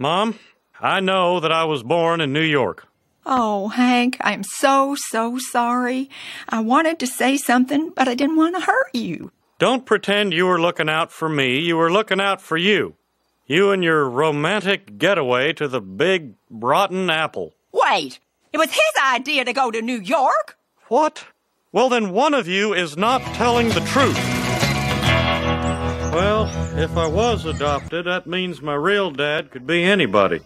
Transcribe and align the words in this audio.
Mom, 0.00 0.38
I 0.80 1.00
know 1.00 1.40
that 1.40 1.52
I 1.52 1.64
was 1.64 1.82
born 1.82 2.22
in 2.22 2.32
New 2.32 2.40
York. 2.40 2.86
Oh, 3.26 3.68
Hank, 3.68 4.16
I'm 4.22 4.42
so, 4.42 4.96
so 4.96 5.36
sorry. 5.36 6.08
I 6.48 6.60
wanted 6.60 6.98
to 7.00 7.06
say 7.06 7.36
something, 7.36 7.90
but 7.94 8.08
I 8.08 8.14
didn't 8.14 8.36
want 8.36 8.54
to 8.56 8.62
hurt 8.62 8.94
you. 8.94 9.30
Don't 9.58 9.84
pretend 9.84 10.32
you 10.32 10.46
were 10.46 10.58
looking 10.58 10.88
out 10.88 11.12
for 11.12 11.28
me. 11.28 11.58
You 11.58 11.76
were 11.76 11.92
looking 11.92 12.18
out 12.18 12.40
for 12.40 12.56
you. 12.56 12.94
You 13.46 13.72
and 13.72 13.84
your 13.84 14.08
romantic 14.08 14.96
getaway 14.96 15.52
to 15.52 15.68
the 15.68 15.82
big 15.82 16.34
rotten 16.48 17.10
apple. 17.10 17.52
Wait, 17.70 18.20
it 18.54 18.58
was 18.58 18.70
his 18.70 19.02
idea 19.04 19.44
to 19.44 19.52
go 19.52 19.70
to 19.70 19.82
New 19.82 20.00
York? 20.00 20.56
What? 20.88 21.26
Well, 21.72 21.88
then 21.88 22.10
one 22.10 22.34
of 22.34 22.48
you 22.48 22.74
is 22.74 22.96
not 22.96 23.22
telling 23.36 23.68
the 23.68 23.80
truth. 23.82 24.18
Well, 26.12 26.50
if 26.76 26.96
I 26.96 27.06
was 27.06 27.46
adopted, 27.46 28.06
that 28.06 28.26
means 28.26 28.60
my 28.60 28.74
real 28.74 29.12
dad 29.12 29.52
could 29.52 29.68
be 29.68 29.84
anybody. 29.84 30.40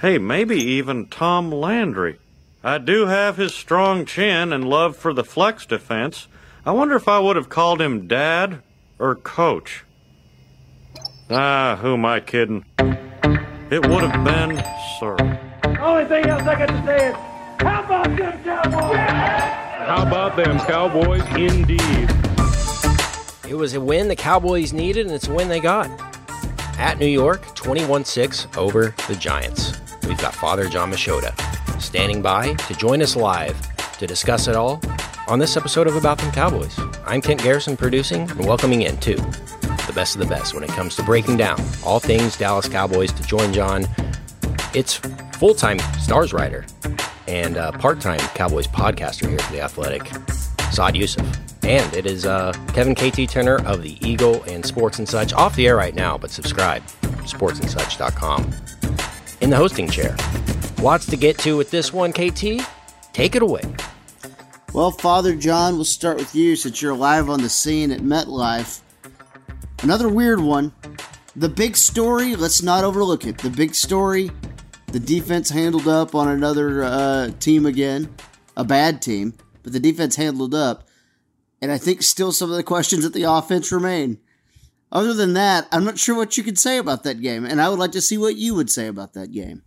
Hey, 0.00 0.16
maybe 0.16 0.56
even 0.56 1.08
Tom 1.08 1.52
Landry. 1.52 2.18
I 2.64 2.78
do 2.78 3.04
have 3.04 3.36
his 3.36 3.54
strong 3.54 4.06
chin 4.06 4.50
and 4.54 4.66
love 4.66 4.96
for 4.96 5.12
the 5.12 5.24
flex 5.24 5.66
defense. 5.66 6.26
I 6.64 6.72
wonder 6.72 6.96
if 6.96 7.06
I 7.06 7.18
would 7.18 7.36
have 7.36 7.50
called 7.50 7.82
him 7.82 8.08
dad 8.08 8.62
or 8.98 9.14
coach. 9.14 9.84
Ah, 11.28 11.76
who 11.82 11.92
am 11.92 12.06
I 12.06 12.20
kidding? 12.20 12.64
It 12.78 13.86
would 13.86 14.04
have 14.04 14.24
been 14.24 14.56
sir. 14.98 15.16
Only 15.82 16.06
thing 16.06 16.24
else 16.24 16.44
I 16.44 16.58
got 16.58 16.68
to 16.68 16.86
say 16.86 17.10
is, 17.10 17.29
how 17.60 17.84
about 17.84 18.16
them 18.16 18.42
Cowboys? 18.42 18.96
How 19.86 20.06
about 20.06 20.36
them 20.36 20.58
Cowboys, 20.60 21.22
indeed. 21.36 22.10
It 23.48 23.54
was 23.54 23.74
a 23.74 23.80
win 23.80 24.08
the 24.08 24.16
Cowboys 24.16 24.72
needed, 24.72 25.06
and 25.06 25.14
it's 25.14 25.28
a 25.28 25.34
win 25.34 25.48
they 25.48 25.60
got. 25.60 25.90
At 26.78 26.98
New 26.98 27.06
York, 27.06 27.54
21 27.54 28.04
6 28.04 28.46
over 28.56 28.94
the 29.08 29.14
Giants. 29.14 29.78
We've 30.06 30.20
got 30.20 30.34
Father 30.34 30.68
John 30.68 30.90
Machota 30.90 31.34
standing 31.80 32.22
by 32.22 32.54
to 32.54 32.74
join 32.74 33.02
us 33.02 33.14
live 33.14 33.58
to 33.98 34.06
discuss 34.06 34.48
it 34.48 34.56
all 34.56 34.80
on 35.28 35.38
this 35.38 35.56
episode 35.56 35.86
of 35.86 35.96
About 35.96 36.18
Them 36.18 36.32
Cowboys. 36.32 36.78
I'm 37.04 37.20
Kent 37.20 37.42
Garrison 37.42 37.76
producing 37.76 38.22
and 38.22 38.46
welcoming 38.46 38.82
in, 38.82 38.96
too, 38.98 39.16
the 39.16 39.92
best 39.94 40.14
of 40.14 40.20
the 40.20 40.26
best 40.26 40.54
when 40.54 40.64
it 40.64 40.70
comes 40.70 40.96
to 40.96 41.02
breaking 41.02 41.36
down 41.36 41.60
all 41.84 42.00
things 42.00 42.38
Dallas 42.38 42.68
Cowboys 42.68 43.12
to 43.12 43.22
join 43.24 43.52
John. 43.52 43.86
It's 44.72 44.94
full 45.34 45.54
time 45.54 45.78
stars 45.98 46.32
writer 46.32 46.64
and 47.30 47.56
uh, 47.56 47.70
part 47.72 48.00
time 48.00 48.18
Cowboys 48.34 48.66
podcaster 48.66 49.28
here 49.28 49.38
for 49.38 49.52
The 49.52 49.60
Athletic, 49.60 50.06
Saad 50.72 50.94
Yousuf. 50.94 51.38
And 51.62 51.94
it 51.94 52.04
is 52.04 52.26
uh, 52.26 52.52
Kevin 52.74 52.94
KT 52.94 53.30
Turner 53.30 53.64
of 53.66 53.82
The 53.82 53.96
Eagle 54.06 54.42
and 54.44 54.66
Sports 54.66 54.98
and 54.98 55.08
Such. 55.08 55.32
Off 55.34 55.54
the 55.54 55.68
air 55.68 55.76
right 55.76 55.94
now, 55.94 56.18
but 56.18 56.30
subscribe. 56.30 56.82
Sportsandsuch.com. 57.22 58.52
In 59.40 59.50
the 59.50 59.56
hosting 59.56 59.88
chair. 59.88 60.16
Lots 60.82 61.06
to 61.06 61.16
get 61.16 61.38
to 61.40 61.56
with 61.56 61.70
this 61.70 61.92
one, 61.92 62.12
KT. 62.12 62.66
Take 63.12 63.36
it 63.36 63.42
away. 63.42 63.62
Well, 64.72 64.90
Father 64.90 65.36
John, 65.36 65.76
we'll 65.76 65.84
start 65.84 66.16
with 66.16 66.34
you 66.34 66.56
since 66.56 66.82
you're 66.82 66.94
live 66.94 67.30
on 67.30 67.42
the 67.42 67.48
scene 67.48 67.92
at 67.92 68.00
MetLife. 68.00 68.80
Another 69.82 70.08
weird 70.08 70.40
one. 70.40 70.72
The 71.36 71.48
big 71.48 71.76
story, 71.76 72.34
let's 72.34 72.62
not 72.62 72.82
overlook 72.82 73.24
it. 73.24 73.38
The 73.38 73.50
big 73.50 73.74
story 73.74 74.30
the 74.92 75.00
defense 75.00 75.50
handled 75.50 75.88
up 75.88 76.14
on 76.14 76.28
another 76.28 76.82
uh, 76.82 77.30
team 77.38 77.66
again, 77.66 78.14
a 78.56 78.64
bad 78.64 79.00
team, 79.00 79.34
but 79.62 79.72
the 79.72 79.80
defense 79.80 80.16
handled 80.16 80.54
up. 80.54 80.88
And 81.62 81.70
I 81.70 81.78
think 81.78 82.02
still 82.02 82.32
some 82.32 82.50
of 82.50 82.56
the 82.56 82.62
questions 82.62 83.04
at 83.04 83.12
the 83.12 83.24
offense 83.24 83.70
remain. 83.70 84.18
Other 84.92 85.14
than 85.14 85.34
that, 85.34 85.68
I'm 85.70 85.84
not 85.84 85.98
sure 85.98 86.16
what 86.16 86.36
you 86.36 86.42
could 86.42 86.58
say 86.58 86.78
about 86.78 87.04
that 87.04 87.20
game, 87.20 87.44
and 87.44 87.60
I 87.60 87.68
would 87.68 87.78
like 87.78 87.92
to 87.92 88.00
see 88.00 88.18
what 88.18 88.36
you 88.36 88.54
would 88.54 88.70
say 88.70 88.88
about 88.88 89.12
that 89.12 89.30
game. 89.30 89.62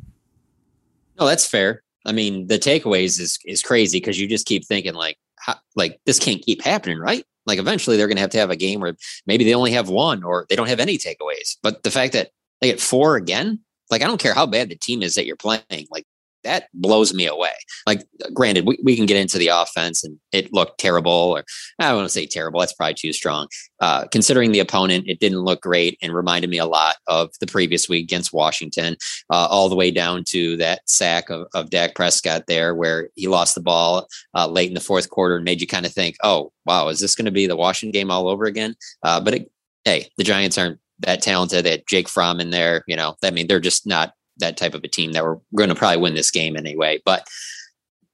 No, 1.20 1.26
that's 1.26 1.48
fair. 1.48 1.84
I 2.06 2.12
mean, 2.12 2.48
the 2.48 2.60
takeaways 2.60 3.20
is 3.20 3.40
is 3.46 3.62
crazy 3.62 4.00
because 4.00 4.20
you 4.20 4.28
just 4.28 4.46
keep 4.46 4.66
thinking 4.66 4.94
like, 4.94 5.18
how, 5.40 5.56
like 5.76 6.02
this 6.06 6.20
can't 6.20 6.42
keep 6.42 6.62
happening, 6.62 7.00
right? 7.00 7.24
Like 7.46 7.60
eventually 7.60 7.96
they're 7.96 8.08
going 8.08 8.18
to 8.18 8.22
have 8.22 8.32
to 8.32 8.40
have 8.40 8.50
a 8.50 8.58
game 8.58 8.82
where 8.82 8.96
maybe 9.26 9.44
they 9.44 9.54
only 9.54 9.72
have 9.72 9.90
one 9.90 10.24
or 10.24 10.46
they 10.50 10.56
don't 10.56 10.70
have 10.70 10.80
any 10.80 10.98
takeaways. 10.98 11.58
But 11.62 11.84
the 11.84 11.92
fact 11.92 12.14
that 12.14 12.32
they 12.60 12.68
get 12.68 12.82
four 12.82 13.16
again, 13.16 13.60
like, 13.94 14.02
I 14.02 14.08
don't 14.08 14.20
care 14.20 14.34
how 14.34 14.48
bad 14.48 14.70
the 14.70 14.76
team 14.76 15.04
is 15.04 15.14
that 15.16 15.26
you're 15.28 15.36
playing. 15.36 15.88
Like, 15.92 16.06
that 16.44 16.68
blows 16.74 17.14
me 17.14 17.26
away. 17.26 17.54
Like, 17.88 18.04
granted, 18.34 18.66
we, 18.66 18.78
we 18.84 18.96
can 18.96 19.06
get 19.06 19.18
into 19.18 19.38
the 19.38 19.48
offense 19.48 20.04
and 20.04 20.20
it 20.32 20.52
looked 20.52 20.80
terrible, 20.80 21.12
or 21.12 21.46
I 21.80 21.88
don't 21.88 21.98
want 21.98 22.08
to 22.08 22.14
say 22.14 22.26
terrible. 22.26 22.60
That's 22.60 22.74
probably 22.74 22.96
too 22.96 23.14
strong. 23.14 23.48
Uh, 23.80 24.08
considering 24.08 24.52
the 24.52 24.60
opponent, 24.60 25.06
it 25.08 25.20
didn't 25.20 25.40
look 25.40 25.62
great 25.62 25.98
and 26.02 26.14
reminded 26.14 26.50
me 26.50 26.58
a 26.58 26.66
lot 26.66 26.98
of 27.08 27.30
the 27.40 27.48
previous 27.48 27.88
week 27.88 28.04
against 28.04 28.34
Washington, 28.34 28.98
uh, 29.30 29.48
all 29.50 29.70
the 29.70 29.76
way 29.76 29.92
down 29.92 30.24
to 30.30 30.58
that 30.58 30.82
sack 30.88 31.30
of, 31.30 31.48
of 31.54 31.70
Dak 31.70 31.96
Prescott 31.96 32.44
there, 32.48 32.76
where 32.76 33.10
he 33.16 33.28
lost 33.28 33.56
the 33.56 33.62
ball 33.62 34.08
uh, 34.36 34.48
late 34.48 34.68
in 34.68 34.74
the 34.74 34.82
fourth 34.82 35.10
quarter 35.10 35.38
and 35.38 35.46
made 35.46 35.62
you 35.62 35.68
kind 35.68 35.86
of 35.86 35.94
think, 35.94 36.18
oh, 36.24 36.52
wow, 36.66 36.90
is 36.90 37.00
this 37.00 37.16
going 37.16 37.26
to 37.26 37.32
be 37.32 37.48
the 37.48 37.56
Washington 37.56 37.94
game 37.94 38.12
all 38.12 38.28
over 38.28 38.46
again? 38.46 38.76
Uh, 39.04 39.22
but 39.22 39.34
it, 39.34 39.52
hey, 39.86 40.10
the 40.18 40.24
Giants 40.24 40.58
aren't 40.58 40.80
that 41.06 41.22
talented. 41.22 41.66
They 41.66 41.72
had 41.72 41.88
Jake 41.88 42.10
Fromm 42.10 42.40
in 42.40 42.50
there. 42.50 42.84
You 42.88 42.96
know, 42.96 43.16
I 43.24 43.32
mean, 43.32 43.48
they're 43.48 43.60
just 43.60 43.86
not 43.88 44.14
that 44.38 44.58
type 44.58 44.74
of 44.74 44.84
a 44.84 44.88
team 44.88 45.12
that 45.14 45.24
were 45.24 45.40
going 45.56 45.70
to 45.70 45.76
probably 45.76 46.02
win 46.02 46.16
this 46.16 46.32
game 46.32 46.56
anyway. 46.58 47.02
But 47.06 47.28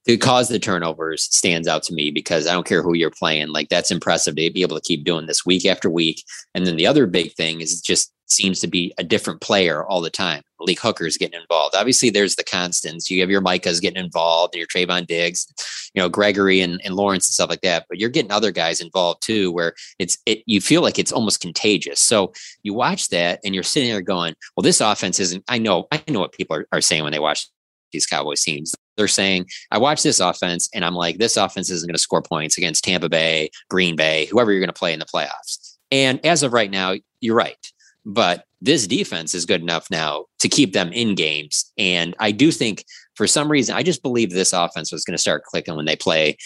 to 0.06 0.16
cause 0.16 0.48
the 0.48 0.58
turnovers 0.58 1.24
stands 1.24 1.68
out 1.68 1.82
to 1.84 1.94
me 1.94 2.10
because 2.10 2.46
I 2.46 2.52
don't 2.52 2.66
care 2.66 2.82
who 2.82 2.94
you're 2.94 3.10
playing. 3.10 3.48
Like 3.48 3.68
that's 3.68 3.90
impressive 3.90 4.34
to 4.36 4.50
be 4.50 4.62
able 4.62 4.76
to 4.76 4.82
keep 4.82 5.04
doing 5.04 5.26
this 5.26 5.44
week 5.44 5.66
after 5.66 5.90
week. 5.90 6.24
And 6.54 6.66
then 6.66 6.76
the 6.76 6.86
other 6.86 7.06
big 7.06 7.32
thing 7.34 7.60
is 7.60 7.80
just 7.80 8.12
seems 8.32 8.60
to 8.60 8.66
be 8.66 8.92
a 8.98 9.04
different 9.04 9.40
player 9.40 9.84
all 9.84 10.00
the 10.00 10.10
time. 10.10 10.42
Malik 10.60 10.78
Hooker's 10.78 11.16
getting 11.16 11.40
involved. 11.40 11.74
Obviously, 11.74 12.10
there's 12.10 12.36
the 12.36 12.44
constants. 12.44 13.10
You 13.10 13.20
have 13.20 13.30
your 13.30 13.40
Micahs 13.40 13.80
getting 13.80 14.02
involved, 14.02 14.54
your 14.54 14.66
Trevon 14.66 15.06
Diggs, 15.06 15.46
you 15.94 16.02
know, 16.02 16.08
Gregory 16.08 16.60
and, 16.60 16.80
and 16.84 16.94
Lawrence 16.94 17.28
and 17.28 17.34
stuff 17.34 17.50
like 17.50 17.62
that. 17.62 17.86
But 17.88 17.98
you're 17.98 18.10
getting 18.10 18.30
other 18.30 18.52
guys 18.52 18.80
involved 18.80 19.22
too, 19.22 19.50
where 19.50 19.74
it's 19.98 20.18
it 20.26 20.42
you 20.46 20.60
feel 20.60 20.82
like 20.82 20.98
it's 20.98 21.12
almost 21.12 21.40
contagious. 21.40 22.00
So 22.00 22.32
you 22.62 22.74
watch 22.74 23.08
that 23.08 23.40
and 23.44 23.54
you're 23.54 23.64
sitting 23.64 23.90
there 23.90 24.02
going, 24.02 24.34
Well, 24.56 24.62
this 24.62 24.80
offense 24.80 25.18
isn't 25.18 25.44
I 25.48 25.58
know, 25.58 25.88
I 25.90 26.02
know 26.08 26.20
what 26.20 26.32
people 26.32 26.56
are, 26.56 26.66
are 26.72 26.80
saying 26.80 27.02
when 27.02 27.12
they 27.12 27.18
watch 27.18 27.48
these 27.92 28.06
Cowboys 28.06 28.42
teams. 28.42 28.74
They're 28.96 29.08
saying, 29.08 29.46
I 29.70 29.78
watch 29.78 30.02
this 30.02 30.20
offense 30.20 30.68
and 30.74 30.84
I'm 30.84 30.94
like, 30.94 31.18
this 31.18 31.36
offense 31.36 31.70
isn't 31.70 31.88
going 31.88 31.94
to 31.94 32.00
score 32.00 32.22
points 32.22 32.58
against 32.58 32.84
Tampa 32.84 33.08
Bay, 33.08 33.50
Green 33.68 33.96
Bay, 33.96 34.26
whoever 34.26 34.52
you're 34.52 34.60
going 34.60 34.68
to 34.68 34.78
play 34.78 34.92
in 34.92 34.98
the 34.98 35.06
playoffs. 35.06 35.78
And 35.90 36.24
as 36.24 36.42
of 36.42 36.52
right 36.52 36.70
now, 36.70 36.94
you're 37.20 37.34
right. 37.34 37.56
But 38.04 38.44
this 38.60 38.86
defense 38.86 39.34
is 39.34 39.46
good 39.46 39.62
enough 39.62 39.90
now 39.90 40.26
to 40.38 40.48
keep 40.48 40.72
them 40.72 40.92
in 40.92 41.14
games. 41.14 41.72
And 41.78 42.14
I 42.18 42.30
do 42.30 42.50
think 42.50 42.84
for 43.14 43.26
some 43.26 43.50
reason, 43.50 43.74
I 43.74 43.82
just 43.82 44.02
believe 44.02 44.30
this 44.30 44.52
offense 44.52 44.92
was 44.92 45.04
going 45.04 45.14
to 45.14 45.20
start 45.20 45.44
clicking 45.44 45.76
when 45.76 45.86
they 45.86 45.96
play 45.96 46.36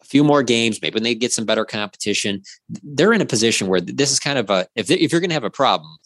a 0.00 0.04
few 0.04 0.24
more 0.24 0.42
games, 0.42 0.80
maybe 0.82 0.94
when 0.94 1.02
they 1.02 1.14
get 1.14 1.32
some 1.32 1.44
better 1.44 1.64
competition. 1.64 2.42
They're 2.68 3.12
in 3.12 3.20
a 3.20 3.26
position 3.26 3.68
where 3.68 3.80
this 3.80 4.10
is 4.10 4.20
kind 4.20 4.38
of 4.38 4.50
a, 4.50 4.66
if, 4.74 4.90
if 4.90 5.12
you're 5.12 5.20
going 5.20 5.30
to 5.30 5.34
have 5.34 5.44
a 5.44 5.50
problem, 5.50 5.98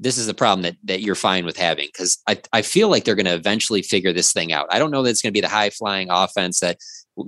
this 0.00 0.16
is 0.16 0.26
the 0.26 0.34
problem 0.34 0.62
that 0.62 0.76
that 0.82 1.02
you're 1.02 1.14
fine 1.14 1.44
with 1.44 1.58
having 1.58 1.86
because 1.86 2.18
I, 2.26 2.40
I 2.54 2.62
feel 2.62 2.88
like 2.88 3.04
they're 3.04 3.14
going 3.14 3.26
to 3.26 3.34
eventually 3.34 3.82
figure 3.82 4.14
this 4.14 4.32
thing 4.32 4.50
out. 4.50 4.66
I 4.70 4.78
don't 4.78 4.90
know 4.90 5.02
that 5.02 5.10
it's 5.10 5.20
going 5.20 5.30
to 5.30 5.36
be 5.36 5.42
the 5.42 5.48
high 5.48 5.68
flying 5.68 6.08
offense 6.10 6.60
that 6.60 6.78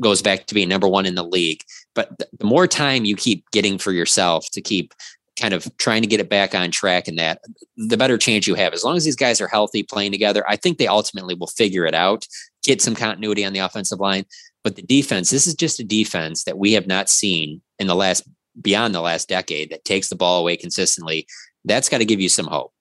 goes 0.00 0.22
back 0.22 0.46
to 0.46 0.54
being 0.54 0.70
number 0.70 0.88
one 0.88 1.04
in 1.04 1.14
the 1.14 1.22
league, 1.22 1.60
but 1.94 2.18
the 2.18 2.46
more 2.46 2.66
time 2.66 3.04
you 3.04 3.14
keep 3.14 3.48
getting 3.50 3.76
for 3.76 3.92
yourself 3.92 4.46
to 4.52 4.62
keep 4.62 4.94
kind 5.40 5.54
of 5.54 5.66
trying 5.78 6.02
to 6.02 6.08
get 6.08 6.20
it 6.20 6.28
back 6.28 6.54
on 6.54 6.70
track 6.70 7.08
and 7.08 7.18
that 7.18 7.40
the 7.76 7.96
better 7.96 8.18
chance 8.18 8.46
you 8.46 8.54
have. 8.54 8.72
As 8.72 8.84
long 8.84 8.96
as 8.96 9.04
these 9.04 9.16
guys 9.16 9.40
are 9.40 9.48
healthy 9.48 9.82
playing 9.82 10.12
together 10.12 10.44
i 10.48 10.56
think 10.56 10.78
they 10.78 10.86
ultimately 10.86 11.34
will 11.34 11.46
figure 11.46 11.86
it 11.86 11.94
out 11.94 12.26
get 12.62 12.80
some 12.80 12.94
continuity 12.94 13.44
on 13.44 13.52
the 13.52 13.58
offensive 13.58 14.00
line. 14.00 14.24
But 14.62 14.76
the 14.76 14.82
defense 14.82 15.30
this 15.30 15.46
is 15.46 15.54
just 15.54 15.80
a 15.80 15.84
defense 15.84 16.44
that 16.44 16.58
we 16.58 16.72
have 16.72 16.86
not 16.86 17.08
seen 17.08 17.60
in 17.78 17.86
the 17.86 17.96
last 17.96 18.28
beyond 18.60 18.94
the 18.94 19.00
last 19.00 19.28
decade 19.28 19.70
that 19.70 19.84
takes 19.84 20.08
the 20.08 20.16
ball 20.16 20.40
away 20.40 20.56
consistently. 20.56 21.26
That's 21.64 21.88
got 21.88 21.98
to 21.98 22.04
give 22.04 22.20
you 22.20 22.28
some 22.28 22.46
hope. 22.46 22.72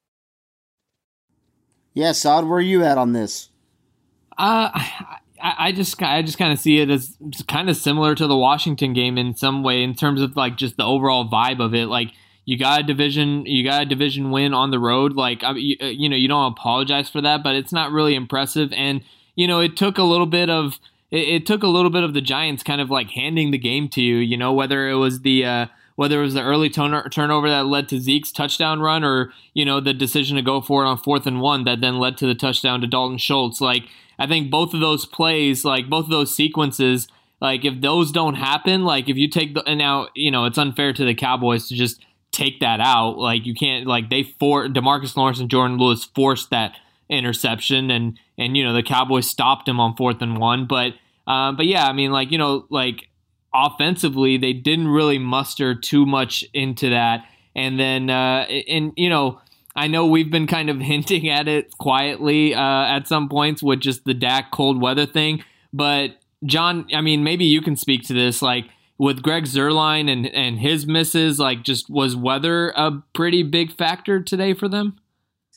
Yeah 1.93 2.11
Saad, 2.11 2.45
where 2.45 2.57
are 2.57 2.61
you 2.61 2.83
at 2.83 2.97
on 2.97 3.13
this? 3.13 3.49
Uh 4.37 4.69
I, 5.43 5.55
I 5.57 5.71
just 5.71 6.01
I 6.03 6.21
just 6.21 6.37
kind 6.37 6.53
of 6.53 6.59
see 6.59 6.79
it 6.79 6.91
as 6.91 7.17
kind 7.47 7.69
of 7.69 7.75
similar 7.75 8.13
to 8.13 8.27
the 8.27 8.37
Washington 8.37 8.93
game 8.93 9.17
in 9.17 9.35
some 9.35 9.63
way 9.63 9.81
in 9.81 9.95
terms 9.95 10.21
of 10.21 10.35
like 10.35 10.57
just 10.57 10.77
the 10.77 10.85
overall 10.85 11.27
vibe 11.27 11.59
of 11.59 11.73
it. 11.73 11.87
Like 11.87 12.11
you 12.45 12.57
got 12.57 12.81
a 12.81 12.83
division 12.83 13.45
you 13.45 13.63
got 13.63 13.83
a 13.83 13.85
division 13.85 14.31
win 14.31 14.53
on 14.53 14.71
the 14.71 14.79
road. 14.79 15.13
Like 15.13 15.41
you, 15.55 15.77
you 15.79 16.09
know 16.09 16.15
you 16.15 16.27
don't 16.27 16.51
apologize 16.51 17.09
for 17.09 17.21
that, 17.21 17.43
but 17.43 17.55
it's 17.55 17.71
not 17.71 17.91
really 17.91 18.15
impressive. 18.15 18.71
And 18.73 19.01
you 19.35 19.47
know 19.47 19.59
it 19.59 19.77
took 19.77 19.97
a 19.97 20.03
little 20.03 20.25
bit 20.25 20.49
of 20.49 20.79
it, 21.11 21.27
it 21.27 21.45
took 21.45 21.63
a 21.63 21.67
little 21.67 21.91
bit 21.91 22.03
of 22.03 22.13
the 22.13 22.21
Giants 22.21 22.63
kind 22.63 22.81
of 22.81 22.89
like 22.89 23.11
handing 23.11 23.51
the 23.51 23.57
game 23.57 23.89
to 23.89 24.01
you. 24.01 24.17
You 24.17 24.37
know 24.37 24.53
whether 24.53 24.89
it 24.89 24.95
was 24.95 25.21
the 25.21 25.45
uh, 25.45 25.65
whether 25.95 26.19
it 26.19 26.23
was 26.23 26.33
the 26.33 26.41
early 26.41 26.69
turn- 26.69 27.09
turnover 27.11 27.49
that 27.49 27.67
led 27.67 27.87
to 27.89 27.99
Zeke's 27.99 28.31
touchdown 28.31 28.79
run 28.79 29.03
or, 29.03 29.31
you 29.53 29.65
know, 29.65 29.79
the 29.79 29.93
decision 29.93 30.35
to 30.35 30.41
go 30.41 30.59
for 30.59 30.83
it 30.83 30.87
on 30.87 30.97
fourth 30.97 31.27
and 31.27 31.41
one 31.41 31.63
that 31.65 31.81
then 31.81 31.99
led 31.99 32.17
to 32.17 32.25
the 32.25 32.33
touchdown 32.33 32.81
to 32.81 32.87
Dalton 32.87 33.19
Schultz. 33.19 33.61
Like, 33.61 33.83
I 34.17 34.25
think 34.25 34.49
both 34.49 34.73
of 34.73 34.79
those 34.79 35.05
plays, 35.05 35.63
like 35.63 35.89
both 35.89 36.05
of 36.05 36.11
those 36.11 36.35
sequences, 36.35 37.07
like 37.39 37.65
if 37.65 37.81
those 37.81 38.11
don't 38.11 38.33
happen, 38.33 38.83
like 38.83 39.09
if 39.09 39.17
you 39.17 39.29
take 39.29 39.53
the, 39.53 39.63
and 39.67 39.77
now, 39.77 40.07
you 40.15 40.31
know, 40.31 40.45
it's 40.45 40.57
unfair 40.57 40.91
to 40.93 41.05
the 41.05 41.13
Cowboys 41.13 41.67
to 41.67 41.75
just 41.75 42.03
take 42.31 42.59
that 42.59 42.79
out. 42.79 43.17
Like 43.17 43.45
you 43.45 43.53
can't, 43.53 43.87
like 43.87 44.09
they 44.09 44.23
for 44.23 44.67
Demarcus 44.67 45.15
Lawrence 45.15 45.39
and 45.39 45.49
Jourdan 45.49 45.79
Lewis 45.79 46.05
forced 46.15 46.49
that 46.51 46.75
interception 47.09 47.91
and, 47.91 48.17
and, 48.37 48.55
you 48.55 48.63
know, 48.63 48.73
the 48.73 48.83
Cowboys 48.83 49.27
stopped 49.27 49.67
him 49.67 49.79
on 49.79 49.95
fourth 49.95 50.21
and 50.21 50.37
one. 50.37 50.65
But, 50.65 50.93
uh, 51.27 51.51
but 51.51 51.65
yeah, 51.65 51.85
I 51.85 51.93
mean, 51.93 52.11
like, 52.11 52.31
you 52.31 52.37
know, 52.37 52.65
like 52.69 53.09
offensively, 53.53 54.37
they 54.37 54.53
didn't 54.53 54.87
really 54.87 55.19
muster 55.19 55.75
too 55.75 56.05
much 56.05 56.43
into 56.53 56.89
that. 56.89 57.25
And 57.55 57.79
then, 57.79 58.09
uh, 58.09 58.45
and 58.67 58.93
you 58.95 59.09
know, 59.09 59.41
I 59.75 59.87
know 59.87 60.05
we've 60.05 60.31
been 60.31 60.47
kind 60.47 60.69
of 60.69 60.79
hinting 60.81 61.29
at 61.29 61.47
it 61.47 61.77
quietly 61.77 62.53
uh, 62.53 62.59
at 62.59 63.07
some 63.07 63.29
points 63.29 63.61
with 63.61 63.79
just 63.79 64.05
the 64.05 64.13
Dak 64.13 64.51
cold 64.51 64.81
weather 64.81 65.05
thing. 65.05 65.43
But 65.73 66.17
John, 66.45 66.87
I 66.93 67.01
mean, 67.01 67.23
maybe 67.23 67.45
you 67.45 67.61
can 67.61 67.75
speak 67.75 68.03
to 68.07 68.13
this. 68.13 68.41
Like 68.41 68.65
with 69.01 69.23
Greg 69.23 69.45
Zuerlein 69.45 70.11
and 70.11 70.27
and 70.27 70.59
his 70.59 70.85
misses, 70.85 71.39
like 71.39 71.63
just 71.63 71.89
was 71.89 72.15
weather 72.15 72.69
a 72.75 73.01
pretty 73.15 73.41
big 73.41 73.73
factor 73.73 74.21
today 74.21 74.53
for 74.53 74.69
them? 74.69 74.95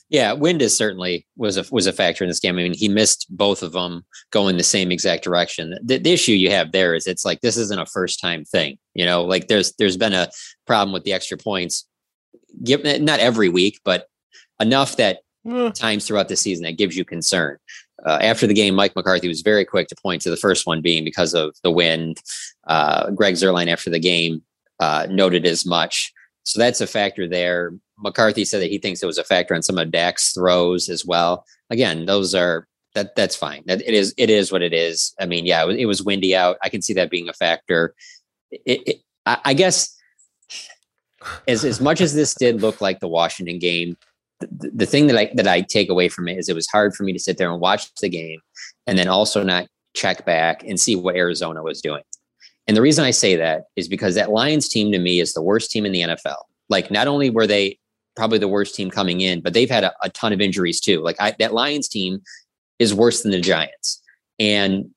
Yeah, 0.09 0.33
wind 0.33 0.63
is 0.63 0.75
certainly 0.75 1.27
was 1.37 1.55
a 1.55 1.63
was 1.71 1.85
a 1.85 1.93
factor 1.93 2.23
in 2.23 2.27
this 2.27 2.39
game. 2.39 2.55
I 2.55 2.63
mean, 2.63 2.73
he 2.73 2.89
missed 2.89 3.27
both 3.29 3.61
of 3.61 3.73
them 3.73 4.03
going 4.31 4.57
the 4.57 4.63
same 4.63 4.91
exact 4.91 5.23
direction. 5.23 5.77
The, 5.83 5.99
the 5.99 6.11
issue 6.11 6.31
you 6.31 6.49
have 6.49 6.71
there 6.71 6.95
is 6.95 7.05
it's 7.05 7.23
like 7.23 7.41
this 7.41 7.55
isn't 7.55 7.79
a 7.79 7.85
first 7.85 8.19
time 8.19 8.45
thing. 8.45 8.79
You 8.95 9.05
know, 9.05 9.23
like 9.23 9.47
there's 9.47 9.73
there's 9.73 9.97
been 9.97 10.13
a 10.13 10.27
problem 10.65 10.91
with 10.91 11.03
the 11.03 11.13
extra 11.13 11.37
points, 11.37 11.87
give 12.63 12.83
not 12.83 13.19
every 13.19 13.49
week, 13.49 13.79
but 13.85 14.07
enough 14.59 14.95
that 14.95 15.19
mm. 15.45 15.71
times 15.71 16.07
throughout 16.07 16.29
the 16.29 16.35
season 16.35 16.63
that 16.63 16.79
gives 16.79 16.97
you 16.97 17.05
concern. 17.05 17.59
Uh, 18.03 18.19
after 18.21 18.47
the 18.47 18.53
game, 18.53 18.75
Mike 18.75 18.95
McCarthy 18.95 19.27
was 19.27 19.41
very 19.41 19.65
quick 19.65 19.87
to 19.87 19.95
point 19.95 20.21
to 20.23 20.29
the 20.29 20.37
first 20.37 20.67
one 20.67 20.81
being 20.81 21.03
because 21.03 21.33
of 21.33 21.55
the 21.63 21.71
wind. 21.71 22.21
Uh, 22.67 23.11
Greg 23.11 23.35
Zuerlein 23.35 23.67
after 23.67 23.89
the 23.89 23.99
game 23.99 24.41
uh, 24.79 25.07
noted 25.09 25.45
as 25.45 25.65
much. 25.65 26.11
So 26.43 26.59
that's 26.59 26.81
a 26.81 26.87
factor 26.87 27.27
there. 27.27 27.73
McCarthy 27.97 28.45
said 28.45 28.61
that 28.61 28.69
he 28.69 28.77
thinks 28.77 29.01
it 29.01 29.07
was 29.07 29.17
a 29.17 29.23
factor 29.23 29.55
on 29.55 29.61
some 29.61 29.77
of 29.77 29.91
Dak's 29.91 30.33
throws 30.33 30.89
as 30.89 31.05
well. 31.05 31.45
Again, 31.69 32.05
those 32.05 32.35
are 32.35 32.67
that 32.93 33.15
that's 33.15 33.35
fine. 33.35 33.63
That 33.65 33.81
it 33.81 33.93
is 33.93 34.13
it 34.17 34.29
is 34.29 34.51
what 34.51 34.61
it 34.61 34.73
is. 34.73 35.13
I 35.19 35.25
mean, 35.25 35.45
yeah, 35.45 35.63
it 35.63 35.67
was, 35.67 35.77
it 35.77 35.85
was 35.85 36.03
windy 36.03 36.35
out. 36.35 36.57
I 36.61 36.69
can 36.69 36.81
see 36.81 36.93
that 36.93 37.09
being 37.09 37.29
a 37.29 37.33
factor. 37.33 37.95
It, 38.51 38.81
it, 38.87 38.97
I, 39.25 39.39
I 39.45 39.53
guess 39.53 39.95
as 41.47 41.63
as 41.63 41.81
much 41.81 42.01
as 42.01 42.13
this 42.13 42.33
did 42.33 42.61
look 42.61 42.81
like 42.81 42.99
the 42.99 43.07
Washington 43.07 43.59
game, 43.59 43.97
the, 44.39 44.71
the 44.73 44.85
thing 44.85 45.07
that 45.07 45.17
I 45.17 45.31
that 45.35 45.47
I 45.47 45.61
take 45.61 45.89
away 45.89 46.09
from 46.09 46.27
it 46.27 46.37
is 46.37 46.49
it 46.49 46.55
was 46.55 46.67
hard 46.67 46.95
for 46.95 47.03
me 47.03 47.13
to 47.13 47.19
sit 47.19 47.37
there 47.37 47.51
and 47.51 47.61
watch 47.61 47.93
the 47.95 48.09
game 48.09 48.39
and 48.87 48.97
then 48.97 49.07
also 49.07 49.43
not 49.43 49.67
check 49.93 50.25
back 50.25 50.63
and 50.63 50.79
see 50.79 50.95
what 50.95 51.15
Arizona 51.15 51.63
was 51.63 51.81
doing. 51.81 52.03
And 52.67 52.75
the 52.75 52.81
reason 52.81 53.05
I 53.05 53.11
say 53.11 53.35
that 53.35 53.65
is 53.75 53.87
because 53.87 54.15
that 54.15 54.31
Lions 54.31 54.67
team 54.67 54.91
to 54.91 54.99
me 54.99 55.19
is 55.19 55.33
the 55.33 55.41
worst 55.41 55.71
team 55.71 55.85
in 55.85 55.91
the 55.91 56.01
NFL. 56.01 56.37
Like 56.67 56.91
not 56.91 57.07
only 57.07 57.29
were 57.29 57.47
they 57.47 57.79
probably 58.15 58.37
the 58.37 58.47
worst 58.47 58.75
team 58.75 58.89
coming 58.89 59.21
in, 59.21 59.41
but 59.41 59.53
they've 59.53 59.69
had 59.69 59.83
a, 59.83 59.93
a 60.01 60.09
ton 60.09 60.33
of 60.33 60.41
injuries 60.41 60.79
too. 60.79 61.01
Like 61.01 61.15
I, 61.19 61.35
that 61.39 61.53
Lions 61.53 61.87
team 61.87 62.21
is 62.79 62.93
worse 62.93 63.23
than 63.23 63.31
the 63.31 63.41
Giants. 63.41 64.01
And 64.39 64.89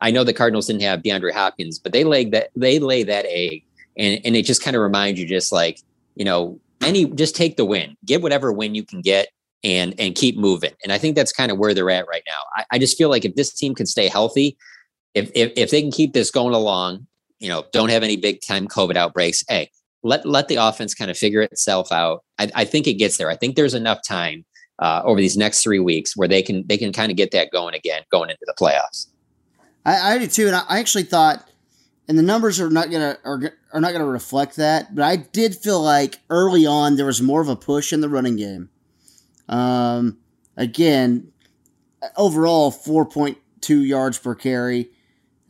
I 0.00 0.10
know 0.10 0.24
the 0.24 0.32
Cardinals 0.32 0.66
didn't 0.66 0.82
have 0.82 1.02
DeAndre 1.02 1.32
Hopkins, 1.32 1.78
but 1.78 1.92
they 1.92 2.04
lay 2.04 2.24
that 2.26 2.50
they 2.56 2.78
lay 2.80 3.04
that 3.04 3.24
egg, 3.28 3.64
and 3.96 4.20
and 4.24 4.34
it 4.34 4.44
just 4.44 4.62
kind 4.62 4.74
of 4.74 4.82
reminds 4.82 5.20
you, 5.20 5.26
just 5.26 5.52
like 5.52 5.78
you 6.16 6.24
know, 6.24 6.60
any 6.82 7.06
just 7.06 7.36
take 7.36 7.56
the 7.56 7.64
win, 7.64 7.96
get 8.04 8.22
whatever 8.22 8.52
win 8.52 8.74
you 8.74 8.84
can 8.84 9.00
get, 9.00 9.28
and 9.64 9.94
and 9.98 10.14
keep 10.14 10.36
moving. 10.36 10.72
And 10.82 10.92
I 10.92 10.98
think 10.98 11.16
that's 11.16 11.32
kind 11.32 11.50
of 11.52 11.58
where 11.58 11.74
they're 11.74 11.90
at 11.90 12.06
right 12.08 12.22
now. 12.26 12.40
I, 12.56 12.64
I 12.72 12.78
just 12.78 12.98
feel 12.98 13.08
like 13.08 13.24
if 13.24 13.34
this 13.34 13.52
team 13.52 13.74
can 13.74 13.86
stay 13.86 14.08
healthy, 14.08 14.56
if, 15.14 15.30
if 15.34 15.52
if 15.56 15.70
they 15.70 15.82
can 15.82 15.90
keep 15.90 16.12
this 16.12 16.30
going 16.30 16.54
along, 16.54 17.06
you 17.38 17.48
know, 17.48 17.64
don't 17.72 17.90
have 17.90 18.02
any 18.02 18.16
big 18.16 18.40
time 18.46 18.66
COVID 18.66 18.96
outbreaks. 18.96 19.44
Hey, 19.48 19.70
let 20.02 20.26
let 20.26 20.48
the 20.48 20.56
offense 20.56 20.94
kind 20.94 21.10
of 21.10 21.16
figure 21.16 21.42
itself 21.42 21.92
out. 21.92 22.24
I, 22.38 22.50
I 22.54 22.64
think 22.64 22.86
it 22.86 22.94
gets 22.94 23.16
there. 23.16 23.30
I 23.30 23.36
think 23.36 23.56
there's 23.56 23.74
enough 23.74 24.00
time 24.06 24.44
uh, 24.78 25.02
over 25.04 25.20
these 25.20 25.36
next 25.36 25.62
three 25.62 25.78
weeks 25.78 26.16
where 26.16 26.28
they 26.28 26.42
can 26.42 26.66
they 26.66 26.76
can 26.76 26.92
kind 26.92 27.10
of 27.10 27.16
get 27.16 27.30
that 27.32 27.50
going 27.50 27.74
again, 27.74 28.02
going 28.10 28.30
into 28.30 28.44
the 28.46 28.54
playoffs. 28.58 29.08
I, 29.84 30.14
I 30.14 30.18
do 30.18 30.26
too, 30.26 30.46
and 30.46 30.56
I 30.56 30.78
actually 30.78 31.04
thought, 31.04 31.48
and 32.08 32.18
the 32.18 32.22
numbers 32.22 32.60
are 32.60 32.70
not 32.70 32.90
gonna 32.90 33.18
are, 33.24 33.52
are 33.72 33.80
not 33.80 33.92
gonna 33.92 34.06
reflect 34.06 34.56
that, 34.56 34.94
but 34.94 35.04
I 35.04 35.16
did 35.16 35.56
feel 35.56 35.80
like 35.80 36.20
early 36.30 36.66
on 36.66 36.96
there 36.96 37.06
was 37.06 37.22
more 37.22 37.40
of 37.40 37.48
a 37.48 37.56
push 37.56 37.92
in 37.92 38.00
the 38.00 38.08
running 38.08 38.36
game. 38.36 38.70
Um, 39.48 40.18
again, 40.56 41.32
overall 42.16 42.70
four 42.70 43.06
point 43.06 43.38
two 43.60 43.82
yards 43.82 44.18
per 44.18 44.34
carry. 44.34 44.90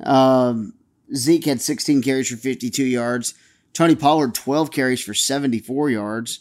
Um, 0.00 0.74
Zeke 1.14 1.44
had 1.46 1.60
16 1.60 2.02
carries 2.02 2.28
for 2.30 2.36
52 2.36 2.84
yards. 2.84 3.34
Tony 3.72 3.94
Pollard, 3.94 4.34
12 4.34 4.70
carries 4.70 5.02
for 5.02 5.14
74 5.14 5.90
yards, 5.90 6.40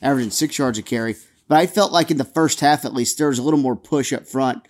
averaging 0.00 0.30
six 0.30 0.58
yards 0.58 0.78
a 0.78 0.82
carry. 0.82 1.16
But 1.48 1.58
I 1.58 1.66
felt 1.66 1.92
like 1.92 2.10
in 2.10 2.16
the 2.16 2.24
first 2.24 2.60
half, 2.60 2.84
at 2.84 2.94
least, 2.94 3.18
there 3.18 3.28
was 3.28 3.38
a 3.38 3.42
little 3.42 3.60
more 3.60 3.76
push 3.76 4.12
up 4.12 4.26
front, 4.26 4.66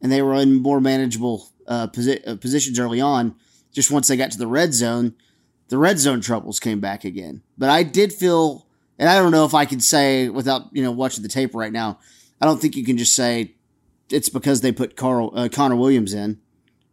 and 0.00 0.10
they 0.10 0.22
were 0.22 0.34
in 0.34 0.62
more 0.62 0.80
manageable 0.80 1.48
uh, 1.66 1.88
posi- 1.88 2.26
uh, 2.26 2.36
positions 2.36 2.78
early 2.78 3.00
on. 3.00 3.34
Just 3.72 3.90
once 3.90 4.08
they 4.08 4.16
got 4.16 4.32
to 4.32 4.38
the 4.38 4.46
red 4.46 4.74
zone, 4.74 5.14
the 5.68 5.78
red 5.78 5.98
zone 5.98 6.20
troubles 6.20 6.58
came 6.60 6.80
back 6.80 7.04
again. 7.04 7.42
But 7.56 7.70
I 7.70 7.82
did 7.82 8.12
feel, 8.12 8.66
and 8.98 9.08
I 9.08 9.16
don't 9.16 9.30
know 9.30 9.44
if 9.44 9.54
I 9.54 9.64
could 9.64 9.82
say 9.82 10.28
without 10.28 10.64
you 10.72 10.82
know 10.82 10.90
watching 10.90 11.22
the 11.22 11.28
tape 11.28 11.54
right 11.54 11.72
now, 11.72 11.98
I 12.40 12.46
don't 12.46 12.60
think 12.60 12.76
you 12.76 12.84
can 12.84 12.98
just 12.98 13.14
say 13.14 13.54
it's 14.10 14.28
because 14.28 14.60
they 14.60 14.72
put 14.72 14.96
Carl 14.96 15.32
uh, 15.34 15.48
Connor 15.48 15.76
Williams 15.76 16.14
in, 16.14 16.40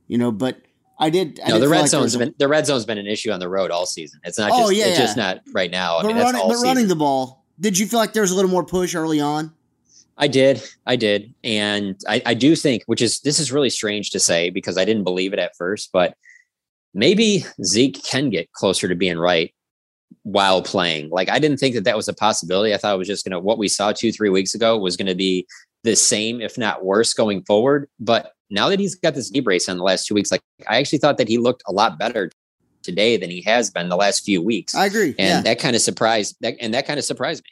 you 0.07 0.17
know. 0.17 0.31
But 0.31 0.61
I 0.99 1.09
did. 1.09 1.39
I 1.43 1.49
no, 1.49 1.59
the 1.59 1.67
red 1.67 1.81
like 1.81 1.89
zone's 1.89 2.15
been 2.15 2.33
the 2.37 2.47
red 2.47 2.65
zone's 2.65 2.85
been 2.85 2.97
an 2.97 3.07
issue 3.07 3.31
on 3.31 3.39
the 3.39 3.49
road 3.49 3.71
all 3.71 3.85
season. 3.85 4.19
It's 4.23 4.37
not. 4.37 4.51
Oh, 4.53 4.69
just, 4.69 4.75
yeah, 4.75 4.85
it's 4.85 4.99
yeah. 4.99 5.05
just 5.05 5.17
not 5.17 5.41
right 5.51 5.71
now. 5.71 5.97
I 5.97 6.01
but 6.03 6.07
mean, 6.09 6.17
running, 6.17 6.41
all 6.41 6.49
but 6.49 6.57
running 6.57 6.75
season. 6.75 6.89
the 6.89 6.95
ball, 6.95 7.43
did 7.59 7.77
you 7.77 7.87
feel 7.87 7.99
like 7.99 8.13
there 8.13 8.21
was 8.21 8.31
a 8.31 8.35
little 8.35 8.51
more 8.51 8.63
push 8.63 8.95
early 8.95 9.19
on? 9.19 9.53
I 10.19 10.27
did, 10.27 10.63
I 10.87 10.95
did, 10.95 11.33
and 11.43 11.95
I, 12.07 12.21
I 12.25 12.33
do 12.33 12.55
think, 12.55 12.83
which 12.87 13.03
is 13.03 13.19
this 13.19 13.39
is 13.39 13.51
really 13.51 13.69
strange 13.69 14.09
to 14.11 14.19
say 14.19 14.49
because 14.49 14.75
I 14.75 14.83
didn't 14.83 15.03
believe 15.03 15.31
it 15.31 15.37
at 15.37 15.55
first, 15.55 15.91
but 15.91 16.17
maybe 16.97 17.45
Zeke 17.63 18.03
can 18.03 18.29
get 18.29 18.51
closer 18.53 18.87
to 18.87 18.95
being 18.95 19.19
right 19.19 19.53
while 20.23 20.61
playing. 20.61 21.09
Like 21.09 21.29
I 21.29 21.39
didn't 21.39 21.57
think 21.57 21.75
that 21.75 21.83
that 21.85 21.95
was 21.95 22.07
a 22.07 22.13
possibility. 22.13 22.73
I 22.73 22.77
thought 22.77 22.95
it 22.95 22.97
was 22.97 23.07
just 23.07 23.23
gonna 23.23 23.39
what 23.39 23.57
we 23.57 23.67
saw 23.69 23.93
two 23.93 24.11
three 24.11 24.29
weeks 24.29 24.53
ago 24.53 24.77
was 24.77 24.97
gonna 24.97 25.15
be 25.15 25.47
the 25.83 25.95
same, 25.95 26.41
if 26.41 26.57
not 26.57 26.83
worse, 26.83 27.13
going 27.13 27.43
forward. 27.43 27.87
But 27.99 28.33
now 28.49 28.67
that 28.69 28.79
he's 28.79 28.95
got 28.95 29.13
this 29.13 29.31
knee 29.31 29.41
brace 29.41 29.69
on 29.69 29.77
the 29.77 29.83
last 29.83 30.07
two 30.07 30.15
weeks, 30.15 30.31
like 30.31 30.41
I 30.67 30.77
actually 30.77 30.99
thought 30.99 31.17
that 31.17 31.29
he 31.29 31.37
looked 31.37 31.63
a 31.67 31.71
lot 31.71 31.99
better 31.99 32.31
today 32.81 33.15
than 33.17 33.29
he 33.29 33.41
has 33.43 33.69
been 33.69 33.89
the 33.89 33.95
last 33.95 34.25
few 34.25 34.41
weeks. 34.41 34.73
I 34.73 34.87
agree, 34.87 35.09
and 35.09 35.17
yeah. 35.17 35.41
that 35.41 35.59
kind 35.59 35.75
of 35.75 35.81
surprised 35.81 36.35
that, 36.41 36.55
and 36.59 36.73
that 36.73 36.87
kind 36.87 36.97
of 36.97 37.05
surprised 37.05 37.43
me. 37.43 37.51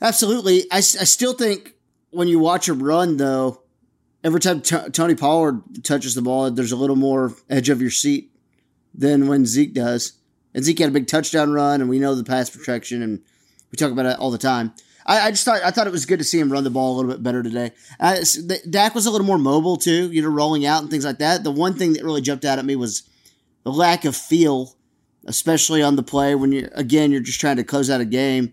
Absolutely. 0.00 0.64
I, 0.70 0.78
I 0.78 0.80
still 0.80 1.32
think 1.32 1.74
when 2.10 2.28
you 2.28 2.38
watch 2.38 2.68
him 2.68 2.82
run, 2.82 3.16
though, 3.16 3.62
every 4.26 4.40
time 4.40 4.60
T- 4.60 4.90
Tony 4.90 5.14
Pollard 5.14 5.62
touches 5.84 6.16
the 6.16 6.22
ball, 6.22 6.50
there's 6.50 6.72
a 6.72 6.76
little 6.76 6.96
more 6.96 7.32
edge 7.48 7.68
of 7.68 7.80
your 7.80 7.92
seat 7.92 8.32
than 8.92 9.28
when 9.28 9.46
Zeke 9.46 9.72
does. 9.72 10.14
And 10.52 10.64
Zeke 10.64 10.80
had 10.80 10.88
a 10.88 10.92
big 10.92 11.06
touchdown 11.06 11.52
run, 11.52 11.80
and 11.80 11.88
we 11.88 12.00
know 12.00 12.14
the 12.16 12.24
pass 12.24 12.50
protection, 12.50 13.02
and 13.02 13.22
we 13.70 13.76
talk 13.76 13.92
about 13.92 14.06
it 14.06 14.18
all 14.18 14.32
the 14.32 14.38
time. 14.38 14.72
I, 15.06 15.28
I 15.28 15.30
just 15.30 15.44
thought 15.44 15.62
I 15.62 15.70
thought 15.70 15.86
it 15.86 15.92
was 15.92 16.06
good 16.06 16.18
to 16.18 16.24
see 16.24 16.40
him 16.40 16.50
run 16.50 16.64
the 16.64 16.70
ball 16.70 16.94
a 16.94 16.96
little 16.96 17.12
bit 17.12 17.22
better 17.22 17.42
today. 17.42 17.70
The, 18.00 18.60
Dak 18.68 18.96
was 18.96 19.06
a 19.06 19.10
little 19.10 19.26
more 19.26 19.38
mobile 19.38 19.76
too, 19.76 20.10
you 20.10 20.22
know, 20.22 20.28
rolling 20.28 20.66
out 20.66 20.82
and 20.82 20.90
things 20.90 21.04
like 21.04 21.18
that. 21.18 21.44
The 21.44 21.52
one 21.52 21.74
thing 21.74 21.92
that 21.92 22.02
really 22.02 22.20
jumped 22.20 22.44
out 22.44 22.58
at 22.58 22.64
me 22.64 22.74
was 22.74 23.08
the 23.62 23.70
lack 23.70 24.04
of 24.04 24.16
feel, 24.16 24.74
especially 25.26 25.82
on 25.82 25.94
the 25.94 26.02
play 26.02 26.34
when 26.34 26.50
you're 26.50 26.70
again 26.72 27.12
you're 27.12 27.20
just 27.20 27.38
trying 27.38 27.56
to 27.56 27.64
close 27.64 27.88
out 27.90 28.00
a 28.00 28.04
game, 28.04 28.52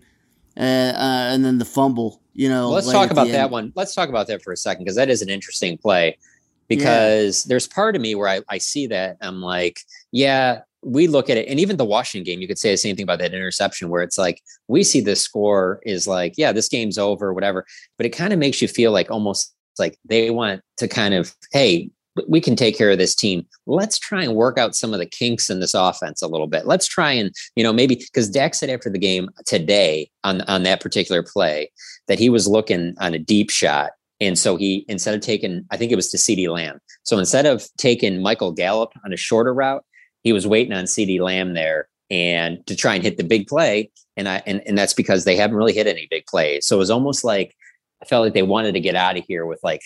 uh, 0.56 0.60
uh, 0.60 1.30
and 1.32 1.44
then 1.44 1.58
the 1.58 1.64
fumble. 1.64 2.20
You 2.32 2.48
know, 2.48 2.64
Well, 2.64 2.72
let's 2.72 2.90
talk 2.90 3.10
about 3.10 3.28
that 3.28 3.50
one. 3.50 3.72
Let's 3.76 3.94
talk 3.94 4.08
about 4.08 4.26
that 4.26 4.42
for 4.42 4.52
a 4.52 4.56
second 4.56 4.84
because 4.84 4.96
that 4.96 5.08
is 5.08 5.22
an 5.22 5.28
interesting 5.28 5.78
play. 5.78 6.18
Because 6.66 7.44
there's 7.44 7.68
part 7.68 7.94
of 7.94 8.00
me 8.00 8.14
where 8.14 8.28
I, 8.28 8.40
I 8.48 8.58
see 8.58 8.86
that 8.86 9.18
I'm 9.20 9.42
like, 9.42 9.80
yeah, 10.12 10.62
we 10.82 11.06
look 11.06 11.28
at 11.28 11.36
it, 11.36 11.46
and 11.48 11.60
even 11.60 11.76
the 11.76 11.84
Washington 11.84 12.24
game, 12.24 12.40
you 12.40 12.48
could 12.48 12.58
say 12.58 12.70
the 12.70 12.76
same 12.76 12.96
thing 12.96 13.02
about 13.02 13.18
that 13.18 13.34
interception, 13.34 13.90
where 13.90 14.02
it's 14.02 14.18
like 14.18 14.42
we 14.66 14.82
see 14.82 15.00
the 15.00 15.14
score 15.14 15.80
is 15.84 16.06
like, 16.06 16.34
yeah, 16.36 16.52
this 16.52 16.68
game's 16.68 16.98
over, 16.98 17.32
whatever. 17.32 17.66
But 17.96 18.06
it 18.06 18.10
kind 18.10 18.32
of 18.32 18.38
makes 18.38 18.62
you 18.62 18.68
feel 18.68 18.92
like 18.92 19.10
almost 19.10 19.54
like 19.78 19.98
they 20.04 20.30
want 20.30 20.62
to 20.78 20.88
kind 20.88 21.14
of, 21.14 21.34
hey, 21.52 21.90
we 22.28 22.40
can 22.40 22.56
take 22.56 22.76
care 22.76 22.90
of 22.90 22.98
this 22.98 23.14
team. 23.14 23.46
Let's 23.66 23.98
try 23.98 24.22
and 24.22 24.34
work 24.34 24.58
out 24.58 24.74
some 24.74 24.92
of 24.92 24.98
the 24.98 25.06
kinks 25.06 25.50
in 25.50 25.60
this 25.60 25.74
offense 25.74 26.22
a 26.22 26.28
little 26.28 26.46
bit. 26.46 26.66
Let's 26.66 26.86
try 26.86 27.12
and, 27.12 27.32
you 27.56 27.64
know, 27.64 27.72
maybe 27.72 27.96
because 27.96 28.30
Dak 28.30 28.54
said 28.54 28.70
after 28.70 28.90
the 28.90 28.98
game 28.98 29.28
today 29.46 30.10
on, 30.22 30.42
on 30.42 30.62
that 30.62 30.80
particular 30.80 31.22
play 31.22 31.70
that 32.08 32.18
he 32.18 32.28
was 32.28 32.46
looking 32.46 32.94
on 33.00 33.14
a 33.14 33.18
deep 33.18 33.50
shot. 33.50 33.92
And 34.20 34.38
so 34.38 34.56
he, 34.56 34.84
instead 34.88 35.14
of 35.14 35.20
taking, 35.20 35.64
I 35.70 35.76
think 35.76 35.90
it 35.90 35.96
was 35.96 36.10
to 36.10 36.16
CeeDee 36.16 36.48
Lamb. 36.48 36.78
So 37.02 37.18
instead 37.18 37.46
of 37.46 37.66
taking 37.78 38.22
Michael 38.22 38.52
Gallup 38.52 38.92
on 39.04 39.12
a 39.12 39.16
shorter 39.16 39.52
route, 39.52 39.84
he 40.22 40.32
was 40.32 40.46
waiting 40.46 40.72
on 40.72 40.84
CeeDee 40.84 41.20
Lamb 41.20 41.54
there 41.54 41.88
and 42.10 42.64
to 42.66 42.76
try 42.76 42.94
and 42.94 43.02
hit 43.02 43.16
the 43.16 43.24
big 43.24 43.48
play. 43.48 43.90
And 44.16 44.28
I, 44.28 44.42
and, 44.46 44.62
and 44.66 44.78
that's 44.78 44.94
because 44.94 45.24
they 45.24 45.36
haven't 45.36 45.56
really 45.56 45.72
hit 45.72 45.88
any 45.88 46.06
big 46.10 46.26
plays. 46.26 46.66
So 46.66 46.76
it 46.76 46.78
was 46.78 46.90
almost 46.90 47.24
like, 47.24 47.56
I 48.02 48.06
felt 48.06 48.24
like 48.24 48.34
they 48.34 48.42
wanted 48.42 48.72
to 48.74 48.80
get 48.80 48.94
out 48.94 49.18
of 49.18 49.24
here 49.26 49.46
with 49.46 49.60
like 49.62 49.82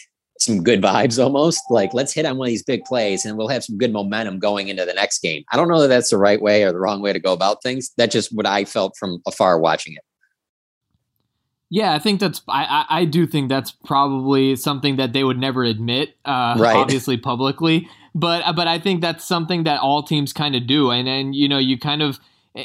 some 0.49 0.65
good 0.65 0.83
vibes 0.83 1.23
almost 1.23 1.63
like 1.71 1.95
let's 1.95 2.13
hit 2.13 2.27
on 2.27 2.37
one 2.37 2.49
of 2.49 2.51
these 2.51 2.65
big 2.65 2.85
plays 2.85 3.25
and 3.25 3.39
we'll 3.39 3.49
have 3.49 3.63
some 3.63 3.79
good 3.79 3.93
momentum 3.93 4.39
going 4.39 4.69
into 4.69 4.85
the 4.85 4.95
next 4.95 5.21
game. 5.21 5.45
I 5.53 5.57
don't 5.57 5.69
know 5.69 5.81
that 5.81 5.89
that's 5.89 6.11
the 6.11 6.19
right 6.19 6.43
way 6.43 6.65
or 6.65 6.73
the 6.73 6.81
wrong 6.81 7.01
way 7.01 7.13
to 7.13 7.21
go 7.21 7.33
about 7.33 7.63
things. 7.63 7.93
That's 7.97 8.13
just 8.13 8.35
what 8.35 8.47
I 8.47 8.65
felt 8.65 8.97
from 8.97 9.23
afar 9.27 9.61
watching 9.61 9.95
it. 9.95 10.03
Yeah, 11.71 11.93
I 11.93 11.99
think 11.99 12.19
that's 12.19 12.41
I, 12.49 12.87
I 12.89 13.05
do 13.05 13.27
think 13.27 13.51
that's 13.51 13.73
probably 13.73 14.57
something 14.57 14.97
that 14.97 15.13
they 15.13 15.23
would 15.23 15.39
never 15.39 15.65
admit, 15.65 16.15
uh, 16.25 16.57
right. 16.59 16.77
obviously 16.77 17.19
publicly. 17.19 17.89
But 18.15 18.55
but 18.55 18.67
I 18.67 18.79
think 18.79 19.03
that's 19.03 19.27
something 19.27 19.65
that 19.65 19.81
all 19.81 20.03
teams 20.03 20.33
kind 20.33 20.57
of 20.57 20.67
do, 20.67 20.91
and 20.91 21.07
and 21.07 21.35
you 21.35 21.47
know 21.47 21.59
you 21.59 21.79
kind 21.79 22.01
of 22.01 22.19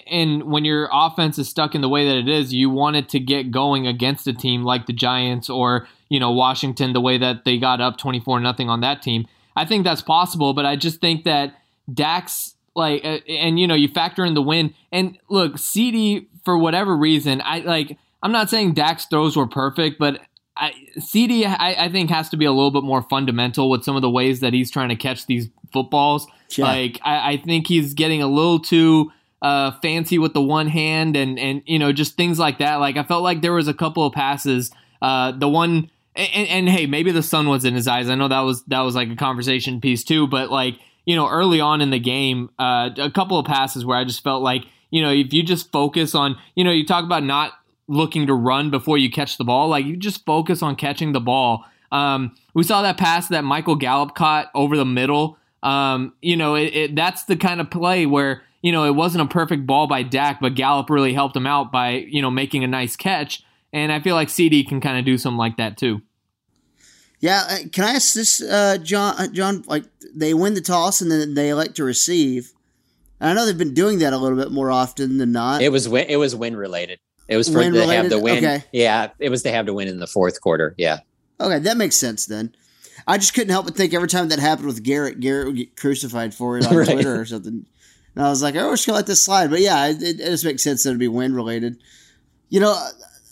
and 0.08 0.44
when 0.44 0.66
your 0.66 0.90
offense 0.92 1.38
is 1.38 1.50
stuck 1.50 1.76
in 1.76 1.82
the 1.82 1.90
way 1.90 2.08
that 2.08 2.18
it 2.18 2.30
is, 2.30 2.54
you 2.54 2.70
want 2.70 2.96
it 2.96 3.10
to 3.10 3.20
get 3.20 3.52
going 3.52 3.86
against 3.86 4.28
a 4.28 4.34
team 4.34 4.64
like 4.64 4.86
the 4.86 4.94
Giants 4.94 5.50
or 5.50 5.88
you 6.10 6.20
know 6.20 6.32
Washington, 6.32 6.94
the 6.94 7.02
way 7.02 7.18
that 7.18 7.46
they 7.46 7.58
got 7.58 7.82
up 7.82 7.98
twenty 7.98 8.20
four 8.20 8.40
nothing 8.40 8.70
on 8.70 8.82
that 8.82 9.02
team. 9.02 9.28
I 9.56 9.66
think 9.66 9.84
that's 9.84 10.02
possible, 10.02 10.54
but 10.54 10.66
I 10.66 10.76
just 10.76 11.00
think 11.00 11.26
that 11.26 11.56
Dak's 11.92 12.56
like 12.76 13.04
and 13.04 13.60
you 13.60 13.68
know 13.68 13.76
you 13.76 13.88
factor 13.88 14.26
in 14.26 14.34
the 14.34 14.42
win 14.42 14.74
and 14.92 15.18
look 15.30 15.56
CeeDee 15.56 16.28
for 16.44 16.58
whatever 16.58 16.96
reason 16.98 17.42
I 17.44 17.60
like 17.60 17.98
I'm 18.24 18.32
not 18.32 18.50
saying 18.50 18.74
Dak's 18.74 19.06
throws 19.06 19.36
were 19.36 19.48
perfect, 19.48 20.00
but 20.00 20.22
I, 20.56 20.72
CeeDee 20.98 21.46
I, 21.46 21.76
I 21.86 21.90
think 21.92 22.10
has 22.10 22.30
to 22.30 22.38
be 22.38 22.46
a 22.46 22.52
little 22.52 22.72
bit 22.72 22.84
more 22.84 23.02
fundamental 23.04 23.70
with 23.70 23.84
some 23.84 23.96
of 23.96 24.02
the 24.02 24.10
ways 24.10 24.40
that 24.40 24.54
he's 24.54 24.72
trying 24.72 24.90
to 24.90 24.96
catch 24.96 25.26
these 25.26 25.50
footballs. 25.72 26.28
Yeah. 26.52 26.66
Like 26.66 27.00
I, 27.04 27.34
I 27.34 27.38
think 27.38 27.68
he's 27.68 27.94
getting 27.94 28.22
a 28.22 28.28
little 28.28 28.60
too 28.60 29.12
uh, 29.44 29.72
fancy 29.82 30.18
with 30.18 30.34
the 30.34 30.42
one 30.42 30.68
hand 30.68 31.16
and 31.18 31.38
and 31.38 31.62
you 31.66 31.78
know 31.78 31.92
just 31.92 32.16
things 32.16 32.40
like 32.40 32.60
that. 32.60 32.78
Like 32.78 32.98
I 32.98 33.04
felt 33.04 33.22
like 33.22 33.42
there 33.42 33.54
was 33.54 33.68
a 33.68 33.74
couple 33.74 34.06
of 34.06 34.14
passes. 34.14 34.72
Uh, 35.02 35.34
the 35.34 35.50
one 35.50 35.92
and, 36.16 36.48
and, 36.48 36.70
hey, 36.70 36.86
maybe 36.86 37.12
the 37.12 37.24
sun 37.24 37.50
was 37.50 37.66
in 37.66 37.74
his 37.74 37.88
eyes. 37.88 38.08
I 38.08 38.16
know 38.16 38.28
that 38.28 38.42
was 38.42 38.64
that 38.66 38.82
was 38.82 38.96
like 38.96 39.10
a 39.10 39.16
conversation 39.16 39.82
piece 39.82 40.04
too. 40.04 40.28
But 40.28 40.50
like 40.50 40.80
you 41.06 41.16
know, 41.18 41.28
early 41.28 41.60
on 41.60 41.82
in 41.82 41.90
the 41.90 42.00
game, 42.00 42.50
uh, 42.58 42.92
a 42.98 43.12
couple 43.12 43.38
of 43.38 43.46
passes 43.46 43.86
where 43.86 43.98
I 43.98 44.06
just 44.06 44.24
felt 44.24 44.42
like 44.42 44.64
you 44.90 45.02
know 45.02 45.12
if 45.12 45.34
you 45.34 45.44
just 45.44 45.72
focus 45.72 46.16
on 46.16 46.38
you 46.56 46.64
know 46.64 46.72
you 46.72 46.86
talk 46.86 47.04
about 47.04 47.24
not 47.24 47.52
looking 47.88 48.28
to 48.28 48.34
run 48.34 48.72
before 48.72 48.98
you 48.98 49.12
catch 49.12 49.38
the 49.38 49.44
ball, 49.44 49.68
like 49.68 49.86
you 49.86 49.98
just 49.98 50.26
focus 50.26 50.62
on 50.62 50.78
catching 50.78 51.12
the 51.12 51.20
ball. 51.20 51.66
Um, 51.92 52.36
we 52.54 52.64
saw 52.64 52.82
that 52.82 52.98
pass 52.98 53.28
that 53.28 53.44
Michael 53.44 53.76
Gallup 53.76 54.16
caught 54.16 54.50
over 54.56 54.78
the 54.78 54.86
middle. 54.86 55.38
Um, 55.62 56.14
you 56.22 56.36
know, 56.36 56.56
it, 56.56 56.76
it, 56.76 56.96
that's 56.96 57.24
the 57.26 57.36
kind 57.36 57.62
of 57.62 57.70
play 57.70 58.06
where 58.06 58.42
you 58.64 58.72
know, 58.72 58.86
it 58.86 58.96
wasn't 58.96 59.22
a 59.22 59.28
perfect 59.28 59.68
ball 59.68 59.86
by 59.86 60.02
Dak, 60.02 60.40
but 60.42 60.56
Gallup 60.56 60.90
really 60.90 61.14
helped 61.14 61.36
him 61.36 61.46
out 61.46 61.72
by, 61.72 62.06
you 62.08 62.22
know, 62.22 62.32
making 62.32 62.64
a 62.64 62.68
nice 62.68 62.96
catch. 62.96 63.44
And 63.74 63.92
I 63.92 64.00
feel 64.00 64.16
like 64.16 64.30
CeeDee 64.30 64.68
can 64.68 64.80
kind 64.82 64.98
of 64.98 65.06
do 65.06 65.18
something 65.18 65.38
like 65.38 65.58
that 65.58 65.78
too. 65.78 66.02
Yeah, 67.20 67.44
uh, 67.50 67.58
can 67.72 67.84
I 67.84 67.92
ask 67.92 68.14
this, 68.14 68.42
uh, 68.42 68.78
John? 68.82 69.16
Uh, 69.18 69.28
John, 69.28 69.64
like 69.68 69.84
they 70.16 70.34
win 70.34 70.54
the 70.54 70.62
toss 70.62 71.02
and 71.02 71.12
then 71.12 71.34
they 71.34 71.50
elect 71.50 71.76
to 71.76 71.84
receive. 71.84 72.54
And 73.20 73.30
I 73.30 73.34
know 73.34 73.46
they've 73.46 73.58
been 73.58 73.74
doing 73.74 74.00
that 74.00 74.14
a 74.14 74.18
little 74.18 74.38
bit 74.38 74.52
more 74.52 74.72
often 74.72 75.18
than 75.18 75.32
not. 75.34 75.62
It 75.62 75.72
was 75.72 75.88
win, 75.88 76.06
it 76.10 76.18
was 76.18 76.36
win 76.36 76.56
related. 76.56 77.00
It 77.28 77.38
was 77.38 77.50
for 77.50 77.60
win 77.60 77.74
to 77.74 77.80
related? 77.80 78.02
have 78.04 78.10
the 78.10 78.20
win. 78.20 78.38
Okay. 78.38 78.64
Yeah, 78.72 79.10
it 79.20 79.30
was 79.30 79.44
to 79.44 79.52
have 79.52 79.66
to 79.66 79.74
win 79.74 79.88
in 79.88 80.00
the 80.00 80.08
fourth 80.08 80.42
quarter. 80.42 80.74
Yeah. 80.78 81.00
Okay, 81.40 81.60
that 81.60 81.78
makes 81.78 81.96
sense 81.96 82.26
then. 82.26 82.56
I 83.08 83.18
just 83.18 83.34
couldn't 83.34 83.50
help 83.50 83.66
but 83.66 83.76
think 83.76 83.94
every 83.94 84.08
time 84.08 84.30
that 84.30 84.40
happened 84.40 84.68
with 84.68 84.84
Garrett, 84.84 85.20
Garrett 85.20 85.48
would 85.48 85.56
get 85.58 85.76
crucified 85.76 86.34
for 86.34 86.58
it 86.58 86.66
on 86.66 86.76
right. 86.78 86.88
Twitter 86.88 87.20
or 87.20 87.26
something. 87.26 87.66
And 88.16 88.26
I 88.26 88.30
was 88.30 88.44
like, 88.44 88.56
I 88.56 88.70
wish 88.70 88.88
I 88.88 88.94
let 88.94 89.08
this 89.08 89.24
slide. 89.24 89.50
But 89.50 89.62
yeah, 89.62 89.88
it, 89.88 90.02
it 90.02 90.18
just 90.18 90.46
makes 90.46 90.64
sense 90.64 90.84
that 90.84 90.90
it'd 90.90 91.00
be 91.00 91.08
wind 91.08 91.36
related. 91.36 91.82
You 92.50 92.60
know, 92.60 92.90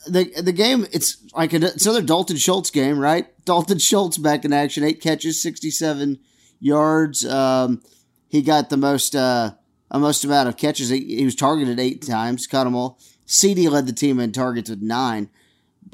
the 0.07 0.31
the 0.41 0.51
game, 0.51 0.87
it's 0.91 1.17
like 1.33 1.53
a, 1.53 1.57
it's 1.57 1.85
another 1.85 2.01
Dalton 2.01 2.37
Schultz 2.37 2.71
game, 2.71 2.97
right? 2.97 3.27
Dalton 3.45 3.77
Schultz 3.77 4.17
back 4.17 4.45
in 4.45 4.53
action, 4.53 4.83
eight 4.83 5.01
catches, 5.01 5.41
67 5.41 6.19
yards. 6.59 7.25
Um, 7.25 7.81
he 8.27 8.41
got 8.41 8.69
the 8.69 8.77
most, 8.77 9.15
uh, 9.15 9.51
most 9.93 10.23
amount 10.23 10.47
of 10.49 10.57
catches. 10.57 10.89
He, 10.89 11.17
he, 11.17 11.25
was 11.25 11.35
targeted 11.35 11.79
eight 11.79 12.05
times, 12.05 12.47
caught 12.47 12.63
them 12.63 12.75
all. 12.75 12.97
CeeDee 13.27 13.69
led 13.69 13.87
the 13.87 13.93
team 13.93 14.19
in 14.19 14.31
targets 14.31 14.69
with 14.69 14.81
nine. 14.81 15.29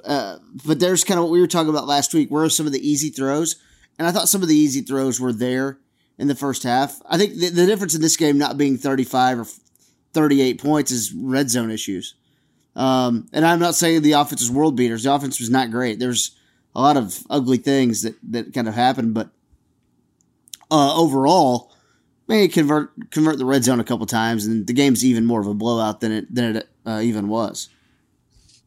Uh, 0.06 0.38
but 0.66 0.80
there's 0.80 1.04
kind 1.04 1.18
of 1.18 1.26
what 1.26 1.32
we 1.32 1.42
were 1.42 1.48
talking 1.48 1.70
about 1.70 1.88
last 1.88 2.14
week. 2.14 2.30
Where 2.30 2.44
are 2.44 2.50
some 2.50 2.68
of 2.68 2.74
the 2.74 2.88
easy 2.88 3.10
throws? 3.10 3.56
And 3.98 4.08
I 4.08 4.12
thought 4.12 4.30
some 4.30 4.44
of 4.44 4.48
the 4.48 4.56
easy 4.56 4.82
throws 4.82 5.20
were 5.20 5.34
there 5.34 5.80
in 6.18 6.28
the 6.28 6.36
first 6.36 6.64
half. 6.64 7.02
I 7.06 7.18
think 7.18 7.36
the, 7.36 7.50
the 7.50 7.66
difference 7.66 7.96
in 7.96 8.02
this 8.02 8.18
game 8.18 8.38
not 8.38 8.58
being 8.58 8.78
35 8.78 9.40
or 9.40 9.46
38 10.14 10.62
points 10.62 10.92
is 10.92 11.14
red 11.14 11.50
zone 11.50 11.72
issues. 11.72 12.16
Um, 12.76 13.28
and 13.34 13.46
I'm 13.46 13.60
not 13.60 13.76
saying 13.76 14.02
the 14.02 14.14
offense 14.14 14.42
is 14.42 14.52
world 14.52 14.76
beaters. 14.76 15.04
The 15.04 15.14
offense 15.14 15.40
was 15.40 15.50
not 15.50 15.72
great. 15.72 16.00
There's 16.00 16.38
a 16.76 16.82
lot 16.82 16.98
of 16.98 17.24
ugly 17.30 17.58
things 17.58 18.04
that, 18.04 18.16
that 18.32 18.54
kind 18.54 18.68
of 18.68 18.76
happened, 18.76 19.14
but 19.14 19.30
uh, 20.70 20.96
overall, 20.96 21.72
maybe 22.28 22.52
convert 22.52 22.92
convert 23.10 23.38
the 23.38 23.46
red 23.46 23.64
zone 23.64 23.80
a 23.80 23.84
couple 23.84 24.06
times, 24.06 24.46
and 24.46 24.68
the 24.68 24.74
game's 24.74 25.04
even 25.04 25.26
more 25.26 25.40
of 25.40 25.48
a 25.48 25.54
blowout 25.54 26.02
than 26.02 26.12
it 26.12 26.34
than 26.34 26.58
it 26.58 26.70
uh, 26.86 27.00
even 27.02 27.30
was. 27.30 27.70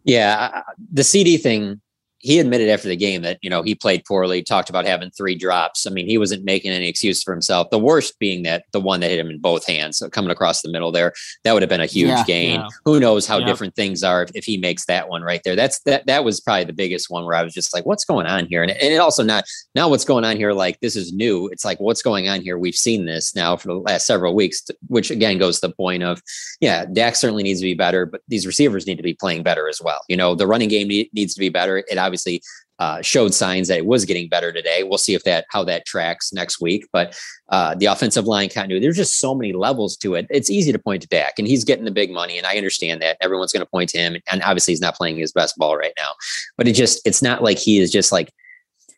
Yeah, 0.05 0.63
the 0.91 1.03
CeeDee 1.03 1.41
thing 1.41 1.81
he 2.21 2.39
admitted 2.39 2.69
after 2.69 2.87
the 2.87 2.97
game 2.97 3.23
that 3.23 3.39
you 3.41 3.49
know 3.49 3.63
he 3.63 3.75
played 3.75 4.05
poorly 4.05 4.43
talked 4.43 4.69
about 4.69 4.85
having 4.85 5.11
three 5.11 5.35
drops. 5.35 5.87
I 5.87 5.91
mean 5.91 6.07
he 6.07 6.19
wasn't 6.19 6.45
making 6.45 6.71
any 6.71 6.89
excuse 6.89 7.23
for 7.23 7.33
himself. 7.33 7.71
The 7.71 7.79
worst 7.79 8.19
being 8.19 8.43
that 8.45 8.65
the 8.73 8.81
one 8.81 9.01
that 9.01 9.11
hit 9.11 9.19
him 9.19 9.31
in 9.31 9.39
both 9.39 9.67
hands 9.67 9.99
so 9.99 10.09
coming 10.09 10.31
across 10.31 10.63
the 10.63 10.71
middle 10.71 10.93
there 10.93 11.13
that 11.45 11.53
would 11.53 11.63
have 11.63 11.69
been 11.69 11.81
a 11.81 11.87
huge 11.87 12.09
yeah, 12.09 12.25
gain. 12.25 12.61
Yeah. 12.61 12.69
who 12.85 13.01
knows 13.01 13.27
how 13.27 13.39
yeah. 13.39 13.47
different 13.47 13.75
things 13.75 14.05
are 14.05 14.23
if, 14.23 14.31
if, 14.35 14.45
he 14.45 14.59
makes 14.59 14.85
that 14.87 15.09
one 15.09 15.23
right 15.23 15.41
there. 15.45 15.57
That's 15.57 15.81
that 15.81 16.07
that 16.07 16.25
was 16.25 16.41
probably 16.41 16.65
the 16.65 16.73
biggest 16.73 17.11
one 17.11 17.25
where 17.25 17.37
i 17.37 17.43
was 17.43 17.55
just 17.55 17.75
like 17.75 17.87
what's 17.87 18.05
going 18.05 18.27
on 18.27 18.47
here? 18.47 18.63
And, 18.63 18.71
and 18.71 18.93
it 18.93 18.99
also 18.99 19.23
not 19.23 19.45
now 19.75 19.89
what's 19.89 20.05
going 20.05 20.25
on 20.25 20.37
here 20.37 20.53
like 20.53 20.79
this 20.81 20.97
is 20.97 21.13
new. 21.13 21.49
It's 21.49 21.65
like 21.65 21.81
what's 21.81 22.03
going 22.03 22.29
on 22.29 22.43
here? 22.43 22.59
We've 22.59 22.75
seen 22.75 23.07
this 23.07 23.35
now 23.35 23.57
for 23.57 23.69
the 23.69 23.75
last 23.75 24.07
several 24.07 24.35
weeks 24.35 24.63
which 24.89 25.11
again 25.11 25.39
goes 25.39 25.61
to 25.61 25.69
the 25.69 25.75
point 25.75 26.03
of 26.03 26.23
yeah 26.61 26.85
Dak 26.85 27.17
certainly 27.17 27.43
needs 27.43 27.61
to 27.61 27.67
be 27.67 27.75
better 27.75 28.05
but 28.05 28.21
these 28.29 28.47
receivers 28.47 28.87
need 28.87 28.97
to 28.97 29.03
be 29.03 29.15
playing 29.15 29.43
better 29.43 29.69
as 29.69 29.81
well. 29.83 30.03
You 30.09 30.17
know 30.19 30.35
the 30.35 30.47
running 30.47 30.69
game 30.69 30.89
need, 30.89 31.09
needs 31.15 31.33
to 31.35 31.41
be 31.41 31.49
better. 31.49 31.79
It 31.79 31.97
obviously 32.11 32.43
uh, 32.81 33.03
showed 33.03 33.35
signs 33.35 33.69
that 33.69 33.77
it 33.77 33.87
was 33.87 34.07
getting 34.07 34.29
better 34.29 34.53
today. 34.53 34.83
We'll 34.83 34.99
see 34.99 35.15
if 35.15 35.23
that 35.25 35.45
how 35.51 35.65
that 35.65 35.85
tracks 35.87 36.33
next 36.33 36.61
week. 36.61 36.87
But 36.93 37.19
uh, 37.51 37.75
the 37.75 37.87
offensive 37.87 38.27
line 38.27 38.49
continuity, 38.49 38.85
there's 38.85 38.97
just 38.97 39.19
so 39.19 39.35
many 39.35 39.53
levels 39.53 39.97
to 39.99 40.15
it. 40.15 40.27
It's 40.31 40.51
easy 40.51 40.73
to 40.73 40.79
point 40.79 41.03
to 41.03 41.09
Dak, 41.09 41.35
and 41.39 41.47
he's 41.47 41.65
getting 41.65 41.85
the 41.85 41.91
big 41.91 42.11
money, 42.11 42.39
and 42.39 42.47
I 42.47 42.57
understand 42.57 43.03
that 43.03 43.19
everyone's 43.21 43.53
going 43.53 43.65
to 43.65 43.71
point 43.71 43.91
to 43.91 43.99
him. 43.99 44.17
And 44.33 44.43
obviously, 44.43 44.73
he's 44.73 44.81
not 44.81 44.97
playing 44.97 45.19
his 45.19 45.33
best 45.33 45.59
ball 45.59 45.77
right 45.77 45.93
now. 45.99 46.13
But 46.57 46.69
it 46.69 46.73
just 46.73 47.07
it's 47.07 47.23
not 47.23 47.43
like 47.43 47.59
he 47.59 47.79
is 47.79 47.93
just 47.93 48.13
like 48.13 48.33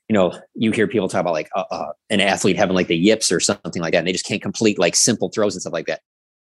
you 0.09 0.15
know, 0.15 0.33
you 0.55 0.73
hear 0.73 0.87
people 0.87 1.09
talk 1.09 1.23
about 1.23 1.33
like 1.33 1.51
uh, 1.57 1.65
uh, 1.71 1.93
an 2.11 2.21
athlete 2.21 2.57
having 2.57 2.77
like 2.77 2.87
the 2.87 2.97
yips 2.97 3.33
or 3.33 3.41
something 3.41 3.83
like 3.83 3.93
that, 3.93 3.99
and 3.99 4.07
they 4.07 4.13
just 4.13 4.27
can't 4.27 4.43
complete 4.43 4.79
like 4.79 4.95
simple 4.95 5.29
throws 5.31 5.55
and 5.55 5.63
stuff 5.63 5.73
like 5.73 5.87
that. 5.87 6.01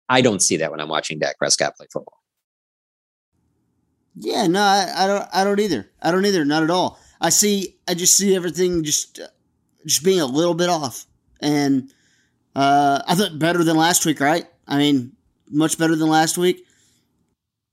I 0.09 0.21
don't 0.21 0.41
see 0.41 0.57
that 0.57 0.69
when 0.69 0.79
I'm 0.79 0.89
watching 0.89 1.19
Dak 1.19 1.37
Prescott 1.37 1.75
play 1.75 1.87
football. 1.91 2.20
Yeah, 4.15 4.47
no, 4.47 4.61
I, 4.61 4.91
I, 4.95 5.07
don't. 5.07 5.29
I 5.33 5.43
don't 5.43 5.59
either. 5.59 5.89
I 6.01 6.11
don't 6.11 6.25
either. 6.25 6.45
Not 6.45 6.63
at 6.63 6.69
all. 6.69 6.99
I 7.19 7.29
see. 7.29 7.75
I 7.87 7.93
just 7.93 8.17
see 8.17 8.35
everything 8.35 8.83
just 8.83 9.19
just 9.85 10.03
being 10.03 10.19
a 10.19 10.25
little 10.25 10.53
bit 10.53 10.69
off, 10.69 11.05
and 11.39 11.91
uh, 12.55 13.01
I 13.07 13.15
thought 13.15 13.39
better 13.39 13.63
than 13.63 13.77
last 13.77 14.05
week. 14.05 14.19
Right? 14.19 14.45
I 14.67 14.77
mean, 14.77 15.13
much 15.49 15.77
better 15.77 15.95
than 15.95 16.09
last 16.09 16.37
week. 16.37 16.65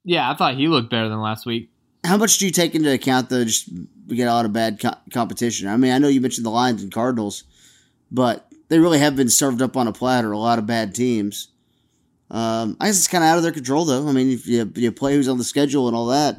Yeah, 0.05 0.31
I 0.31 0.37
thought 0.37 0.55
he 0.55 0.69
looked 0.69 0.91
better 0.91 1.09
than 1.09 1.21
last 1.21 1.45
week. 1.45 1.71
How 2.05 2.17
much 2.17 2.39
do 2.39 2.47
you 2.47 2.53
take 2.53 2.75
into 2.75 2.93
account 2.93 3.29
though? 3.29 3.45
Just 3.45 3.69
we 4.07 4.17
get 4.17 4.29
a 4.29 4.33
lot 4.33 4.45
of 4.45 4.53
bad 4.53 4.81
co- 4.81 4.97
competition. 5.13 5.69
I 5.69 5.77
mean, 5.77 5.93
I 5.93 5.99
know 5.99 6.09
you 6.09 6.21
mentioned 6.21 6.47
the 6.47 6.51
Lions 6.51 6.83
and 6.83 6.93
Cardinals, 6.93 7.45
but 8.11 8.49
they 8.69 8.79
really 8.79 9.01
have 9.01 9.17
been 9.17 9.29
served 9.29 9.61
up 9.61 9.77
on 9.77 9.89
a 9.89 9.93
platter. 9.93 10.33
A 10.33 10.39
lot 10.39 10.59
of 10.59 10.67
bad 10.67 10.95
teams. 10.95 11.49
Um, 12.31 12.77
I 12.81 12.87
guess 12.87 12.99
it's 12.99 13.09
kind 13.09 13.25
of 13.25 13.29
out 13.29 13.37
of 13.39 13.43
their 13.43 13.53
control, 13.53 13.85
though. 13.85 14.07
I 14.09 14.13
mean, 14.13 14.31
if 14.31 14.47
you, 14.47 14.71
you 14.75 14.93
play 14.93 15.15
who's 15.15 15.29
on 15.29 15.39
the 15.39 15.45
schedule 15.45 15.89
and 15.89 15.97
all 15.97 16.07
that. 16.07 16.37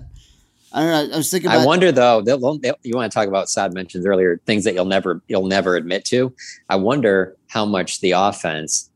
I 0.71 0.81
don't 0.81 1.09
know. 1.09 1.15
I 1.15 1.17
was 1.17 1.31
thinking. 1.31 1.49
About, 1.49 1.61
I 1.61 1.65
wonder 1.65 1.91
though. 1.91 2.21
They'll, 2.21 2.57
they'll, 2.59 2.75
you 2.83 2.95
want 2.95 3.11
to 3.11 3.15
talk 3.15 3.27
about 3.27 3.49
Saad 3.49 3.73
mentions 3.73 4.05
earlier 4.05 4.39
things 4.45 4.63
that 4.65 4.75
you'll 4.75 4.85
never 4.85 5.21
you'll 5.27 5.47
never 5.47 5.75
admit 5.75 6.05
to. 6.05 6.33
I 6.69 6.75
wonder 6.75 7.35
how 7.47 7.65
much 7.65 8.01
the 8.01 8.11
offense, 8.11 8.89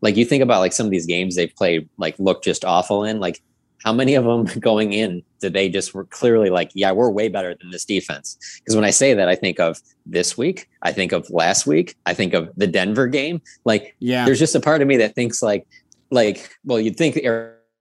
like 0.00 0.16
you 0.16 0.24
think 0.24 0.42
about 0.42 0.60
like 0.60 0.72
some 0.72 0.86
of 0.86 0.90
these 0.90 1.04
games 1.04 1.36
they've 1.36 1.54
played, 1.54 1.86
like 1.98 2.18
look 2.18 2.42
just 2.42 2.64
awful 2.64 3.04
in. 3.04 3.20
Like 3.20 3.42
how 3.84 3.92
many 3.92 4.14
of 4.14 4.24
them 4.24 4.44
going 4.60 4.92
in 4.92 5.22
did 5.40 5.52
they 5.52 5.68
just 5.68 5.94
were 5.94 6.04
clearly 6.04 6.50
like, 6.50 6.70
yeah, 6.74 6.92
we're 6.92 7.10
way 7.10 7.28
better 7.28 7.54
than 7.54 7.70
this 7.70 7.84
defense? 7.84 8.36
Because 8.58 8.74
when 8.74 8.84
I 8.84 8.90
say 8.90 9.14
that, 9.14 9.28
I 9.28 9.34
think 9.34 9.60
of 9.60 9.80
this 10.06 10.36
week, 10.36 10.68
I 10.82 10.92
think 10.92 11.12
of 11.12 11.28
last 11.30 11.66
week, 11.66 11.96
I 12.06 12.14
think 12.14 12.34
of 12.34 12.50
the 12.56 12.66
Denver 12.66 13.06
game. 13.06 13.40
Like, 13.64 13.94
yeah, 13.98 14.24
there's 14.24 14.38
just 14.38 14.54
a 14.54 14.60
part 14.60 14.82
of 14.82 14.88
me 14.88 14.96
that 14.96 15.14
thinks 15.14 15.42
like, 15.42 15.66
like, 16.10 16.50
well, 16.64 16.80
you'd 16.80 16.96
think 16.96 17.18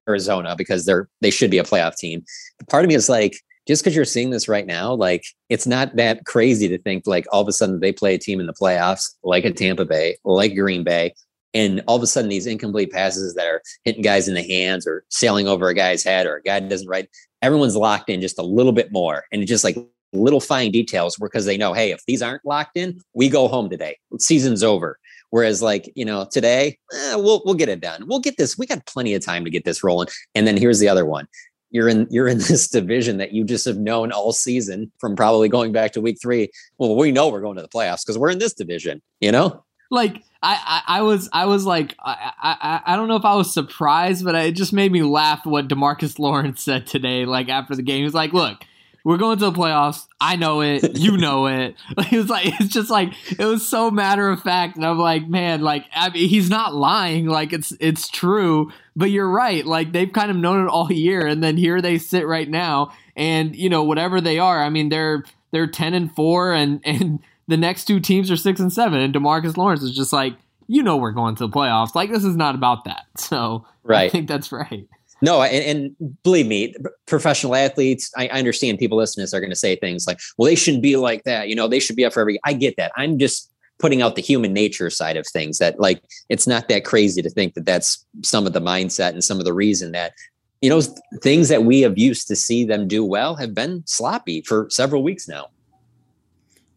Arizona 0.07 0.55
because 0.55 0.85
they're 0.85 1.09
they 1.21 1.31
should 1.31 1.51
be 1.51 1.57
a 1.57 1.63
playoff 1.63 1.95
team. 1.95 2.23
Part 2.69 2.85
of 2.85 2.89
me 2.89 2.95
is 2.95 3.09
like, 3.09 3.37
just 3.67 3.83
because 3.83 3.95
you're 3.95 4.05
seeing 4.05 4.29
this 4.29 4.47
right 4.47 4.65
now, 4.65 4.93
like 4.93 5.25
it's 5.49 5.67
not 5.67 5.95
that 5.97 6.25
crazy 6.25 6.67
to 6.69 6.77
think 6.77 7.05
like 7.05 7.25
all 7.31 7.41
of 7.41 7.47
a 7.47 7.53
sudden 7.53 7.79
they 7.79 7.91
play 7.91 8.15
a 8.15 8.19
team 8.19 8.39
in 8.39 8.47
the 8.47 8.53
playoffs 8.53 9.15
like 9.23 9.45
a 9.45 9.51
Tampa 9.51 9.85
Bay, 9.85 10.17
like 10.23 10.55
Green 10.55 10.83
Bay, 10.83 11.13
and 11.53 11.83
all 11.87 11.97
of 11.97 12.03
a 12.03 12.07
sudden 12.07 12.29
these 12.29 12.47
incomplete 12.47 12.91
passes 12.91 13.33
that 13.35 13.47
are 13.47 13.61
hitting 13.83 14.01
guys 14.01 14.27
in 14.27 14.35
the 14.35 14.43
hands 14.43 14.87
or 14.87 15.03
sailing 15.09 15.47
over 15.47 15.67
a 15.67 15.73
guy's 15.73 16.03
head 16.03 16.25
or 16.25 16.37
a 16.37 16.41
guy 16.41 16.59
doesn't 16.61 16.87
right, 16.87 17.09
everyone's 17.41 17.75
locked 17.75 18.09
in 18.09 18.21
just 18.21 18.39
a 18.39 18.43
little 18.43 18.71
bit 18.71 18.91
more, 18.91 19.25
and 19.31 19.41
it's 19.41 19.49
just 19.49 19.63
like 19.63 19.77
little 20.13 20.39
fine 20.39 20.71
details 20.71 21.17
because 21.17 21.45
they 21.45 21.57
know, 21.57 21.73
hey, 21.73 21.91
if 21.91 22.01
these 22.05 22.21
aren't 22.21 22.45
locked 22.45 22.77
in, 22.77 22.99
we 23.13 23.27
go 23.27 23.47
home 23.47 23.69
today. 23.69 23.97
Season's 24.19 24.63
over. 24.63 24.97
Whereas, 25.29 25.61
like 25.61 25.91
you 25.95 26.05
know, 26.05 26.25
today 26.29 26.77
eh, 26.93 27.15
we'll 27.15 27.41
we'll 27.45 27.55
get 27.55 27.69
it 27.69 27.81
done. 27.81 28.05
We'll 28.07 28.19
get 28.19 28.37
this. 28.37 28.57
We 28.57 28.65
got 28.65 28.85
plenty 28.85 29.13
of 29.13 29.23
time 29.23 29.43
to 29.45 29.51
get 29.51 29.65
this 29.65 29.83
rolling. 29.83 30.07
And 30.35 30.47
then 30.47 30.57
here's 30.57 30.79
the 30.79 30.89
other 30.89 31.05
one 31.05 31.27
you're 31.71 31.87
in 31.87 32.07
you're 32.09 32.27
in 32.27 32.37
this 32.49 32.67
division 32.67 33.17
that 33.17 33.33
you 33.33 33.43
just 33.43 33.65
have 33.65 33.77
known 33.77 34.11
all 34.11 34.33
season 34.33 34.91
from 34.99 35.15
probably 35.15 35.49
going 35.49 35.71
back 35.71 35.91
to 35.93 36.01
week 36.01 36.17
three. 36.21 36.49
Well, 36.77 36.95
we 36.95 37.11
know 37.11 37.29
we're 37.29 37.41
going 37.41 37.57
to 37.57 37.61
the 37.61 37.67
playoffs 37.67 38.05
because 38.05 38.17
we're 38.17 38.31
in 38.31 38.39
this 38.39 38.53
division, 38.53 39.01
you 39.19 39.31
know? 39.31 39.63
Like 39.89 40.23
I, 40.43 40.81
I, 40.87 40.99
I 40.99 41.01
was 41.01 41.29
I 41.31 41.45
was 41.45 41.65
like 41.65 41.95
I, 42.03 42.31
I 42.41 42.93
I 42.93 42.95
don't 42.97 43.07
know 43.07 43.15
if 43.15 43.23
I 43.23 43.35
was 43.35 43.53
surprised, 43.53 44.25
but 44.25 44.35
it 44.35 44.53
just 44.53 44.73
made 44.73 44.91
me 44.91 45.01
laugh 45.01 45.45
what 45.45 45.69
Demarcus 45.69 46.19
Lawrence 46.19 46.61
said 46.61 46.87
today. 46.87 47.25
Like 47.25 47.47
after 47.47 47.73
the 47.73 47.83
game, 47.83 47.99
he 47.99 48.03
was 48.03 48.13
like, 48.13 48.33
"Look, 48.33 48.65
we're 49.07 49.15
going 49.15 49.39
to 49.39 49.45
the 49.45 49.57
playoffs. 49.57 50.05
I 50.19 50.35
know 50.35 50.59
it. 50.59 50.97
You 50.97 51.15
know 51.17 51.47
it. 51.47 51.75
Like, 51.95 52.11
it 52.11 52.17
was 52.17 52.29
like 52.29 52.59
it's 52.59 52.73
just 52.73 52.89
like 52.89 53.13
it 53.39 53.45
was 53.45 53.65
so 53.65 53.89
matter 53.89 54.29
of 54.29 54.43
fact, 54.43 54.75
and 54.75 54.85
I'm 54.85 54.99
like, 54.99 55.29
man, 55.29 55.61
like 55.61 55.85
I 55.95 56.09
mean, 56.09 56.27
he's 56.27 56.49
not 56.49 56.75
lying. 56.75 57.25
Like 57.25 57.53
it's 57.53 57.71
it's 57.79 58.09
true. 58.09 58.69
But 58.97 59.09
you're 59.09 59.29
right. 59.29 59.65
Like 59.65 59.93
they've 59.93 60.11
kind 60.11 60.29
of 60.29 60.35
known 60.35 60.65
it 60.65 60.69
all 60.69 60.91
year, 60.91 61.25
and 61.25 61.41
then 61.41 61.55
here 61.55 61.81
they 61.81 61.99
sit 61.99 62.27
right 62.27 62.49
now, 62.49 62.91
and 63.15 63.55
you 63.55 63.69
know 63.69 63.83
whatever 63.83 64.19
they 64.19 64.39
are. 64.39 64.61
I 64.61 64.69
mean, 64.69 64.89
they're 64.89 65.23
they're 65.51 65.67
ten 65.67 65.93
and 65.93 66.13
four, 66.13 66.51
and 66.51 66.81
and 66.85 67.19
the 67.47 67.57
next 67.57 67.85
two 67.85 68.01
teams 68.01 68.29
are 68.29 68.37
six 68.37 68.59
and 68.59 68.73
seven, 68.73 68.99
and 68.99 69.13
Demarcus 69.13 69.55
Lawrence 69.55 69.83
is 69.83 69.95
just 69.95 70.11
like, 70.11 70.35
you 70.67 70.83
know, 70.83 70.97
we're 70.97 71.11
going 71.11 71.35
to 71.35 71.47
the 71.47 71.53
playoffs. 71.53 71.95
Like 71.95 72.11
this 72.11 72.25
is 72.25 72.35
not 72.35 72.55
about 72.55 72.83
that. 72.83 73.05
So 73.15 73.65
right. 73.83 74.07
I 74.07 74.09
think 74.09 74.27
that's 74.27 74.51
right. 74.51 74.85
No, 75.21 75.41
and, 75.41 75.95
and, 75.99 76.21
believe 76.23 76.45
me, 76.45 76.75
professional 77.07 77.55
athletes, 77.55 78.11
I, 78.15 78.27
I 78.27 78.37
understand 78.37 78.77
people 78.77 78.97
listening 78.97 79.23
to 79.23 79.25
this 79.25 79.33
are 79.33 79.39
going 79.39 79.49
to 79.51 79.55
say 79.55 79.75
things 79.75 80.05
like, 80.05 80.19
well, 80.37 80.45
they 80.45 80.55
shouldn't 80.55 80.83
be 80.83 80.95
like 80.95 81.23
that. 81.23 81.47
You 81.47 81.55
know, 81.55 81.67
they 81.67 81.79
should 81.79 81.95
be 81.95 82.05
up 82.05 82.13
for 82.13 82.21
every. 82.21 82.39
I 82.43 82.53
get 82.53 82.77
that. 82.77 82.91
I'm 82.95 83.17
just 83.17 83.51
putting 83.79 84.01
out 84.01 84.15
the 84.15 84.21
human 84.21 84.53
nature 84.53 84.89
side 84.89 85.17
of 85.17 85.25
things 85.27 85.57
that, 85.57 85.79
like, 85.79 86.03
it's 86.29 86.45
not 86.45 86.67
that 86.67 86.85
crazy 86.85 87.21
to 87.21 87.29
think 87.29 87.55
that 87.55 87.65
that's 87.65 88.05
some 88.23 88.45
of 88.45 88.53
the 88.53 88.61
mindset 88.61 89.09
and 89.09 89.23
some 89.23 89.39
of 89.39 89.45
the 89.45 89.53
reason 89.53 89.91
that, 89.91 90.13
you 90.61 90.69
know, 90.69 90.81
things 91.21 91.49
that 91.49 91.63
we 91.63 91.81
have 91.81 91.97
used 91.97 92.27
to 92.27 92.35
see 92.35 92.63
them 92.63 92.87
do 92.87 93.03
well 93.03 93.35
have 93.35 93.55
been 93.55 93.83
sloppy 93.87 94.41
for 94.41 94.67
several 94.69 95.01
weeks 95.01 95.27
now. 95.27 95.47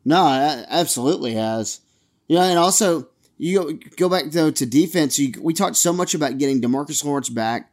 No, 0.04 0.26
absolutely 0.68 1.34
has. 1.34 1.80
Yeah, 2.26 2.44
and 2.44 2.58
also, 2.58 3.08
you 3.36 3.58
go, 3.58 3.78
go 3.96 4.08
back 4.08 4.30
though 4.30 4.50
to 4.50 4.66
defense. 4.66 5.18
You, 5.18 5.34
we 5.40 5.52
talked 5.52 5.76
so 5.76 5.92
much 5.92 6.14
about 6.14 6.38
getting 6.38 6.60
Demarcus 6.60 7.04
Lawrence 7.04 7.28
back 7.28 7.70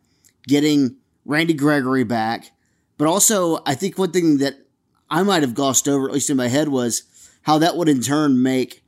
getting 0.47 0.97
Randy 1.25 1.53
Gregory 1.53 2.03
back. 2.03 2.51
But 2.97 3.07
also, 3.07 3.59
I 3.65 3.75
think 3.75 3.97
one 3.97 4.11
thing 4.11 4.37
that 4.39 4.55
I 5.09 5.23
might 5.23 5.43
have 5.43 5.53
glossed 5.53 5.87
over, 5.87 6.07
at 6.07 6.13
least 6.13 6.29
in 6.29 6.37
my 6.37 6.47
head, 6.47 6.69
was 6.69 7.03
how 7.43 7.59
that 7.59 7.77
would 7.77 7.89
in 7.89 8.01
turn 8.01 8.41
make 8.41 8.83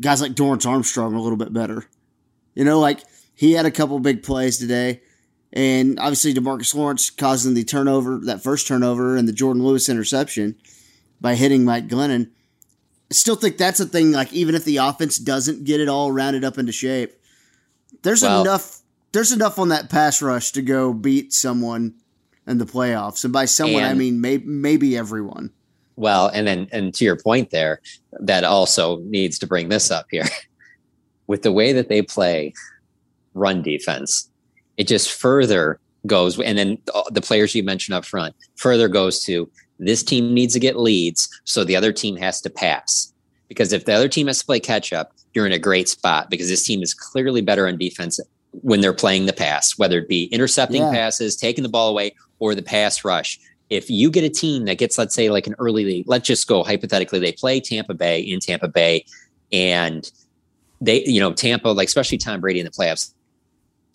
guys 0.00 0.20
like 0.20 0.32
Dorance 0.32 0.66
Armstrong 0.66 1.14
a 1.14 1.20
little 1.20 1.38
bit 1.38 1.52
better. 1.52 1.86
You 2.54 2.64
know, 2.64 2.80
like 2.80 3.02
he 3.34 3.52
had 3.52 3.66
a 3.66 3.70
couple 3.70 3.98
big 4.00 4.22
plays 4.22 4.58
today, 4.58 5.00
and 5.52 5.98
obviously 6.00 6.34
Demarcus 6.34 6.74
Lawrence 6.74 7.10
causing 7.10 7.54
the 7.54 7.64
turnover, 7.64 8.18
that 8.24 8.42
first 8.42 8.66
turnover, 8.66 9.16
and 9.16 9.28
the 9.28 9.32
Jourdan 9.32 9.62
Lewis 9.62 9.88
interception 9.88 10.56
by 11.20 11.34
hitting 11.34 11.64
Mike 11.64 11.88
Glennon. 11.88 12.30
I 13.10 13.14
still 13.14 13.36
think 13.36 13.56
that's 13.56 13.80
a 13.80 13.86
thing. 13.86 14.12
Like 14.12 14.32
even 14.32 14.54
if 14.54 14.64
the 14.64 14.78
offense 14.78 15.18
doesn't 15.18 15.64
get 15.64 15.80
it 15.80 15.88
all 15.88 16.12
rounded 16.12 16.44
up 16.44 16.58
into 16.58 16.72
shape, 16.72 17.14
there's 18.02 18.22
well, 18.22 18.42
enough 18.42 18.79
there's 19.12 19.32
enough 19.32 19.58
on 19.58 19.68
that 19.68 19.90
pass 19.90 20.22
rush 20.22 20.52
to 20.52 20.62
go 20.62 20.92
beat 20.92 21.32
someone 21.32 21.94
in 22.46 22.58
the 22.58 22.66
playoffs. 22.66 23.24
And 23.24 23.32
by 23.32 23.44
someone, 23.44 23.82
and, 23.82 23.90
I 23.90 23.94
mean 23.94 24.20
may, 24.20 24.38
maybe 24.38 24.96
everyone. 24.96 25.50
Well, 25.96 26.28
and 26.28 26.46
then, 26.46 26.68
and 26.72 26.94
to 26.94 27.04
your 27.04 27.16
point 27.16 27.50
there, 27.50 27.80
that 28.20 28.44
also 28.44 28.98
needs 29.00 29.38
to 29.40 29.46
bring 29.46 29.68
this 29.68 29.90
up 29.90 30.06
here. 30.10 30.24
With 31.26 31.42
the 31.42 31.52
way 31.52 31.72
that 31.72 31.88
they 31.88 32.02
play 32.02 32.54
run 33.34 33.62
defense, 33.62 34.28
it 34.76 34.88
just 34.88 35.12
further 35.12 35.78
goes, 36.06 36.40
and 36.40 36.58
then 36.58 36.78
the 37.10 37.20
players 37.20 37.54
you 37.54 37.62
mentioned 37.62 37.94
up 37.94 38.04
front 38.04 38.34
further 38.56 38.88
goes 38.88 39.22
to 39.24 39.48
this 39.78 40.02
team 40.02 40.34
needs 40.34 40.54
to 40.54 40.60
get 40.60 40.78
leads, 40.78 41.28
so 41.44 41.62
the 41.62 41.76
other 41.76 41.92
team 41.92 42.16
has 42.16 42.40
to 42.42 42.50
pass. 42.50 43.12
Because 43.48 43.72
if 43.72 43.84
the 43.84 43.92
other 43.92 44.08
team 44.08 44.26
has 44.26 44.40
to 44.40 44.46
play 44.46 44.60
catch 44.60 44.92
up, 44.92 45.12
you're 45.34 45.46
in 45.46 45.52
a 45.52 45.58
great 45.58 45.88
spot 45.88 46.30
because 46.30 46.48
this 46.48 46.64
team 46.64 46.82
is 46.82 46.94
clearly 46.94 47.40
better 47.40 47.68
on 47.68 47.78
defense 47.78 48.18
when 48.52 48.80
they're 48.80 48.92
playing 48.92 49.26
the 49.26 49.32
pass, 49.32 49.78
whether 49.78 49.98
it 49.98 50.08
be 50.08 50.24
intercepting 50.24 50.82
yeah. 50.82 50.90
passes, 50.90 51.36
taking 51.36 51.62
the 51.62 51.68
ball 51.68 51.88
away, 51.88 52.14
or 52.38 52.54
the 52.54 52.62
pass 52.62 53.04
rush. 53.04 53.38
If 53.68 53.88
you 53.88 54.10
get 54.10 54.24
a 54.24 54.28
team 54.28 54.64
that 54.64 54.78
gets, 54.78 54.98
let's 54.98 55.14
say, 55.14 55.30
like 55.30 55.46
an 55.46 55.54
early 55.58 55.84
lead, 55.84 56.08
let's 56.08 56.26
just 56.26 56.48
go 56.48 56.64
hypothetically, 56.64 57.20
they 57.20 57.32
play 57.32 57.60
Tampa 57.60 57.94
Bay 57.94 58.20
in 58.20 58.40
Tampa 58.40 58.66
Bay, 58.66 59.04
and 59.52 60.10
they, 60.80 61.04
you 61.04 61.20
know, 61.20 61.32
Tampa, 61.32 61.68
like 61.68 61.86
especially 61.86 62.18
Tom 62.18 62.40
Brady 62.40 62.58
in 62.58 62.64
the 62.64 62.72
playoffs, 62.72 63.12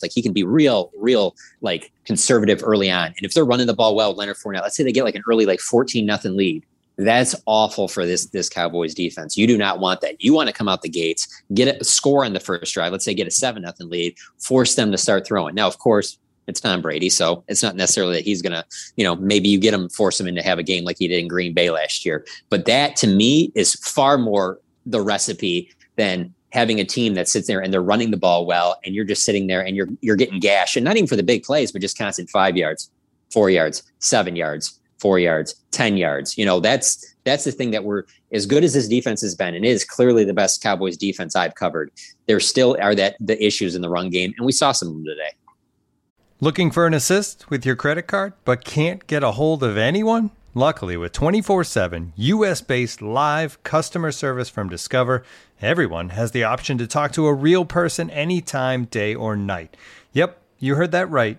like 0.02 0.12
he 0.12 0.22
can 0.22 0.32
be 0.32 0.44
real, 0.44 0.90
real 0.96 1.34
like 1.60 1.92
conservative 2.04 2.62
early 2.62 2.90
on. 2.90 3.06
And 3.06 3.22
if 3.22 3.34
they're 3.34 3.44
running 3.44 3.66
the 3.66 3.74
ball 3.74 3.94
well, 3.94 4.14
Leonard 4.14 4.36
Fournette, 4.36 4.62
let's 4.62 4.76
say 4.76 4.84
they 4.84 4.92
get 4.92 5.04
like 5.04 5.14
an 5.14 5.22
early 5.28 5.46
like 5.46 5.60
14 5.60 6.04
nothing 6.06 6.36
lead. 6.36 6.64
That's 6.98 7.34
awful 7.44 7.88
for 7.88 8.06
this 8.06 8.26
this 8.26 8.48
Cowboys 8.48 8.94
defense. 8.94 9.36
You 9.36 9.46
do 9.46 9.58
not 9.58 9.80
want 9.80 10.00
that. 10.00 10.22
You 10.22 10.32
want 10.32 10.48
to 10.48 10.54
come 10.54 10.68
out 10.68 10.80
the 10.80 10.88
gates, 10.88 11.42
get 11.52 11.80
a 11.80 11.84
score 11.84 12.24
on 12.24 12.32
the 12.32 12.40
first 12.40 12.72
drive. 12.72 12.92
Let's 12.92 13.04
say 13.04 13.12
get 13.12 13.26
a 13.26 13.30
seven 13.30 13.62
nothing 13.62 13.90
lead, 13.90 14.16
force 14.38 14.74
them 14.76 14.90
to 14.92 14.98
start 14.98 15.26
throwing. 15.26 15.54
Now, 15.54 15.66
of 15.66 15.78
course, 15.78 16.18
it's 16.46 16.60
Tom 16.60 16.80
Brady, 16.80 17.10
so 17.10 17.44
it's 17.48 17.62
not 17.62 17.76
necessarily 17.76 18.14
that 18.14 18.24
he's 18.24 18.40
gonna, 18.40 18.64
you 18.96 19.04
know, 19.04 19.16
maybe 19.16 19.48
you 19.48 19.58
get 19.58 19.74
him, 19.74 19.90
force 19.90 20.18
him 20.18 20.26
into 20.26 20.42
have 20.42 20.58
a 20.58 20.62
game 20.62 20.84
like 20.84 20.96
he 20.98 21.08
did 21.08 21.18
in 21.18 21.28
Green 21.28 21.52
Bay 21.52 21.70
last 21.70 22.06
year. 22.06 22.24
But 22.48 22.64
that 22.64 22.96
to 22.96 23.06
me 23.06 23.52
is 23.54 23.74
far 23.74 24.16
more 24.16 24.58
the 24.86 25.02
recipe 25.02 25.70
than 25.96 26.32
having 26.50 26.80
a 26.80 26.84
team 26.84 27.14
that 27.14 27.28
sits 27.28 27.46
there 27.46 27.60
and 27.60 27.72
they're 27.74 27.82
running 27.82 28.10
the 28.10 28.16
ball 28.16 28.46
well, 28.46 28.78
and 28.86 28.94
you're 28.94 29.04
just 29.04 29.24
sitting 29.24 29.48
there 29.48 29.60
and 29.60 29.76
you're 29.76 29.88
you're 30.00 30.16
getting 30.16 30.40
gashed 30.40 30.76
and 30.76 30.84
not 30.84 30.96
even 30.96 31.06
for 31.06 31.16
the 31.16 31.22
big 31.22 31.42
plays, 31.42 31.72
but 31.72 31.82
just 31.82 31.98
constant 31.98 32.30
five 32.30 32.56
yards, 32.56 32.90
four 33.30 33.50
yards, 33.50 33.82
seven 33.98 34.34
yards 34.34 34.80
four 34.98 35.18
yards, 35.18 35.54
10 35.72 35.96
yards. 35.96 36.36
You 36.38 36.44
know, 36.44 36.60
that's 36.60 37.14
that's 37.24 37.44
the 37.44 37.52
thing 37.52 37.72
that 37.72 37.84
we're 37.84 38.04
as 38.32 38.46
good 38.46 38.64
as 38.64 38.72
this 38.74 38.88
defense 38.88 39.20
has 39.20 39.34
been, 39.34 39.54
and 39.54 39.64
is 39.64 39.84
clearly 39.84 40.24
the 40.24 40.32
best 40.32 40.62
Cowboys 40.62 40.96
defense 40.96 41.34
I've 41.34 41.54
covered. 41.54 41.90
There 42.26 42.40
still 42.40 42.76
are 42.80 42.94
that 42.94 43.16
the 43.20 43.42
issues 43.44 43.74
in 43.74 43.82
the 43.82 43.90
run 43.90 44.10
game, 44.10 44.32
and 44.36 44.46
we 44.46 44.52
saw 44.52 44.72
some 44.72 44.88
of 44.88 44.94
them 44.94 45.04
today. 45.04 45.32
Looking 46.40 46.70
for 46.70 46.86
an 46.86 46.94
assist 46.94 47.50
with 47.50 47.64
your 47.64 47.76
credit 47.76 48.06
card, 48.06 48.34
but 48.44 48.64
can't 48.64 49.06
get 49.06 49.22
a 49.22 49.32
hold 49.32 49.62
of 49.62 49.76
anyone? 49.76 50.30
Luckily, 50.54 50.96
with 50.96 51.12
24 51.12 51.64
7 51.64 52.12
US 52.16 52.60
based 52.60 53.02
live 53.02 53.62
customer 53.62 54.12
service 54.12 54.48
from 54.48 54.68
Discover, 54.68 55.22
everyone 55.60 56.10
has 56.10 56.30
the 56.30 56.44
option 56.44 56.78
to 56.78 56.86
talk 56.86 57.12
to 57.12 57.26
a 57.26 57.34
real 57.34 57.64
person 57.64 58.08
anytime, 58.10 58.84
day 58.86 59.14
or 59.14 59.36
night. 59.36 59.76
Yep, 60.12 60.40
you 60.58 60.76
heard 60.76 60.92
that 60.92 61.10
right 61.10 61.38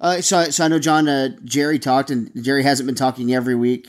Uh, 0.00 0.20
so, 0.20 0.44
so 0.50 0.64
I 0.64 0.68
know 0.68 0.78
John, 0.78 1.08
uh, 1.08 1.30
Jerry 1.44 1.78
talked, 1.78 2.10
and 2.10 2.30
Jerry 2.42 2.62
hasn't 2.62 2.86
been 2.86 2.94
talking 2.94 3.34
every 3.34 3.54
week, 3.54 3.88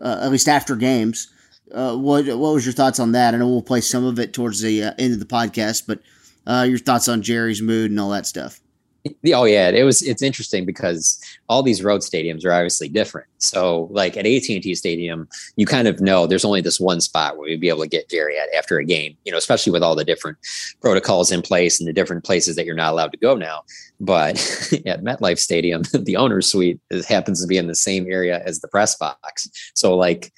uh, 0.00 0.20
at 0.22 0.30
least 0.30 0.48
after 0.48 0.74
games. 0.74 1.28
Uh, 1.72 1.96
what 1.96 2.26
what 2.26 2.54
was 2.54 2.64
your 2.64 2.72
thoughts 2.72 3.00
on 3.00 3.12
that? 3.12 3.34
I 3.34 3.38
know 3.38 3.48
we'll 3.48 3.62
play 3.62 3.80
some 3.80 4.04
of 4.04 4.18
it 4.18 4.32
towards 4.32 4.60
the 4.60 4.84
uh, 4.84 4.92
end 4.98 5.12
of 5.14 5.18
the 5.18 5.26
podcast, 5.26 5.86
but 5.86 6.00
uh, 6.46 6.64
your 6.68 6.78
thoughts 6.78 7.08
on 7.08 7.22
Jerry's 7.22 7.62
mood 7.62 7.90
and 7.90 7.98
all 7.98 8.10
that 8.10 8.26
stuff. 8.26 8.60
Oh 9.32 9.44
yeah, 9.44 9.68
it 9.68 9.84
was. 9.84 10.02
It's 10.02 10.22
interesting 10.22 10.64
because 10.64 11.20
all 11.48 11.62
these 11.62 11.82
road 11.82 12.00
stadiums 12.00 12.44
are 12.44 12.52
obviously 12.52 12.88
different. 12.88 13.28
So, 13.36 13.88
like 13.90 14.16
at 14.16 14.26
AT 14.26 14.48
and 14.48 14.62
T 14.62 14.74
Stadium, 14.74 15.28
you 15.56 15.66
kind 15.66 15.88
of 15.88 16.00
know 16.00 16.26
there's 16.26 16.44
only 16.44 16.62
this 16.62 16.80
one 16.80 17.02
spot 17.02 17.36
where 17.36 17.48
you'd 17.48 17.60
be 17.60 17.68
able 17.68 17.82
to 17.82 17.88
get 17.88 18.08
Jerry 18.08 18.38
at 18.38 18.48
after 18.56 18.78
a 18.78 18.84
game. 18.84 19.14
You 19.26 19.32
know, 19.32 19.38
especially 19.38 19.72
with 19.72 19.82
all 19.82 19.94
the 19.94 20.06
different 20.06 20.38
protocols 20.80 21.30
in 21.30 21.42
place 21.42 21.78
and 21.78 21.86
the 21.86 21.92
different 21.92 22.24
places 22.24 22.56
that 22.56 22.64
you're 22.64 22.74
not 22.74 22.92
allowed 22.92 23.12
to 23.12 23.18
go 23.18 23.34
now. 23.34 23.64
But 24.00 24.36
at 24.86 25.04
MetLife 25.04 25.38
Stadium, 25.38 25.82
the 25.92 26.16
owner's 26.16 26.50
suite 26.50 26.80
is, 26.90 27.06
happens 27.06 27.42
to 27.42 27.46
be 27.46 27.58
in 27.58 27.66
the 27.66 27.74
same 27.74 28.06
area 28.06 28.42
as 28.46 28.60
the 28.60 28.68
press 28.68 28.96
box. 28.96 29.50
So, 29.74 29.96
like, 29.96 30.32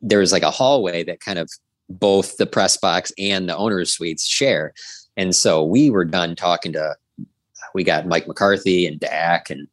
there's 0.00 0.30
like 0.30 0.44
a 0.44 0.50
hallway 0.50 1.02
that 1.04 1.18
kind 1.18 1.40
of 1.40 1.50
both 1.88 2.36
the 2.36 2.46
press 2.46 2.76
box 2.76 3.12
and 3.18 3.48
the 3.48 3.56
owner's 3.56 3.92
suites 3.92 4.26
share. 4.26 4.74
And 5.16 5.34
so 5.34 5.62
we 5.62 5.90
were 5.90 6.04
done 6.04 6.36
talking 6.36 6.72
to 6.72 6.96
we 7.74 7.84
got 7.84 8.06
Mike 8.06 8.26
McCarthy 8.26 8.86
and 8.86 8.98
Dak 9.00 9.50
and 9.50 9.68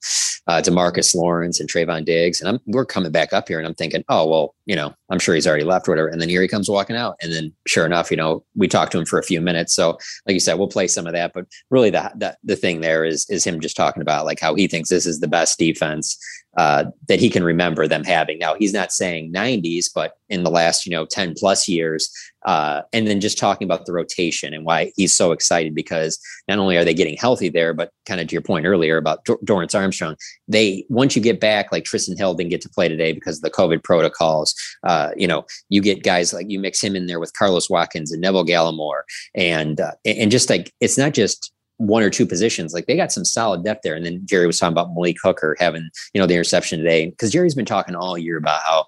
uh, 0.47 0.61
Demarcus 0.61 1.13
Lawrence 1.13 1.59
and 1.59 1.69
Trevon 1.69 2.05
Diggs, 2.05 2.41
and 2.41 2.49
I'm 2.49 2.59
we're 2.65 2.85
coming 2.85 3.11
back 3.11 3.33
up 3.33 3.47
here, 3.47 3.59
and 3.59 3.67
I'm 3.67 3.75
thinking, 3.75 4.03
oh 4.09 4.27
well, 4.27 4.55
you 4.65 4.75
know, 4.75 4.93
I'm 5.09 5.19
sure 5.19 5.35
he's 5.35 5.45
already 5.45 5.63
left 5.63 5.87
or 5.87 5.91
whatever. 5.91 6.07
And 6.07 6.21
then 6.21 6.29
here 6.29 6.41
he 6.41 6.47
comes 6.47 6.69
walking 6.69 6.95
out, 6.95 7.17
and 7.21 7.31
then 7.31 7.53
sure 7.67 7.85
enough, 7.85 8.09
you 8.09 8.17
know, 8.17 8.43
we 8.55 8.67
talked 8.67 8.91
to 8.93 8.99
him 8.99 9.05
for 9.05 9.19
a 9.19 9.23
few 9.23 9.41
minutes. 9.41 9.73
So 9.73 9.97
like 10.25 10.33
you 10.33 10.39
said, 10.39 10.55
we'll 10.55 10.67
play 10.67 10.87
some 10.87 11.05
of 11.05 11.13
that, 11.13 11.33
but 11.33 11.45
really 11.69 11.89
the 11.89 12.11
the, 12.15 12.37
the 12.43 12.55
thing 12.55 12.81
there 12.81 13.05
is 13.05 13.29
is 13.29 13.43
him 13.43 13.59
just 13.59 13.75
talking 13.75 14.01
about 14.01 14.25
like 14.25 14.39
how 14.39 14.55
he 14.55 14.67
thinks 14.67 14.89
this 14.89 15.05
is 15.05 15.19
the 15.19 15.27
best 15.27 15.59
defense 15.59 16.17
uh, 16.57 16.85
that 17.07 17.19
he 17.19 17.29
can 17.29 17.43
remember 17.43 17.87
them 17.87 18.03
having. 18.03 18.39
Now 18.39 18.55
he's 18.55 18.73
not 18.73 18.91
saying 18.91 19.31
90s, 19.31 19.85
but 19.93 20.13
in 20.29 20.43
the 20.43 20.49
last 20.49 20.85
you 20.85 20.91
know 20.91 21.05
10 21.05 21.35
plus 21.37 21.67
years, 21.67 22.11
uh, 22.45 22.81
and 22.93 23.07
then 23.07 23.19
just 23.19 23.37
talking 23.37 23.65
about 23.65 23.85
the 23.85 23.93
rotation 23.93 24.53
and 24.53 24.65
why 24.65 24.91
he's 24.95 25.13
so 25.13 25.31
excited 25.31 25.75
because 25.75 26.19
not 26.47 26.57
only 26.57 26.77
are 26.77 26.85
they 26.85 26.93
getting 26.93 27.17
healthy 27.17 27.49
there, 27.49 27.73
but 27.73 27.91
kind 28.05 28.19
of 28.19 28.27
to 28.27 28.33
your 28.33 28.41
point 28.41 28.65
earlier 28.65 28.97
about 28.97 29.23
Dor- 29.25 29.39
Dorance 29.45 29.77
Armstrong, 29.77 30.15
they 30.47 30.85
once 30.89 31.15
you 31.15 31.21
get 31.21 31.39
back, 31.39 31.71
like 31.71 31.83
Trysten 31.83 32.17
Hill 32.17 32.33
didn't 32.33 32.49
get 32.49 32.61
to 32.61 32.69
play 32.69 32.87
today 32.87 33.13
because 33.13 33.37
of 33.37 33.43
the 33.43 33.51
COVID 33.51 33.83
protocols. 33.83 34.55
Uh, 34.83 35.11
you 35.15 35.27
know, 35.27 35.45
you 35.69 35.81
get 35.81 36.03
guys 36.03 36.33
like 36.33 36.49
you 36.49 36.59
mix 36.59 36.81
him 36.81 36.95
in 36.95 37.07
there 37.07 37.19
with 37.19 37.33
Carlos 37.33 37.69
Watkins 37.69 38.11
and 38.11 38.21
Neville 38.21 38.45
Gallimore, 38.45 39.01
and 39.35 39.79
uh, 39.79 39.91
and 40.05 40.31
just 40.31 40.49
like 40.49 40.73
it's 40.79 40.97
not 40.97 41.13
just 41.13 41.51
one 41.79 42.03
or 42.03 42.09
two 42.09 42.25
positions. 42.25 42.73
Like 42.73 42.85
they 42.85 42.95
got 42.95 43.11
some 43.11 43.25
solid 43.25 43.63
depth 43.63 43.81
there. 43.83 43.95
And 43.95 44.05
then 44.05 44.21
Jerry 44.25 44.45
was 44.45 44.59
talking 44.59 44.73
about 44.73 44.93
Malik 44.93 45.17
Hooker 45.23 45.55
having, 45.59 45.89
you 46.13 46.19
know, 46.19 46.27
the 46.27 46.35
interception 46.35 46.77
today. 46.77 47.09
Because 47.09 47.31
Jerry's 47.31 47.55
been 47.55 47.65
talking 47.65 47.95
all 47.95 48.17
year 48.17 48.37
about 48.37 48.61
how 48.65 48.85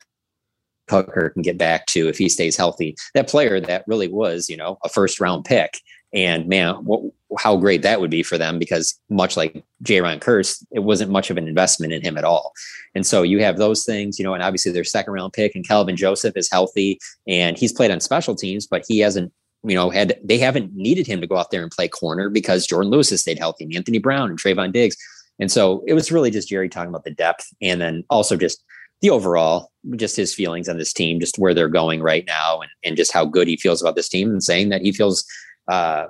Hooker 0.90 1.30
can 1.30 1.42
get 1.42 1.58
back 1.58 1.86
to 1.88 2.10
if 2.10 2.18
he 2.18 2.28
stays 2.28 2.58
healthy. 2.58 2.96
That 3.14 3.30
player 3.30 3.62
that 3.62 3.86
really 3.88 4.10
was, 4.10 4.50
you 4.50 4.58
know, 4.58 4.78
a 4.84 4.90
first 4.90 5.22
round 5.22 5.46
pick. 5.46 5.80
And 6.14 6.48
man, 6.50 6.76
what, 6.84 7.02
how 7.38 7.56
great 7.56 7.82
that 7.84 8.02
would 8.02 8.12
be 8.12 8.24
for 8.24 8.38
them 8.38 8.60
because 8.60 9.00
much 9.10 9.38
like 9.38 9.64
Jayron 9.86 10.20
Kearse, 10.20 10.62
it 10.72 10.80
wasn't 10.80 11.12
much 11.12 11.30
of 11.30 11.38
an 11.38 11.48
investment 11.48 11.94
in 11.94 12.02
him 12.02 12.18
at 12.18 12.26
all. 12.26 12.52
And 12.94 13.06
so 13.06 13.22
you 13.22 13.42
have 13.42 13.58
those 13.58 13.86
things, 13.86 14.20
you 14.20 14.26
know, 14.26 14.34
and 14.34 14.44
obviously 14.44 14.74
their 14.74 14.84
second 14.84 15.14
round 15.14 15.32
pick 15.32 15.56
and 15.56 15.66
Kelvin 15.66 15.96
Joseph 15.96 16.36
is 16.36 16.50
healthy 16.52 17.00
and 17.26 17.58
he's 17.58 17.72
played 17.72 17.92
on 17.92 18.02
special 18.02 18.36
teams, 18.36 18.68
but 18.68 18.84
he 18.86 19.00
hasn't, 19.00 19.32
you 19.64 19.76
know, 19.76 19.90
had 19.90 20.20
they 20.24 20.38
haven't 20.38 20.74
needed 20.74 21.08
him 21.08 21.22
to 21.22 21.28
go 21.28 21.38
out 21.38 21.52
there 21.52 21.62
and 21.62 21.72
play 21.72 21.88
corner 21.88 22.30
because 22.30 22.68
Jourdan 22.68 22.90
Lewis 22.90 23.10
has 23.12 23.22
stayed 23.22 23.38
healthy 23.38 23.66
and 23.66 23.76
Anthony 23.76 24.00
Brown 24.00 24.30
and 24.30 24.40
Trevon 24.40 24.72
Diggs. 24.72 24.98
And 25.40 25.52
so 25.52 25.84
it 25.88 25.94
was 25.94 26.12
really 26.12 26.32
just 26.32 26.50
Jerry 26.50 26.70
talking 26.70 26.90
about 26.90 27.04
the 27.04 27.12
depth 27.12 27.48
and 27.62 27.82
then 27.82 28.04
also 28.10 28.36
just 28.36 28.64
the 29.02 29.10
overall, 29.10 29.72
just 29.96 30.16
his 30.16 30.34
feelings 30.34 30.70
on 30.70 30.78
this 30.78 30.94
team, 30.94 31.20
just 31.20 31.38
where 31.38 31.54
they're 31.54 31.68
going 31.68 32.02
right 32.02 32.24
now, 32.28 32.62
and, 32.62 32.70
and 32.84 32.96
just 32.96 33.12
how 33.12 33.26
good 33.26 33.48
he 33.48 33.58
feels 33.58 33.82
about 33.82 33.96
this 33.96 34.08
team, 34.08 34.30
and 34.30 34.44
saying 34.44 34.70
that 34.70 34.82
he 34.82 34.92
feels 34.92 35.26
uh, 35.68 36.06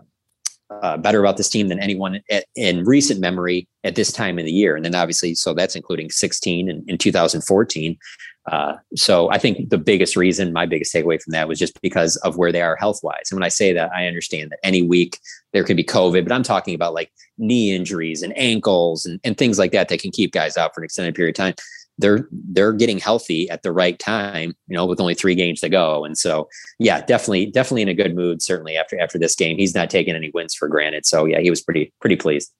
uh, 0.69 0.97
better 0.97 1.19
about 1.19 1.37
this 1.37 1.49
team 1.49 1.69
than 1.69 1.79
anyone 1.79 2.21
at, 2.29 2.45
in 2.55 2.83
recent 2.83 3.19
memory 3.19 3.67
at 3.83 3.95
this 3.95 4.11
time 4.11 4.37
in 4.37 4.45
the 4.45 4.51
year. 4.51 4.75
And 4.75 4.83
then 4.83 4.95
obviously, 4.95 5.35
so 5.35 5.53
that's 5.53 5.75
including 5.75 6.09
16 6.09 6.69
and 6.69 6.89
in 6.89 6.97
2014. 6.97 7.97
Uh, 8.47 8.75
so 8.95 9.29
I 9.29 9.37
think 9.37 9.69
the 9.69 9.77
biggest 9.77 10.15
reason, 10.15 10.51
my 10.51 10.65
biggest 10.65 10.93
takeaway 10.93 11.21
from 11.21 11.31
that 11.31 11.47
was 11.47 11.59
just 11.59 11.79
because 11.81 12.15
of 12.17 12.37
where 12.37 12.51
they 12.51 12.61
are 12.61 12.75
health 12.75 12.99
wise. 13.03 13.29
And 13.29 13.37
when 13.37 13.45
I 13.45 13.49
say 13.49 13.71
that, 13.73 13.91
I 13.95 14.07
understand 14.07 14.51
that 14.51 14.59
any 14.63 14.81
week 14.81 15.19
there 15.53 15.63
could 15.63 15.77
be 15.77 15.83
COVID, 15.83 16.23
but 16.23 16.33
I'm 16.33 16.43
talking 16.43 16.73
about 16.73 16.93
like 16.93 17.11
knee 17.37 17.75
injuries 17.75 18.23
and 18.23 18.37
ankles 18.37 19.05
and, 19.05 19.19
and 19.23 19.37
things 19.37 19.59
like 19.59 19.71
that 19.73 19.89
that 19.89 20.01
can 20.01 20.11
keep 20.11 20.31
guys 20.31 20.57
out 20.57 20.73
for 20.73 20.81
an 20.81 20.85
extended 20.85 21.13
period 21.13 21.37
of 21.37 21.37
time 21.37 21.53
they're 22.01 22.27
they're 22.31 22.73
getting 22.73 22.97
healthy 22.97 23.49
at 23.49 23.63
the 23.63 23.71
right 23.71 23.97
time, 23.99 24.53
you 24.67 24.75
know, 24.75 24.85
with 24.85 24.99
only 24.99 25.13
three 25.13 25.35
games 25.35 25.61
to 25.61 25.69
go. 25.69 26.03
And 26.03 26.17
so, 26.17 26.49
yeah, 26.79 27.01
definitely, 27.01 27.47
definitely 27.47 27.83
in 27.83 27.89
a 27.89 27.93
good 27.93 28.15
mood. 28.15 28.41
Certainly 28.41 28.75
after 28.77 28.99
after 28.99 29.17
this 29.17 29.35
game, 29.35 29.57
he's 29.57 29.75
not 29.75 29.89
taking 29.89 30.15
any 30.15 30.31
wins 30.33 30.55
for 30.55 30.67
granted. 30.67 31.05
So 31.05 31.25
yeah, 31.25 31.39
he 31.39 31.49
was 31.49 31.61
pretty 31.61 31.93
pretty 32.01 32.15
pleased. 32.15 32.51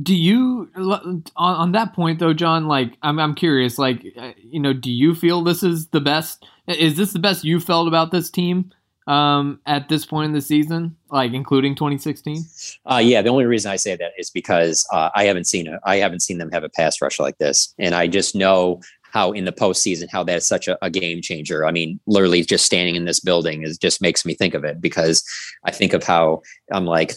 Do 0.00 0.14
you 0.14 0.70
on, 0.76 1.22
on 1.36 1.72
that 1.72 1.92
point 1.92 2.18
though, 2.18 2.32
John? 2.32 2.66
Like, 2.66 2.96
I'm 3.02 3.18
I'm 3.18 3.34
curious. 3.34 3.78
Like, 3.78 4.06
uh, 4.16 4.32
you 4.38 4.60
know, 4.60 4.72
do 4.72 4.90
you 4.90 5.14
feel 5.14 5.42
this 5.42 5.62
is 5.62 5.88
the 5.88 6.00
best? 6.00 6.46
Is 6.66 6.96
this 6.96 7.12
the 7.12 7.18
best 7.18 7.44
you 7.44 7.60
felt 7.60 7.88
about 7.88 8.10
this 8.10 8.30
team? 8.30 8.72
um, 9.06 9.60
at 9.66 9.88
this 9.88 10.06
point 10.06 10.26
in 10.26 10.32
the 10.32 10.40
season, 10.40 10.96
like 11.10 11.32
including 11.32 11.74
2016? 11.74 12.44
Uh, 12.86 13.00
yeah, 13.02 13.22
the 13.22 13.30
only 13.30 13.44
reason 13.44 13.70
I 13.70 13.76
say 13.76 13.96
that 13.96 14.12
is 14.18 14.30
because 14.30 14.86
uh, 14.92 15.10
I 15.14 15.24
haven't 15.24 15.46
seen 15.46 15.66
a, 15.68 15.80
I 15.84 15.96
haven't 15.96 16.20
seen 16.20 16.38
them 16.38 16.50
have 16.52 16.64
a 16.64 16.68
pass 16.68 17.00
rush 17.00 17.18
like 17.18 17.38
this, 17.38 17.74
and 17.78 17.94
I 17.94 18.06
just 18.06 18.34
know 18.34 18.80
how 19.02 19.32
in 19.32 19.44
the 19.44 19.52
postseason 19.52 20.08
how 20.10 20.24
that's 20.24 20.48
such 20.48 20.68
a, 20.68 20.78
a, 20.82 20.88
game 20.88 21.20
changer. 21.20 21.66
I 21.66 21.70
mean, 21.70 22.00
literally 22.06 22.42
just 22.42 22.64
standing 22.64 22.94
in 22.94 23.04
this 23.04 23.20
building 23.20 23.62
is 23.62 23.76
just 23.76 24.00
makes 24.00 24.24
me 24.24 24.34
think 24.34 24.54
of 24.54 24.64
it 24.64 24.80
because 24.80 25.22
I 25.64 25.70
think 25.70 25.92
of 25.92 26.02
how 26.02 26.40
I'm 26.72 26.86
like, 26.86 27.12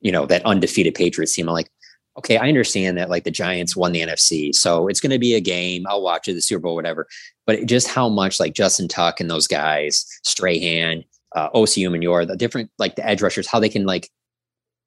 you 0.00 0.10
know, 0.10 0.26
that 0.26 0.44
undefeated 0.44 0.96
Patriots 0.96 1.34
team. 1.34 1.48
I'm 1.48 1.54
like, 1.54 1.70
okay, 2.18 2.38
I 2.38 2.48
understand 2.48 2.96
that 2.98 3.10
like 3.10 3.24
the 3.24 3.30
Giants 3.30 3.76
won 3.76 3.92
the 3.92 4.00
NFC, 4.00 4.54
so 4.54 4.88
it's 4.88 5.00
going 5.00 5.10
to 5.10 5.18
be 5.18 5.34
a 5.34 5.40
game. 5.40 5.86
I'll 5.88 6.02
watch 6.02 6.28
it, 6.28 6.34
the 6.34 6.40
Super 6.40 6.60
Bowl, 6.60 6.74
whatever. 6.74 7.06
But 7.46 7.66
just 7.66 7.88
how 7.88 8.08
much 8.08 8.40
like 8.40 8.54
Justin 8.54 8.88
Tuck 8.88 9.20
and 9.20 9.30
those 9.30 9.46
guys, 9.46 10.06
Strahan, 10.24 11.04
uh, 11.34 11.50
Osi 11.50 11.86
Umenyiora, 11.86 12.26
the 12.26 12.36
different 12.36 12.70
like 12.78 12.96
the 12.96 13.06
edge 13.06 13.22
rushers, 13.22 13.46
how 13.46 13.60
they 13.60 13.68
can 13.68 13.84
like 13.84 14.10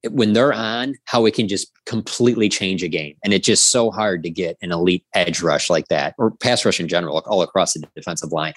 when 0.09 0.33
they're 0.33 0.53
on, 0.53 0.95
how 1.05 1.25
it 1.25 1.33
can 1.33 1.47
just 1.47 1.71
completely 1.85 2.47
change 2.47 2.83
a 2.83 2.87
game. 2.87 3.15
And 3.23 3.33
it's 3.33 3.45
just 3.45 3.69
so 3.69 3.91
hard 3.91 4.23
to 4.23 4.29
get 4.29 4.57
an 4.61 4.71
elite 4.71 5.03
edge 5.13 5.41
rush 5.41 5.69
like 5.69 5.87
that, 5.89 6.15
or 6.17 6.31
pass 6.31 6.63
rush 6.65 6.79
in 6.79 6.87
general, 6.87 7.21
all 7.25 7.41
across 7.41 7.73
the 7.73 7.85
defensive 7.95 8.31
line. 8.31 8.53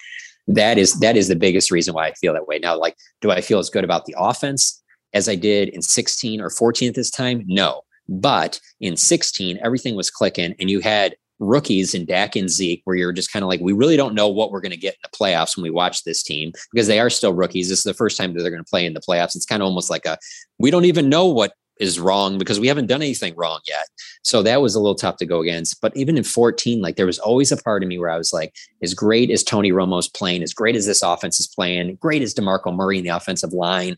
That 0.47 0.77
is 0.77 0.99
that 0.99 1.15
is 1.15 1.27
the 1.27 1.35
biggest 1.35 1.71
reason 1.71 1.93
why 1.93 2.07
I 2.07 2.13
feel 2.13 2.33
that 2.33 2.47
way. 2.47 2.59
Now, 2.59 2.77
like, 2.77 2.97
do 3.21 3.31
I 3.31 3.41
feel 3.41 3.59
as 3.59 3.69
good 3.69 3.83
about 3.83 4.05
the 4.05 4.15
offense 4.17 4.81
as 5.13 5.29
I 5.29 5.35
did 5.35 5.69
in 5.69 5.81
16 5.81 6.41
or 6.41 6.49
14 6.49 6.89
at 6.89 6.95
this 6.95 7.11
time? 7.11 7.43
No. 7.47 7.81
But 8.07 8.59
in 8.79 8.97
16, 8.97 9.59
everything 9.63 9.95
was 9.95 10.09
clicking, 10.09 10.55
and 10.59 10.69
you 10.69 10.79
had 10.81 11.15
rookies 11.39 11.93
in 11.93 12.05
Dak 12.05 12.35
and 12.35 12.49
Zeke, 12.49 12.81
where 12.85 12.95
you're 12.95 13.11
just 13.11 13.31
kind 13.31 13.43
of 13.43 13.49
like, 13.49 13.59
we 13.59 13.73
really 13.73 13.97
don't 13.97 14.15
know 14.15 14.27
what 14.27 14.51
we're 14.51 14.61
going 14.61 14.71
to 14.71 14.77
get 14.77 14.93
in 14.93 14.99
the 15.03 15.17
playoffs 15.17 15.55
when 15.55 15.63
we 15.63 15.69
watch 15.69 16.03
this 16.03 16.23
team 16.23 16.51
because 16.71 16.87
they 16.87 16.99
are 16.99 17.09
still 17.09 17.33
rookies. 17.33 17.69
This 17.69 17.79
is 17.79 17.83
the 17.83 17.93
first 17.93 18.17
time 18.17 18.33
that 18.33 18.41
they're 18.41 18.51
going 18.51 18.63
to 18.63 18.69
play 18.69 18.85
in 18.85 18.93
the 18.93 19.01
playoffs. 19.01 19.35
It's 19.35 19.45
kind 19.45 19.61
of 19.61 19.67
almost 19.67 19.89
like 19.89 20.05
a, 20.05 20.17
we 20.59 20.71
don't 20.71 20.85
even 20.85 21.09
know 21.09 21.25
what 21.27 21.53
is 21.79 21.99
wrong 21.99 22.37
because 22.37 22.59
we 22.59 22.67
haven't 22.67 22.85
done 22.85 23.01
anything 23.01 23.33
wrong 23.35 23.59
yet. 23.67 23.87
So 24.23 24.43
that 24.43 24.61
was 24.61 24.75
a 24.75 24.79
little 24.79 24.95
tough 24.95 25.17
to 25.17 25.25
go 25.25 25.41
against. 25.41 25.81
But 25.81 25.95
even 25.97 26.17
in 26.17 26.23
14, 26.23 26.81
like 26.81 26.95
there 26.95 27.07
was 27.07 27.19
always 27.19 27.51
a 27.51 27.57
part 27.57 27.83
of 27.83 27.89
me 27.89 27.97
where 27.97 28.11
I 28.11 28.17
was 28.17 28.31
like, 28.31 28.53
as 28.83 28.93
great 28.93 29.31
as 29.31 29.43
Tony 29.43 29.71
Romo's 29.71 30.07
playing, 30.07 30.43
as 30.43 30.53
great 30.53 30.75
as 30.75 30.85
this 30.85 31.01
offense 31.01 31.39
is 31.39 31.47
playing, 31.47 31.95
great 31.95 32.21
as 32.21 32.33
DeMarco 32.33 32.75
Murray 32.75 32.99
in 32.99 33.03
the 33.03 33.09
offensive 33.09 33.53
line, 33.53 33.97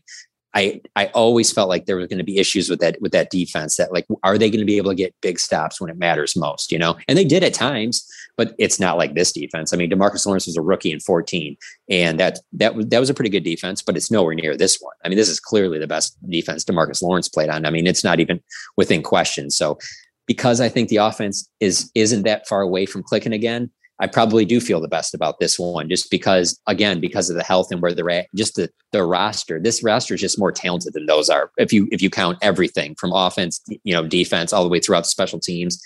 I 0.56 0.80
I 0.96 1.06
always 1.08 1.52
felt 1.52 1.68
like 1.68 1.84
there 1.84 1.98
was 1.98 2.06
going 2.06 2.18
to 2.18 2.24
be 2.24 2.38
issues 2.38 2.70
with 2.70 2.80
that 2.80 3.00
with 3.02 3.12
that 3.12 3.30
defense. 3.30 3.76
That 3.76 3.92
like, 3.92 4.06
are 4.22 4.38
they 4.38 4.48
going 4.48 4.60
to 4.60 4.66
be 4.66 4.78
able 4.78 4.90
to 4.90 4.96
get 4.96 5.14
big 5.20 5.38
stops 5.38 5.80
when 5.80 5.90
it 5.90 5.98
matters 5.98 6.34
most? 6.34 6.72
You 6.72 6.78
know, 6.78 6.96
and 7.06 7.18
they 7.18 7.24
did 7.24 7.44
at 7.44 7.52
times, 7.52 8.08
but 8.38 8.54
it's 8.58 8.80
not 8.80 8.96
like 8.96 9.14
this 9.14 9.32
defense. 9.32 9.72
I 9.72 9.76
mean, 9.76 9.90
Demarcus 9.90 10.24
Lawrence 10.24 10.46
was 10.46 10.56
a 10.56 10.62
rookie 10.62 10.90
in 10.90 11.00
14, 11.00 11.56
and 11.90 12.18
that 12.18 12.38
that 12.54 12.74
was 12.74 12.86
that 12.86 12.98
was 12.98 13.10
a 13.10 13.14
pretty 13.14 13.28
good 13.28 13.44
defense, 13.44 13.82
but 13.82 13.98
it's 13.98 14.10
nowhere 14.10 14.34
near 14.34 14.56
this 14.56 14.78
one. 14.80 14.94
I 15.04 15.10
mean, 15.10 15.18
this 15.18 15.28
is 15.28 15.38
clearly 15.38 15.78
the 15.78 15.86
best 15.86 16.16
defense 16.28 16.64
Demarcus 16.64 17.02
Lawrence 17.02 17.28
played 17.28 17.50
on. 17.50 17.66
I 17.66 17.70
mean, 17.70 17.86
it's 17.86 18.02
not 18.02 18.18
even 18.18 18.40
within 18.78 19.02
question. 19.02 19.50
So, 19.50 19.78
because 20.26 20.62
I 20.62 20.70
think 20.70 20.88
the 20.88 20.96
offense 20.96 21.50
is 21.60 21.90
isn't 21.94 22.22
that 22.22 22.48
far 22.48 22.62
away 22.62 22.86
from 22.86 23.02
clicking 23.02 23.34
again, 23.34 23.70
I 23.98 24.06
probably 24.06 24.44
do 24.44 24.60
feel 24.60 24.80
the 24.80 24.88
best 24.88 25.14
about 25.14 25.40
this 25.40 25.58
one 25.58 25.88
just 25.88 26.10
because, 26.10 26.60
again, 26.66 27.00
because 27.00 27.30
of 27.30 27.36
the 27.36 27.42
health 27.42 27.72
and 27.72 27.80
where 27.80 27.94
they're 27.94 28.10
at, 28.10 28.26
just 28.34 28.56
the, 28.56 28.70
the 28.92 29.02
roster. 29.02 29.58
This 29.58 29.82
roster 29.82 30.14
is 30.14 30.20
just 30.20 30.38
more 30.38 30.52
talented 30.52 30.92
than 30.92 31.06
those 31.06 31.30
are. 31.30 31.50
If 31.56 31.72
you 31.72 31.88
if 31.90 32.02
you 32.02 32.10
count 32.10 32.38
everything 32.42 32.94
from 32.96 33.12
offense, 33.12 33.62
you 33.84 33.94
know, 33.94 34.06
defense, 34.06 34.52
all 34.52 34.64
the 34.64 34.68
way 34.68 34.80
throughout 34.80 35.06
special 35.06 35.40
teams. 35.40 35.82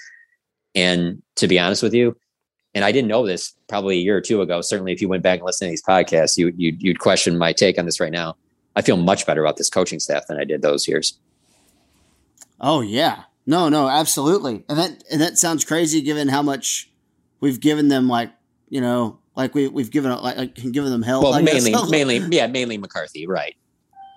And 0.75 1.23
to 1.37 1.47
be 1.47 1.59
honest 1.59 1.83
with 1.83 1.95
you, 1.95 2.17
and 2.75 2.85
I 2.85 2.93
didn't 2.93 3.09
know 3.09 3.27
this 3.27 3.53
probably 3.69 3.97
a 3.97 4.01
year 4.01 4.17
or 4.17 4.21
two 4.21 4.43
ago. 4.43 4.61
Certainly, 4.61 4.93
if 4.93 5.01
you 5.01 5.09
went 5.09 5.23
back 5.23 5.39
and 5.39 5.47
listened 5.47 5.69
to 5.69 5.71
these 5.71 5.83
podcasts, 5.83 6.37
you 6.37 6.53
you'd, 6.57 6.83
you'd 6.83 6.99
question 6.99 7.39
my 7.39 7.53
take 7.53 7.79
on 7.79 7.87
this 7.87 8.01
right 8.01 8.13
now. 8.13 8.37
I 8.77 8.83
feel 8.83 8.97
much 8.97 9.27
better 9.27 9.45
about 9.45 9.57
this 9.57 9.71
coaching 9.71 10.01
staff 10.01 10.27
than 10.29 10.39
I 10.39 10.45
did 10.45 10.63
those 10.63 10.87
years. 10.87 11.19
Oh 12.61 12.81
yeah, 12.81 13.25
no, 13.47 13.69
no, 13.69 13.89
absolutely, 13.89 14.65
and 14.69 14.79
that 14.79 15.05
and 15.11 15.21
that 15.21 15.39
sounds 15.39 15.65
crazy 15.65 16.01
given 16.03 16.29
how 16.29 16.43
much 16.43 16.90
we've 17.41 17.61
given 17.61 17.89
them 17.89 18.09
like 18.09 18.31
you 18.69 18.81
know 18.81 19.19
like 19.37 19.55
we 19.55 19.69
we've 19.69 19.91
given 19.91 20.13
like, 20.13 20.37
like 20.37 20.55
given 20.55 20.91
them 20.91 21.03
hell. 21.03 21.23
Well, 21.23 21.43
mainly 21.43 21.75
mainly 21.91 22.19
yeah 22.31 22.47
mainly 22.47 22.79
McCarthy 22.79 23.27
right. 23.27 23.57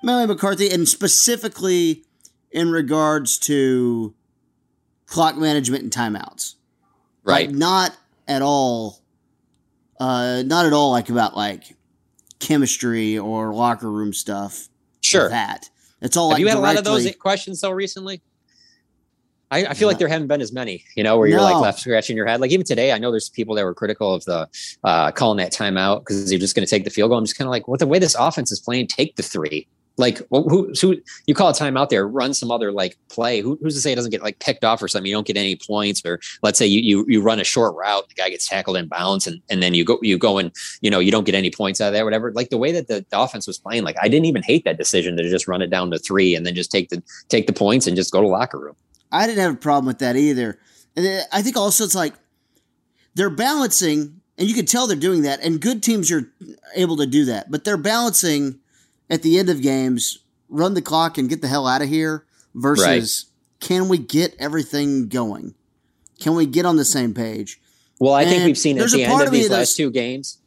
Mainly 0.03 0.27
McCarthy, 0.27 0.69
and 0.69 0.87
specifically 0.87 2.03
in 2.51 2.71
regards 2.71 3.37
to 3.39 4.13
clock 5.05 5.37
management 5.37 5.83
and 5.83 5.91
timeouts. 5.91 6.55
Right. 7.23 7.47
Like 7.47 7.55
not 7.55 7.97
at 8.27 8.41
all. 8.41 8.99
Uh, 9.99 10.43
not 10.45 10.65
at 10.65 10.73
all 10.73 10.91
like 10.91 11.09
about 11.09 11.37
like 11.37 11.77
chemistry 12.39 13.17
or 13.17 13.53
locker 13.53 13.89
room 13.89 14.11
stuff. 14.13 14.67
Sure. 15.01 15.29
That 15.29 15.69
it's 16.01 16.17
all. 16.17 16.29
Have 16.29 16.35
like 16.35 16.39
you 16.41 16.47
had 16.47 16.55
directly, 16.55 16.69
a 16.69 16.73
lot 16.73 16.77
of 16.79 16.83
those 16.83 17.15
questions 17.15 17.59
so 17.59 17.71
recently? 17.71 18.21
I, 19.53 19.67
I 19.69 19.73
feel 19.75 19.87
like 19.87 19.99
there 19.99 20.07
haven't 20.07 20.27
been 20.27 20.41
as 20.41 20.51
many, 20.51 20.83
you 20.95 21.03
know, 21.03 21.17
where 21.17 21.27
you're 21.27 21.37
No. 21.37 21.43
like 21.43 21.57
left 21.57 21.79
scratching 21.79 22.17
your 22.17 22.25
head. 22.25 22.41
Like 22.41 22.51
even 22.51 22.65
today, 22.65 22.91
I 22.91 22.97
know 22.97 23.11
there's 23.11 23.29
people 23.29 23.53
that 23.55 23.63
were 23.63 23.75
critical 23.75 24.13
of 24.13 24.25
the 24.25 24.49
uh, 24.83 25.11
calling 25.11 25.37
that 25.37 25.53
timeout 25.53 25.99
because 25.99 26.31
you're 26.31 26.39
just 26.39 26.55
going 26.55 26.65
to 26.65 26.69
take 26.69 26.85
the 26.85 26.89
field 26.89 27.09
goal. 27.11 27.19
I'm 27.19 27.25
just 27.25 27.37
kind 27.37 27.47
of 27.47 27.51
like, 27.51 27.67
what 27.67 27.79
the 27.79 27.85
way 27.85 27.99
this 27.99 28.15
offense 28.15 28.51
is 28.51 28.59
playing, 28.59 28.87
take 28.87 29.15
the 29.15 29.21
three. 29.23 29.67
Like, 29.95 30.23
well, 30.31 30.41
who, 30.49 30.73
who 30.81 30.97
you 31.27 31.35
call 31.35 31.49
a 31.49 31.53
timeout 31.53 31.89
there, 31.89 32.07
run 32.07 32.33
some 32.33 32.49
other 32.49 32.71
like 32.71 32.97
play. 33.11 33.41
Who, 33.41 33.59
who's 33.61 33.75
to 33.75 33.79
say 33.79 33.91
it 33.91 33.95
doesn't 33.95 34.09
get 34.09 34.23
like 34.23 34.39
picked 34.39 34.63
off 34.63 34.81
or 34.81 34.87
something? 34.87 35.07
You 35.07 35.13
don't 35.13 35.27
get 35.27 35.37
any 35.37 35.55
points, 35.55 36.01
or 36.03 36.19
let's 36.41 36.57
say 36.57 36.65
you 36.65 36.81
you 36.81 37.05
you 37.07 37.21
run 37.21 37.39
a 37.39 37.43
short 37.43 37.75
route, 37.75 38.09
the 38.09 38.15
guy 38.15 38.29
gets 38.29 38.47
tackled 38.47 38.75
in 38.75 38.87
bounds, 38.87 39.27
and 39.27 39.39
and 39.51 39.61
then 39.61 39.75
you 39.75 39.85
go 39.85 39.99
you 40.01 40.17
go 40.17 40.39
and 40.39 40.51
you 40.81 40.89
know 40.89 40.97
you 40.97 41.11
don't 41.11 41.25
get 41.27 41.35
any 41.35 41.51
points 41.51 41.79
out 41.79 41.89
of 41.89 41.93
that, 41.93 42.05
whatever. 42.05 42.31
Like 42.31 42.49
the 42.49 42.57
way 42.57 42.71
that 42.71 42.87
the, 42.87 43.05
the 43.11 43.19
offense 43.19 43.45
was 43.45 43.59
playing, 43.59 43.83
like 43.83 43.95
I 44.01 44.07
didn't 44.07 44.25
even 44.25 44.41
hate 44.41 44.63
that 44.65 44.79
decision 44.79 45.15
to 45.17 45.29
just 45.29 45.47
run 45.47 45.61
it 45.61 45.69
down 45.69 45.91
to 45.91 45.99
three 45.99 46.33
and 46.33 46.43
then 46.43 46.55
just 46.55 46.71
take 46.71 46.89
the 46.89 47.03
take 47.29 47.45
the 47.45 47.53
points 47.53 47.85
and 47.85 47.95
just 47.95 48.11
go 48.11 48.19
to 48.19 48.27
locker 48.27 48.57
room. 48.57 48.75
I 49.13 49.27
didn't 49.27 49.41
have 49.41 49.53
a 49.53 49.57
problem 49.57 49.85
with 49.85 49.99
that 49.99 50.15
either. 50.15 50.59
And 50.95 51.25
I 51.31 51.41
think 51.41 51.55
also 51.55 51.83
it's 51.83 51.95
like 51.95 52.13
they're 53.15 53.29
balancing, 53.29 54.21
and 54.37 54.49
you 54.49 54.55
can 54.55 54.65
tell 54.65 54.87
they're 54.87 54.97
doing 54.97 55.21
that, 55.21 55.41
and 55.41 55.61
good 55.61 55.83
teams 55.83 56.11
are 56.11 56.33
able 56.75 56.97
to 56.97 57.05
do 57.05 57.25
that, 57.25 57.51
but 57.51 57.63
they're 57.63 57.77
balancing 57.77 58.59
at 59.09 59.21
the 59.21 59.37
end 59.37 59.49
of 59.49 59.61
games, 59.61 60.19
run 60.49 60.73
the 60.73 60.81
clock 60.81 61.17
and 61.17 61.29
get 61.29 61.41
the 61.41 61.47
hell 61.47 61.67
out 61.67 61.81
of 61.81 61.89
here 61.89 62.25
versus 62.55 63.27
can 63.59 63.87
we 63.87 63.97
get 63.97 64.35
everything 64.39 65.07
going? 65.07 65.53
Can 66.19 66.35
we 66.35 66.45
get 66.45 66.65
on 66.65 66.75
the 66.75 66.85
same 66.85 67.13
page? 67.13 67.59
Well, 67.99 68.13
I 68.13 68.25
think 68.25 68.43
we've 68.45 68.57
seen 68.57 68.79
at 68.79 68.89
the 68.89 69.03
end 69.03 69.21
of 69.21 69.31
these 69.31 69.49
last 69.49 69.77
two 69.77 69.91
games. 69.91 70.39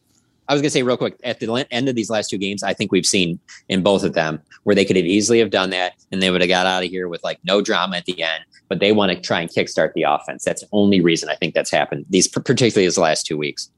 I 0.49 0.55
was 0.55 0.63
going 0.63 0.69
to 0.69 0.73
say 0.73 0.83
real 0.83 0.97
quick 0.97 1.19
at 1.25 1.41
the 1.41 1.67
end 1.71 1.89
of 1.89 1.97
these 1.97 2.09
last 2.09 2.31
two 2.31 2.39
games, 2.39 2.63
I 2.63 2.73
think 2.73 2.93
we've 2.93 3.07
seen 3.07 3.41
in 3.69 3.83
both 3.83 4.05
of 4.05 4.13
them 4.13 4.41
where 4.63 4.77
they 4.77 4.85
could 4.85 4.97
have 4.97 5.05
easily 5.05 5.41
have 5.41 5.51
done 5.51 5.71
that 5.71 5.95
and 6.13 6.23
they 6.23 6.31
would 6.31 6.41
have 6.41 6.49
got 6.49 6.67
out 6.67 6.85
of 6.85 6.91
here 6.91 7.09
with 7.09 7.25
like 7.25 7.39
no 7.45 7.61
drama 7.61 7.97
at 7.97 8.05
the 8.05 8.23
end. 8.23 8.45
But 8.69 8.81
they 8.81 8.93
want 8.93 9.13
to 9.13 9.21
try 9.21 9.41
and 9.41 9.51
kickstart 9.51 9.93
the 9.95 10.03
offense. 10.03 10.45
That's 10.45 10.63
the 10.63 10.69
only 10.73 11.01
reason 11.01 11.29
I 11.29 11.37
think 11.37 11.55
that's 11.55 11.71
happened. 11.71 12.07
These 12.11 12.29
particularly 12.29 12.87
these 12.87 12.99
last 12.99 13.27
two 13.27 13.37
weeks. 13.37 13.71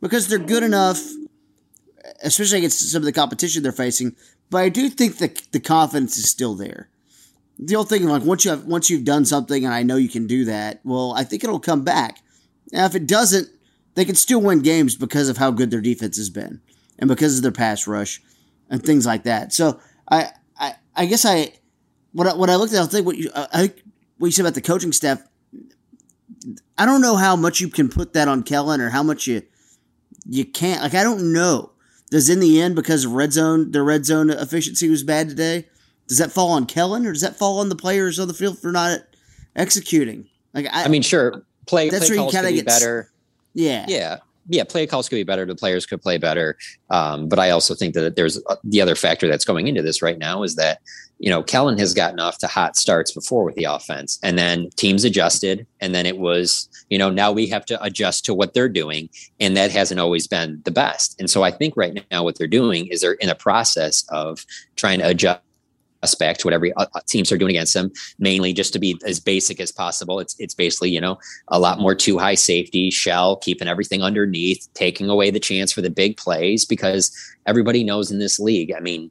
because 0.00 0.28
they're 0.28 0.38
good 0.38 0.62
enough, 0.62 1.00
especially 2.22 2.58
against 2.58 2.90
some 2.90 3.02
of 3.02 3.06
the 3.06 3.12
competition 3.12 3.62
they're 3.62 3.72
facing. 3.72 4.14
But 4.50 4.58
I 4.58 4.68
do 4.68 4.88
think 4.88 5.18
that 5.18 5.40
the 5.52 5.60
confidence 5.60 6.16
is 6.18 6.30
still 6.30 6.54
there. 6.54 6.88
The 7.58 7.76
old 7.76 7.88
thing, 7.88 8.04
like 8.04 8.24
once 8.24 8.44
you 8.44 8.50
have 8.50 8.64
once 8.64 8.90
you've 8.90 9.04
done 9.04 9.24
something, 9.24 9.64
and 9.64 9.72
I 9.72 9.82
know 9.82 9.96
you 9.96 10.08
can 10.08 10.26
do 10.26 10.44
that. 10.46 10.80
Well, 10.84 11.14
I 11.16 11.24
think 11.24 11.44
it'll 11.44 11.60
come 11.60 11.84
back. 11.84 12.18
Now, 12.72 12.84
if 12.84 12.94
it 12.94 13.06
doesn't, 13.06 13.48
they 13.94 14.04
can 14.04 14.16
still 14.16 14.40
win 14.40 14.60
games 14.60 14.96
because 14.96 15.28
of 15.28 15.36
how 15.36 15.52
good 15.52 15.70
their 15.70 15.80
defense 15.80 16.16
has 16.16 16.30
been, 16.30 16.60
and 16.98 17.08
because 17.08 17.36
of 17.36 17.42
their 17.42 17.52
pass 17.52 17.86
rush, 17.86 18.20
and 18.68 18.82
things 18.82 19.06
like 19.06 19.22
that. 19.22 19.52
So 19.52 19.80
I 20.10 20.30
I, 20.58 20.74
I 20.96 21.06
guess 21.06 21.24
I 21.24 21.52
what 22.12 22.26
I, 22.26 22.34
what 22.34 22.50
I 22.50 22.56
looked 22.56 22.74
at, 22.74 22.82
I 22.82 22.86
think 22.86 23.06
what 23.06 23.16
you 23.16 23.30
I 23.34 23.72
what 24.18 24.26
you 24.28 24.32
said 24.32 24.42
about 24.42 24.54
the 24.54 24.60
coaching 24.60 24.92
staff. 24.92 25.22
I 26.76 26.86
don't 26.86 27.00
know 27.00 27.16
how 27.16 27.36
much 27.36 27.60
you 27.60 27.68
can 27.68 27.88
put 27.88 28.12
that 28.14 28.28
on 28.28 28.42
Kellen 28.42 28.80
or 28.80 28.90
how 28.90 29.02
much 29.02 29.26
you 29.26 29.42
you 30.26 30.44
can't 30.44 30.82
like 30.82 30.94
I 30.94 31.02
don't 31.02 31.32
know. 31.32 31.70
Does 32.10 32.28
in 32.28 32.40
the 32.40 32.60
end 32.60 32.74
because 32.76 33.04
of 33.04 33.12
red 33.12 33.32
zone 33.32 33.70
the 33.72 33.82
red 33.82 34.04
zone 34.04 34.30
efficiency 34.30 34.88
was 34.88 35.02
bad 35.02 35.28
today? 35.28 35.66
Does 36.08 36.18
that 36.18 36.32
fall 36.32 36.50
on 36.50 36.66
Kellen 36.66 37.06
or 37.06 37.12
does 37.12 37.22
that 37.22 37.36
fall 37.36 37.60
on 37.60 37.68
the 37.68 37.76
players 37.76 38.18
on 38.18 38.28
the 38.28 38.34
field 38.34 38.58
for 38.58 38.72
not 38.72 39.00
executing? 39.56 40.28
Like 40.52 40.66
I, 40.72 40.84
I 40.84 40.88
mean, 40.88 41.02
sure, 41.02 41.42
play, 41.66 41.88
That's 41.88 42.06
play 42.06 42.16
where 42.16 42.16
you 42.16 42.22
calls 42.22 42.32
kinda 42.34 42.48
could 42.50 42.56
be 42.56 42.62
better. 42.62 43.10
yeah, 43.54 43.86
Yeah. 43.88 44.18
Yeah, 44.46 44.64
play 44.64 44.86
calls 44.86 45.08
could 45.08 45.16
be 45.16 45.24
better. 45.24 45.46
The 45.46 45.54
players 45.54 45.86
could 45.86 46.02
play 46.02 46.18
better. 46.18 46.58
Um, 46.90 47.30
but 47.30 47.38
I 47.38 47.48
also 47.48 47.74
think 47.74 47.94
that 47.94 48.14
there's 48.14 48.38
uh, 48.46 48.56
the 48.62 48.82
other 48.82 48.94
factor 48.94 49.26
that's 49.26 49.46
going 49.46 49.68
into 49.68 49.80
this 49.80 50.02
right 50.02 50.18
now 50.18 50.42
is 50.42 50.56
that, 50.56 50.82
you 51.24 51.30
know, 51.30 51.42
Kellen 51.42 51.78
has 51.78 51.94
gotten 51.94 52.20
off 52.20 52.36
to 52.36 52.46
hot 52.46 52.76
starts 52.76 53.10
before 53.10 53.44
with 53.44 53.54
the 53.54 53.64
offense 53.64 54.18
and 54.22 54.38
then 54.38 54.68
teams 54.76 55.04
adjusted. 55.04 55.66
And 55.80 55.94
then 55.94 56.04
it 56.04 56.18
was, 56.18 56.68
you 56.90 56.98
know, 56.98 57.08
now 57.08 57.32
we 57.32 57.46
have 57.46 57.64
to 57.64 57.82
adjust 57.82 58.26
to 58.26 58.34
what 58.34 58.52
they're 58.52 58.68
doing. 58.68 59.08
And 59.40 59.56
that 59.56 59.70
hasn't 59.70 60.00
always 60.00 60.28
been 60.28 60.60
the 60.66 60.70
best. 60.70 61.18
And 61.18 61.30
so 61.30 61.42
I 61.42 61.50
think 61.50 61.78
right 61.78 62.04
now 62.10 62.24
what 62.24 62.36
they're 62.36 62.46
doing 62.46 62.88
is 62.88 63.00
they're 63.00 63.12
in 63.12 63.30
a 63.30 63.34
process 63.34 64.04
of 64.10 64.44
trying 64.76 64.98
to 64.98 65.08
adjust 65.08 65.40
us 66.02 66.14
back 66.14 66.36
to 66.36 66.46
whatever 66.46 66.66
uh, 66.76 66.84
teams 67.06 67.32
are 67.32 67.38
doing 67.38 67.56
against 67.56 67.72
them, 67.72 67.90
mainly 68.18 68.52
just 68.52 68.74
to 68.74 68.78
be 68.78 69.00
as 69.06 69.18
basic 69.18 69.60
as 69.60 69.72
possible. 69.72 70.20
It's 70.20 70.36
it's 70.38 70.52
basically 70.52 70.90
you 70.90 71.00
know 71.00 71.18
a 71.48 71.58
lot 71.58 71.80
more 71.80 71.94
too 71.94 72.18
high 72.18 72.34
safety 72.34 72.90
shell, 72.90 73.36
keeping 73.36 73.66
everything 73.66 74.02
underneath, 74.02 74.68
taking 74.74 75.08
away 75.08 75.30
the 75.30 75.40
chance 75.40 75.72
for 75.72 75.80
the 75.80 75.88
big 75.88 76.18
plays 76.18 76.66
because 76.66 77.10
everybody 77.46 77.82
knows 77.82 78.10
in 78.10 78.18
this 78.18 78.38
league. 78.38 78.74
I 78.76 78.80
mean, 78.80 79.10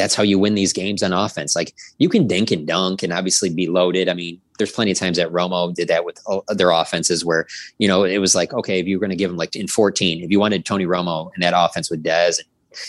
that's 0.00 0.14
how 0.14 0.22
you 0.22 0.38
win 0.38 0.54
these 0.54 0.72
games 0.72 1.02
on 1.02 1.12
offense. 1.12 1.54
Like 1.54 1.74
you 1.98 2.08
can 2.08 2.26
dink 2.26 2.50
and 2.50 2.66
dunk 2.66 3.02
and 3.02 3.12
obviously 3.12 3.50
be 3.50 3.66
loaded. 3.66 4.08
I 4.08 4.14
mean, 4.14 4.40
there's 4.56 4.72
plenty 4.72 4.90
of 4.90 4.98
times 4.98 5.18
that 5.18 5.30
Romo 5.30 5.74
did 5.74 5.88
that 5.88 6.06
with 6.06 6.18
uh, 6.26 6.40
their 6.54 6.70
offenses 6.70 7.24
where, 7.24 7.46
you 7.78 7.86
know, 7.86 8.04
it 8.04 8.18
was 8.18 8.34
like, 8.34 8.52
okay, 8.54 8.78
if 8.78 8.86
you 8.86 8.96
were 8.96 9.00
going 9.00 9.10
to 9.10 9.16
give 9.16 9.30
him 9.30 9.36
like 9.36 9.54
in 9.54 9.68
14, 9.68 10.22
if 10.22 10.30
you 10.30 10.40
wanted 10.40 10.64
Tony 10.64 10.86
Romo 10.86 11.30
in 11.34 11.42
that 11.42 11.52
offense 11.54 11.90
with 11.90 12.02
Dez 12.02 12.38
and, 12.38 12.48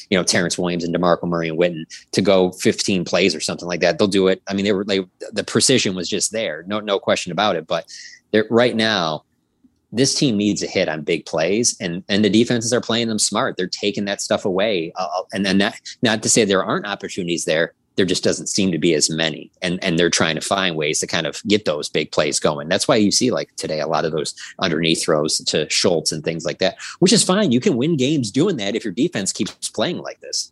you 0.10 0.18
know, 0.18 0.24
Terrance 0.24 0.58
Williams 0.58 0.84
and 0.86 0.96
DeMarco 0.96 1.28
Murray 1.28 1.50
and 1.50 1.60
Witten 1.60 1.84
to 2.12 2.22
go 2.22 2.52
15 2.52 3.04
plays 3.04 3.36
or 3.36 3.42
something 3.42 3.68
like 3.68 3.82
that, 3.82 3.98
they'll 3.98 4.08
do 4.08 4.28
it. 4.28 4.42
I 4.48 4.54
mean, 4.54 4.64
they 4.64 4.72
were, 4.72 4.86
they, 4.86 5.06
the 5.34 5.44
precision 5.44 5.96
was 5.96 6.08
just 6.08 6.32
there. 6.32 6.64
No, 6.68 6.80
no 6.80 6.98
question 6.98 7.32
about 7.32 7.58
it. 7.58 7.68
But 7.68 7.86
right 8.50 8.76
now, 8.76 9.26
this 9.92 10.16
team 10.16 10.38
needs 10.38 10.64
a 10.64 10.68
hit 10.68 10.88
on 10.88 11.02
big 11.02 11.26
plays 11.26 11.76
and 11.80 12.04
and 12.08 12.24
the 12.24 12.30
defenses 12.30 12.74
are 12.74 12.82
playing 12.82 13.08
them 13.08 13.20
smart. 13.20 13.58
They're 13.58 13.68
taking 13.68 14.06
that 14.06 14.22
stuff 14.22 14.46
away 14.46 14.92
uh, 14.96 15.22
and 15.34 15.46
then 15.46 15.58
that 15.60 15.80
not 16.02 16.24
to 16.24 16.30
say 16.30 16.46
there 16.46 16.64
aren't 16.64 16.88
opportunities 16.88 17.46
there 17.46 17.74
there 17.98 18.06
just 18.06 18.24
doesn't 18.24 18.48
seem 18.48 18.72
to 18.72 18.78
be 18.78 18.94
as 18.94 19.10
many. 19.10 19.52
And 19.62 19.84
and 19.84 20.00
they're 20.00 20.10
trying 20.10 20.36
to 20.36 20.42
find 20.42 20.76
ways 20.76 21.00
to 21.00 21.08
kind 21.08 21.28
of 21.28 21.42
get 21.44 21.66
those 21.66 21.90
big 21.90 22.12
plays 22.12 22.40
going. 22.40 22.70
That's 22.70 22.88
why 22.88 22.96
you 22.96 23.12
see 23.12 23.32
like 23.32 23.56
today 23.58 23.80
a 23.80 23.88
lot 23.88 24.06
of 24.06 24.12
those 24.12 24.34
underneath 24.60 25.04
throws 25.04 25.40
to 25.40 25.70
schultz 25.70 26.12
and 26.12 26.24
things 26.24 26.46
like 26.46 26.60
that 26.60 26.78
which 27.00 27.14
is 27.14 27.24
fine. 27.24 27.52
You 27.52 27.60
can 27.60 27.78
win 27.78 27.98
games 27.98 28.32
doing 28.32 28.58
that 28.58 28.76
if 28.76 28.86
your 28.86 28.94
defense 28.94 29.34
keeps 29.34 29.70
playing 29.70 29.98
like 29.98 30.22
this. 30.22 30.52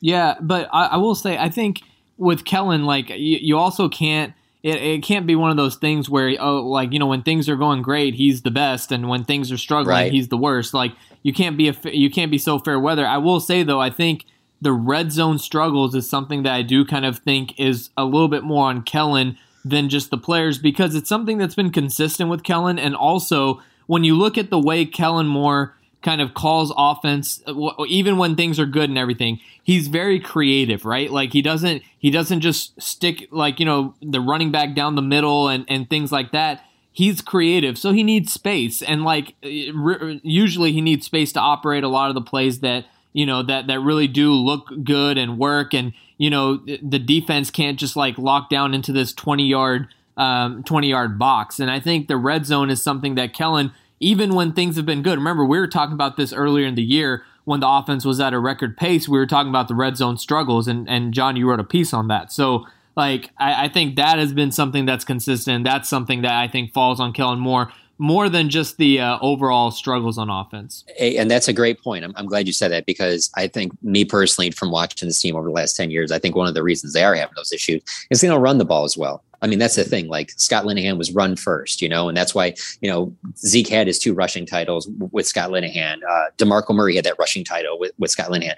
Yeah, 0.00 0.36
but 0.40 0.68
I, 0.72 0.86
I 0.86 0.96
will 0.96 1.14
say 1.14 1.36
I 1.36 1.50
think 1.50 1.82
with 2.16 2.44
Kellen, 2.44 2.84
like 2.84 3.08
you, 3.08 3.38
you 3.40 3.58
also 3.58 3.88
can't. 3.88 4.32
It, 4.62 4.76
it 4.76 5.02
can't 5.02 5.26
be 5.26 5.34
one 5.34 5.50
of 5.50 5.56
those 5.56 5.76
things 5.76 6.10
where 6.10 6.34
oh 6.38 6.60
like 6.60 6.92
you 6.92 6.98
know 6.98 7.06
when 7.06 7.22
things 7.22 7.48
are 7.48 7.56
going 7.56 7.80
great 7.82 8.14
he's 8.14 8.42
the 8.42 8.50
best 8.50 8.92
and 8.92 9.08
when 9.08 9.24
things 9.24 9.50
are 9.50 9.56
struggling 9.56 9.94
Right. 9.94 10.12
he's 10.12 10.28
the 10.28 10.36
worst. 10.36 10.74
Like 10.74 10.92
you 11.22 11.32
can't 11.32 11.56
be 11.56 11.68
a 11.68 11.74
you 11.90 12.10
can't 12.10 12.30
be 12.30 12.38
so 12.38 12.58
fair 12.58 12.78
weather. 12.78 13.06
I 13.06 13.18
will 13.18 13.40
say 13.40 13.62
though 13.62 13.80
I 13.80 13.90
think 13.90 14.26
the 14.60 14.72
red 14.72 15.10
zone 15.12 15.38
struggles 15.38 15.94
is 15.94 16.08
something 16.08 16.42
that 16.42 16.52
I 16.52 16.60
do 16.62 16.84
kind 16.84 17.06
of 17.06 17.18
think 17.18 17.58
is 17.58 17.90
a 17.96 18.04
little 18.04 18.28
bit 18.28 18.44
more 18.44 18.68
on 18.68 18.82
Kellen 18.82 19.38
than 19.64 19.88
just 19.88 20.10
the 20.10 20.18
players 20.18 20.58
because 20.58 20.94
it's 20.94 21.08
something 21.08 21.38
that's 21.38 21.54
been 21.54 21.70
consistent 21.70 22.28
with 22.28 22.42
Kellen. 22.42 22.78
And 22.78 22.94
also 22.94 23.62
when 23.86 24.04
you 24.04 24.14
look 24.14 24.36
at 24.36 24.50
the 24.50 24.58
way 24.58 24.84
Kellen 24.84 25.26
Moore 25.26 25.74
kind 26.02 26.20
of 26.20 26.32
calls 26.34 26.72
offense 26.76 27.42
even 27.88 28.16
when 28.16 28.34
things 28.34 28.58
are 28.58 28.66
good 28.66 28.88
and 28.88 28.98
everything 28.98 29.38
he's 29.70 29.86
very 29.86 30.18
creative 30.18 30.84
right? 30.84 31.10
Like 31.10 31.32
he 31.32 31.42
doesn't 31.42 31.82
he 31.98 32.10
doesn't 32.10 32.40
just 32.40 32.80
stick 32.80 33.28
like 33.30 33.60
you 33.60 33.66
know 33.66 33.94
the 34.02 34.20
running 34.20 34.50
back 34.50 34.74
down 34.74 34.96
the 34.96 35.02
middle 35.02 35.48
and 35.48 35.64
and 35.68 35.88
things 35.88 36.10
like 36.10 36.32
that. 36.32 36.64
He's 36.92 37.20
creative 37.20 37.78
so 37.78 37.92
he 37.92 38.02
needs 38.02 38.32
space. 38.32 38.82
And 38.82 39.04
like 39.04 39.34
usually 39.42 40.72
he 40.72 40.80
needs 40.80 41.06
space 41.06 41.32
to 41.34 41.40
operate 41.40 41.84
a 41.84 41.88
lot 41.88 42.08
of 42.08 42.14
the 42.14 42.20
plays 42.20 42.60
that 42.60 42.86
you 43.12 43.26
know 43.26 43.42
that 43.44 43.68
that 43.68 43.80
really 43.80 44.08
do 44.08 44.32
look 44.32 44.68
good 44.82 45.16
and 45.18 45.38
work. 45.38 45.72
And 45.72 45.92
you 46.18 46.30
know 46.30 46.56
the 46.56 46.98
defense 46.98 47.50
can't 47.50 47.78
just 47.78 47.96
like 47.96 48.18
lock 48.18 48.50
down 48.50 48.74
into 48.74 48.92
this 48.92 49.12
20 49.12 49.46
yard 49.46 49.88
um, 50.16 50.64
20 50.64 50.88
yard 50.88 51.18
box. 51.18 51.60
And 51.60 51.70
i 51.70 51.78
think 51.78 52.08
the 52.08 52.16
red 52.16 52.44
zone 52.44 52.70
is 52.70 52.82
something 52.82 53.14
that 53.14 53.32
kellen 53.34 53.72
even 54.00 54.34
when 54.34 54.52
things 54.52 54.76
have 54.76 54.86
been 54.86 55.02
good. 55.02 55.18
Remember, 55.18 55.44
we 55.44 55.58
were 55.58 55.68
talking 55.68 55.92
about 55.92 56.16
this 56.16 56.32
earlier 56.32 56.66
in 56.66 56.74
the 56.74 56.82
year 56.82 57.24
when 57.44 57.60
the 57.60 57.68
offense 57.68 58.04
was 58.04 58.18
at 58.18 58.32
a 58.32 58.38
record 58.38 58.76
pace. 58.76 59.08
We 59.08 59.18
were 59.18 59.26
talking 59.26 59.50
about 59.50 59.68
the 59.68 59.74
red 59.74 59.96
zone 59.96 60.16
struggles, 60.16 60.66
and, 60.66 60.88
and 60.88 61.12
John, 61.12 61.36
you 61.36 61.48
wrote 61.48 61.60
a 61.60 61.64
piece 61.64 61.92
on 61.92 62.08
that. 62.08 62.32
So, 62.32 62.66
like, 62.96 63.30
I, 63.38 63.66
I 63.66 63.68
think 63.68 63.96
that 63.96 64.18
has 64.18 64.32
been 64.32 64.50
something 64.50 64.86
that's 64.86 65.04
consistent. 65.04 65.64
That's 65.64 65.88
something 65.88 66.22
that 66.22 66.32
I 66.32 66.48
think 66.48 66.72
falls 66.72 66.98
on 66.98 67.12
Kellen 67.12 67.38
Moore 67.38 67.70
more 68.00 68.30
than 68.30 68.48
just 68.48 68.78
the 68.78 68.98
uh, 68.98 69.18
overall 69.20 69.70
struggles 69.70 70.16
on 70.16 70.30
offense. 70.30 70.84
And 70.98 71.30
that's 71.30 71.48
a 71.48 71.52
great 71.52 71.82
point. 71.82 72.02
I'm, 72.02 72.14
I'm, 72.16 72.24
glad 72.24 72.46
you 72.46 72.52
said 72.54 72.72
that 72.72 72.86
because 72.86 73.30
I 73.36 73.46
think 73.46 73.72
me 73.82 74.06
personally, 74.06 74.50
from 74.52 74.70
watching 74.70 75.06
this 75.06 75.20
team 75.20 75.36
over 75.36 75.48
the 75.48 75.52
last 75.52 75.76
10 75.76 75.90
years, 75.90 76.10
I 76.10 76.18
think 76.18 76.34
one 76.34 76.48
of 76.48 76.54
the 76.54 76.62
reasons 76.62 76.94
they 76.94 77.04
are 77.04 77.14
having 77.14 77.34
those 77.36 77.52
issues 77.52 77.82
is 78.08 78.22
they 78.22 78.28
don't 78.28 78.40
run 78.40 78.56
the 78.56 78.64
ball 78.64 78.84
as 78.84 78.96
well. 78.96 79.22
I 79.42 79.46
mean, 79.46 79.58
that's 79.58 79.76
the 79.76 79.84
thing. 79.84 80.08
Like 80.08 80.30
Scott 80.36 80.64
Linehan 80.64 80.98
was 80.98 81.12
run 81.12 81.36
first, 81.36 81.80
you 81.80 81.88
know, 81.88 82.08
and 82.08 82.16
that's 82.16 82.34
why, 82.34 82.54
you 82.80 82.90
know, 82.90 83.14
Zeke 83.38 83.68
had 83.68 83.86
his 83.86 83.98
two 83.98 84.12
rushing 84.12 84.46
titles 84.46 84.88
with 85.12 85.26
Scott 85.26 85.50
Linehan. 85.50 85.98
Uh, 86.08 86.26
DeMarco 86.36 86.74
Murray 86.74 86.96
had 86.96 87.04
that 87.04 87.18
rushing 87.18 87.44
title 87.44 87.78
with, 87.78 87.92
with 87.98 88.10
Scott 88.10 88.30
Linehan. 88.30 88.56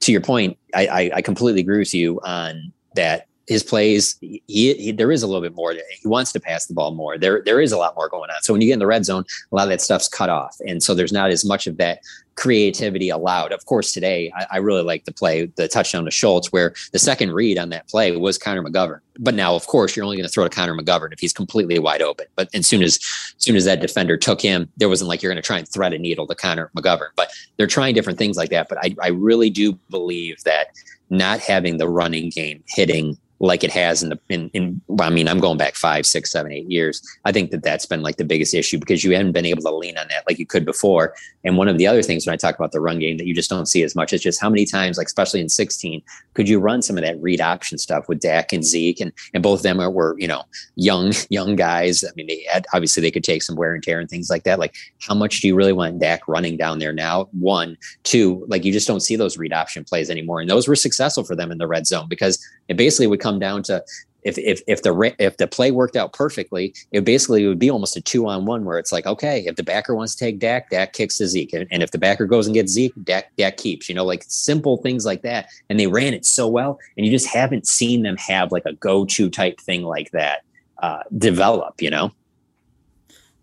To 0.00 0.12
your 0.12 0.20
point, 0.20 0.58
I, 0.74 0.86
I, 0.86 1.10
I 1.16 1.22
completely 1.22 1.60
agree 1.60 1.78
with 1.78 1.94
you 1.94 2.20
on 2.24 2.72
that 2.94 3.28
his 3.48 3.62
plays, 3.62 4.16
he, 4.20 4.42
he, 4.46 4.92
there 4.92 5.10
is 5.10 5.22
a 5.22 5.26
little 5.26 5.40
bit 5.40 5.54
more. 5.54 5.72
He 5.72 6.06
wants 6.06 6.32
to 6.32 6.40
pass 6.40 6.66
the 6.66 6.74
ball 6.74 6.94
more. 6.94 7.16
There 7.16 7.42
there 7.42 7.62
is 7.62 7.72
a 7.72 7.78
lot 7.78 7.96
more 7.96 8.08
going 8.08 8.28
on. 8.30 8.42
So 8.42 8.52
when 8.52 8.60
you 8.60 8.68
get 8.68 8.74
in 8.74 8.78
the 8.78 8.86
red 8.86 9.06
zone, 9.06 9.24
a 9.50 9.56
lot 9.56 9.62
of 9.62 9.70
that 9.70 9.80
stuff's 9.80 10.06
cut 10.06 10.28
off, 10.28 10.56
and 10.66 10.82
so 10.82 10.94
there's 10.94 11.12
not 11.12 11.30
as 11.30 11.46
much 11.46 11.66
of 11.66 11.78
that 11.78 12.00
creativity 12.38 13.08
allowed. 13.08 13.50
Of 13.50 13.66
course, 13.66 13.92
today 13.92 14.32
I, 14.36 14.46
I 14.52 14.56
really 14.58 14.82
like 14.82 15.04
the 15.04 15.12
play, 15.12 15.46
the 15.56 15.66
touchdown 15.66 16.04
to 16.04 16.10
Schultz, 16.12 16.52
where 16.52 16.72
the 16.92 16.98
second 16.98 17.32
read 17.32 17.58
on 17.58 17.70
that 17.70 17.88
play 17.88 18.16
was 18.16 18.38
Connor 18.38 18.62
McGovern. 18.62 19.00
But 19.18 19.34
now, 19.34 19.56
of 19.56 19.66
course, 19.66 19.96
you're 19.96 20.04
only 20.04 20.16
going 20.16 20.26
to 20.26 20.32
throw 20.32 20.44
to 20.44 20.50
Connor 20.54 20.76
McGovern 20.76 21.12
if 21.12 21.18
he's 21.18 21.32
completely 21.32 21.80
wide 21.80 22.00
open. 22.00 22.26
But 22.36 22.48
as 22.54 22.68
soon 22.68 22.82
as, 22.82 22.96
as 22.96 23.34
soon 23.38 23.56
as 23.56 23.64
that 23.64 23.80
defender 23.80 24.16
took 24.16 24.40
him, 24.40 24.70
there 24.76 24.88
wasn't 24.88 25.08
like 25.08 25.20
you're 25.20 25.32
going 25.32 25.42
to 25.42 25.46
try 25.46 25.58
and 25.58 25.68
thread 25.68 25.92
a 25.92 25.98
needle 25.98 26.28
to 26.28 26.34
Connor 26.36 26.70
McGovern. 26.76 27.08
But 27.16 27.32
they're 27.56 27.66
trying 27.66 27.94
different 27.94 28.20
things 28.20 28.36
like 28.36 28.50
that. 28.50 28.68
But 28.68 28.78
I, 28.82 28.94
I 29.02 29.08
really 29.08 29.50
do 29.50 29.72
believe 29.90 30.42
that 30.44 30.68
not 31.10 31.40
having 31.40 31.78
the 31.78 31.88
running 31.88 32.30
game 32.30 32.62
hitting 32.68 33.18
like 33.40 33.62
it 33.62 33.70
has 33.70 34.02
in 34.02 34.08
the 34.08 34.18
in, 34.28 34.50
in 34.50 34.80
I 35.00 35.10
mean 35.10 35.28
I'm 35.28 35.38
going 35.38 35.58
back 35.58 35.76
five 35.76 36.06
six 36.06 36.30
seven 36.30 36.52
eight 36.52 36.68
years. 36.70 37.00
I 37.24 37.32
think 37.32 37.50
that 37.50 37.62
that's 37.62 37.86
been 37.86 38.02
like 38.02 38.16
the 38.16 38.24
biggest 38.24 38.52
issue 38.52 38.78
because 38.78 39.04
you 39.04 39.14
haven't 39.14 39.32
been 39.32 39.46
able 39.46 39.62
to 39.62 39.70
lean 39.70 39.96
on 39.96 40.08
that 40.08 40.24
like 40.28 40.38
you 40.38 40.46
could 40.46 40.64
before. 40.64 41.14
And 41.44 41.56
one 41.56 41.68
of 41.68 41.78
the 41.78 41.86
other 41.86 42.02
things 42.02 42.26
when 42.26 42.34
I 42.34 42.36
talk 42.36 42.56
about 42.56 42.72
the 42.72 42.80
run 42.80 42.98
game 42.98 43.16
that 43.18 43.26
you 43.26 43.34
just 43.34 43.50
don't 43.50 43.66
see 43.66 43.82
as 43.82 43.94
much 43.94 44.12
is 44.12 44.20
just 44.20 44.40
how 44.40 44.50
many 44.50 44.64
times 44.64 44.98
like 44.98 45.06
especially 45.06 45.40
in 45.40 45.48
16 45.48 46.02
could 46.34 46.48
you 46.48 46.58
run 46.58 46.82
some 46.82 46.98
of 46.98 47.04
that 47.04 47.20
read 47.20 47.40
option 47.40 47.78
stuff 47.78 48.08
with 48.08 48.20
Dak 48.20 48.52
and 48.52 48.64
Zeke? 48.64 49.00
And 49.00 49.12
and 49.34 49.42
both 49.42 49.60
of 49.60 49.62
them 49.62 49.80
are, 49.80 49.90
were 49.90 50.16
you 50.18 50.28
know 50.28 50.42
young 50.74 51.12
young 51.30 51.54
guys. 51.54 52.02
I 52.02 52.10
mean 52.16 52.26
they 52.26 52.44
had 52.50 52.66
obviously 52.72 53.02
they 53.02 53.10
could 53.10 53.24
take 53.24 53.42
some 53.42 53.56
wear 53.56 53.72
and 53.72 53.82
tear 53.82 54.00
and 54.00 54.10
things 54.10 54.30
like 54.30 54.44
that. 54.44 54.58
Like 54.58 54.74
how 55.00 55.14
much 55.14 55.40
do 55.40 55.46
you 55.46 55.54
really 55.54 55.72
want 55.72 56.00
Dak 56.00 56.26
running 56.26 56.56
down 56.56 56.80
there 56.80 56.92
now? 56.92 57.28
One 57.32 57.76
two 58.02 58.44
like 58.48 58.64
you 58.64 58.72
just 58.72 58.88
don't 58.88 59.00
see 59.00 59.14
those 59.14 59.38
read 59.38 59.52
option 59.52 59.84
plays 59.84 60.10
anymore. 60.10 60.40
And 60.40 60.50
those 60.50 60.66
were 60.66 60.74
successful 60.74 61.22
for 61.22 61.36
them 61.36 61.52
in 61.52 61.58
the 61.58 61.68
red 61.68 61.86
zone 61.86 62.08
because 62.08 62.44
it 62.68 62.76
basically 62.76 63.06
would 63.06 63.20
come 63.20 63.27
down 63.36 63.62
to 63.64 63.84
if 64.22 64.36
if 64.38 64.62
if 64.66 64.82
the 64.82 65.14
if 65.18 65.36
the 65.36 65.46
play 65.46 65.70
worked 65.70 65.96
out 65.96 66.12
perfectly, 66.12 66.74
it 66.92 67.04
basically 67.04 67.46
would 67.46 67.58
be 67.58 67.70
almost 67.70 67.96
a 67.96 68.00
two 68.00 68.26
on 68.28 68.46
one 68.46 68.64
where 68.64 68.78
it's 68.78 68.92
like, 68.92 69.06
okay, 69.06 69.44
if 69.46 69.56
the 69.56 69.62
backer 69.62 69.94
wants 69.94 70.14
to 70.14 70.24
take 70.24 70.38
Dak, 70.38 70.70
Dak 70.70 70.92
kicks 70.92 71.18
to 71.18 71.26
Zeke, 71.26 71.52
and, 71.52 71.66
and 71.70 71.82
if 71.82 71.92
the 71.92 71.98
backer 71.98 72.26
goes 72.26 72.46
and 72.46 72.54
gets 72.54 72.72
Zeke, 72.72 72.92
Dak 73.04 73.34
Dak 73.36 73.56
keeps. 73.56 73.88
You 73.88 73.94
know, 73.94 74.04
like 74.04 74.24
simple 74.26 74.76
things 74.78 75.06
like 75.06 75.22
that, 75.22 75.48
and 75.70 75.78
they 75.78 75.86
ran 75.86 76.14
it 76.14 76.26
so 76.26 76.48
well, 76.48 76.78
and 76.96 77.06
you 77.06 77.12
just 77.12 77.28
haven't 77.28 77.66
seen 77.66 78.02
them 78.02 78.16
have 78.16 78.50
like 78.50 78.64
a 78.66 78.72
go 78.74 79.04
to 79.06 79.30
type 79.30 79.60
thing 79.60 79.82
like 79.82 80.10
that 80.10 80.42
uh, 80.82 81.02
develop. 81.16 81.80
You 81.80 81.90
know? 81.90 82.12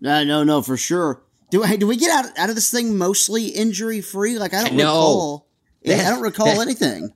No, 0.02 0.24
no, 0.24 0.44
no, 0.44 0.62
for 0.62 0.78
sure. 0.78 1.22
Do 1.52 1.64
hey, 1.64 1.78
do 1.78 1.88
we 1.88 1.96
get 1.96 2.12
out 2.12 2.38
out 2.38 2.50
of 2.50 2.56
this 2.56 2.70
thing 2.70 2.98
mostly 2.98 3.48
injury 3.48 4.02
free? 4.02 4.38
Like 4.38 4.54
I 4.54 4.66
don't 4.66 4.76
no. 4.76 4.84
recall. 4.84 5.48
I 5.88 6.10
don't 6.10 6.22
recall 6.22 6.62
anything 6.62 7.14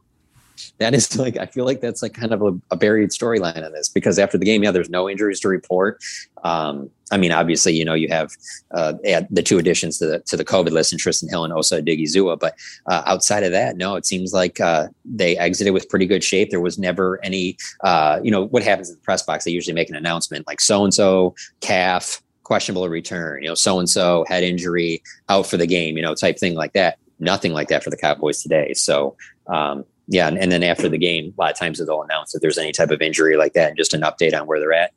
that 0.78 0.94
is 0.94 1.18
like 1.18 1.38
I 1.38 1.46
feel 1.46 1.66
like 1.66 1.82
that's 1.82 2.02
like 2.02 2.14
kind 2.14 2.34
of 2.34 2.42
a, 2.42 2.58
a 2.72 2.76
buried 2.76 3.10
storyline 3.10 3.64
on 3.64 3.72
this 3.72 3.90
because 3.90 4.20
after 4.20 4.38
the 4.38 4.46
game, 4.46 4.64
yeah, 4.64 4.72
there's 4.72 4.90
no 4.90 5.10
injuries 5.10 5.40
to 5.42 5.48
report. 5.48 6.02
Um, 6.44 6.90
I 7.12 7.18
mean, 7.18 7.32
obviously, 7.32 7.74
you 7.74 7.84
know, 7.84 7.94
you 7.96 8.08
have 8.10 8.32
uh, 8.72 8.94
the 9.30 9.44
two 9.44 9.58
additions 9.58 9.98
to 10.00 10.06
the 10.06 10.20
to 10.20 10.38
the 10.38 10.46
COVID 10.46 10.72
list 10.72 10.92
and 10.92 11.02
Trysten 11.02 11.30
Hill 11.30 11.44
and 11.44 11.54
Osa 11.54 11.82
Odighizuwa, 11.82 12.40
but 12.40 12.56
uh, 12.88 13.04
outside 13.06 13.44
of 13.44 13.52
that, 13.52 13.78
no, 13.78 13.96
it 13.96 14.06
seems 14.06 14.34
like 14.34 14.60
uh, 14.60 14.88
they 15.06 15.38
exited 15.38 15.74
with 15.74 15.90
pretty 15.90 16.06
good 16.06 16.24
shape. 16.24 16.52
There 16.52 16.60
was 16.60 16.78
never 16.78 17.20
any, 17.24 17.58
uh, 17.84 18.20
you 18.24 18.32
know, 18.32 18.46
what 18.46 18.64
happens 18.64 18.90
in 18.90 18.96
the 18.96 19.02
press 19.02 19.24
box? 19.24 19.46
They 19.46 19.52
usually 19.52 19.74
make 19.74 19.90
an 19.90 19.96
announcement 19.96 20.46
like 20.48 20.62
so 20.62 20.84
and 20.84 20.94
so 20.94 21.36
calf 21.62 22.22
questionable 22.50 22.90
return, 22.90 23.44
you 23.44 23.48
know, 23.48 23.54
so 23.54 23.78
and 23.78 23.88
so 23.88 24.26
head 24.28 24.44
injury 24.44 25.04
out 25.30 25.46
for 25.46 25.56
the 25.56 25.68
game, 25.68 25.96
you 25.96 26.02
know, 26.02 26.16
type 26.16 26.40
thing 26.40 26.56
like 26.56 26.74
that. 26.74 26.98
Nothing 27.20 27.54
like 27.54 27.68
that 27.68 27.84
for 27.84 27.92
the 27.92 27.98
Cowboys 27.98 28.42
today. 28.42 28.74
So 28.74 29.16
um, 29.48 29.86
yeah, 30.12 30.28
and, 30.28 30.40
and, 30.40 30.52
then 30.52 30.64
after 30.64 30.90
the 30.90 30.98
game, 30.98 31.36
a 31.38 31.42
lot 31.42 31.52
of 31.52 31.58
times 31.58 31.78
they'll 31.78 32.02
announce 32.02 32.34
if 32.34 32.42
there's 32.42 32.58
any 32.58 32.72
type 32.72 32.90
of 32.90 33.00
injury 33.00 33.38
like 33.38 33.54
that, 33.54 33.70
and 33.70 33.78
just 33.78 33.94
an 33.94 34.02
update 34.02 34.34
on 34.34 34.48
where 34.48 34.60
they're 34.60 34.74
at. 34.74 34.92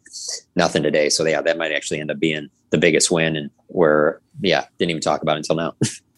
Nothing 0.57 0.83
today, 0.83 1.11
so 1.11 1.27
yeah, 1.27 1.43
that 1.43 1.59
might 1.59 1.71
actually 1.71 2.01
end 2.01 2.11
up 2.11 2.19
being 2.19 2.49
the 2.71 2.79
biggest 2.79 3.11
win, 3.11 3.37
and 3.37 3.51
where 3.67 4.23
yeah, 4.41 4.65
didn't 4.79 4.91
even 4.91 5.03
talk 5.03 5.21
about 5.21 5.37
until 5.37 5.57
now. 5.57 5.75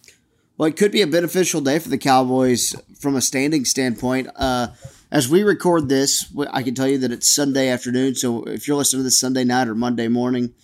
well, 0.57 0.69
it 0.69 0.77
could 0.77 0.93
be 0.93 1.03
a 1.03 1.09
beneficial 1.09 1.61
day 1.61 1.81
for 1.81 1.89
the 1.89 1.99
Cowboys 1.99 2.77
from 3.01 3.17
a 3.17 3.21
standing 3.21 3.65
standpoint. 3.65 4.29
Uh, 4.37 4.69
as 5.11 5.29
we 5.29 5.43
record 5.43 5.89
this, 5.89 6.33
I 6.53 6.63
can 6.63 6.77
tell 6.77 6.89
you 6.89 6.99
that 6.99 7.11
it's 7.11 7.29
Sunday 7.29 7.69
afternoon. 7.69 8.15
So 8.15 8.45
if 8.45 8.69
you're 8.69 8.77
listening 8.77 9.01
to 9.01 9.05
this 9.05 9.19
Sunday 9.19 9.45
night 9.45 9.67
or 9.67 9.75
Monday 9.75 10.07
morning 10.07 10.55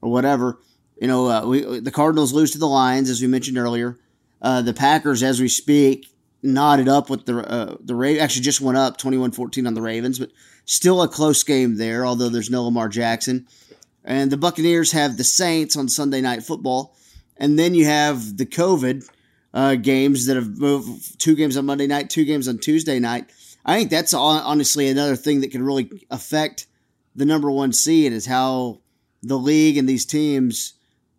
or 0.00 0.10
whatever, 0.10 0.58
you 1.00 1.08
know, 1.08 1.26
uh, 1.28 1.46
we, 1.46 1.80
the 1.80 1.90
Cardinals 1.90 2.32
lose 2.32 2.52
to 2.52 2.58
the 2.58 2.66
Lions, 2.66 3.10
as 3.10 3.20
we 3.20 3.26
mentioned 3.26 3.58
earlier. 3.58 3.98
Uh, 4.40 4.62
the 4.62 4.72
Packers, 4.72 5.22
as 5.22 5.40
we 5.40 5.48
speak, 5.48 6.08
knotted 6.42 6.88
up 6.88 7.10
with 7.10 7.26
the 7.26 7.38
uh, 7.38 7.76
the 7.80 7.94
Ravens. 7.94 8.22
Actually, 8.22 8.42
just 8.42 8.60
went 8.60 8.78
up 8.78 8.98
21-14 8.98 9.66
on 9.66 9.74
the 9.74 9.82
Ravens, 9.82 10.18
but 10.18 10.30
still 10.64 11.02
a 11.02 11.08
close 11.08 11.42
game 11.42 11.76
there. 11.76 12.06
Although 12.06 12.28
there's 12.28 12.50
no 12.50 12.64
Lamar 12.64 12.88
Jackson, 12.88 13.46
and 14.04 14.30
the 14.30 14.36
Buccaneers 14.36 14.92
have 14.92 15.16
the 15.16 15.24
Saints 15.24 15.76
on 15.76 15.88
Sunday 15.88 16.20
Night 16.20 16.42
Football, 16.42 16.96
and 17.36 17.58
then 17.58 17.74
you 17.74 17.84
have 17.84 18.36
the 18.36 18.46
COVID 18.46 19.08
uh, 19.54 19.74
games 19.76 20.26
that 20.26 20.36
have 20.36 20.58
moved 20.58 21.18
two 21.18 21.34
games 21.34 21.56
on 21.56 21.66
Monday 21.66 21.86
night, 21.86 22.10
two 22.10 22.24
games 22.24 22.48
on 22.48 22.58
Tuesday 22.58 22.98
night. 22.98 23.30
I 23.64 23.78
think 23.78 23.90
that's 23.90 24.14
honestly 24.14 24.88
another 24.88 25.16
thing 25.16 25.40
that 25.40 25.50
can 25.50 25.62
really 25.62 25.90
affect 26.10 26.66
the 27.16 27.24
number 27.24 27.50
one 27.50 27.72
seed 27.72 28.12
is 28.12 28.26
how 28.26 28.80
the 29.22 29.38
league 29.38 29.76
and 29.76 29.88
these 29.88 30.04
teams 30.04 30.74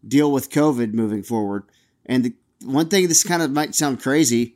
deal 0.07 0.31
with 0.31 0.51
COVID 0.51 0.93
moving 0.93 1.23
forward. 1.23 1.63
And 2.05 2.23
the, 2.23 2.33
one 2.63 2.87
thing 2.87 3.07
this 3.07 3.23
kind 3.23 3.41
of 3.41 3.51
might 3.51 3.75
sound 3.75 4.01
crazy 4.01 4.55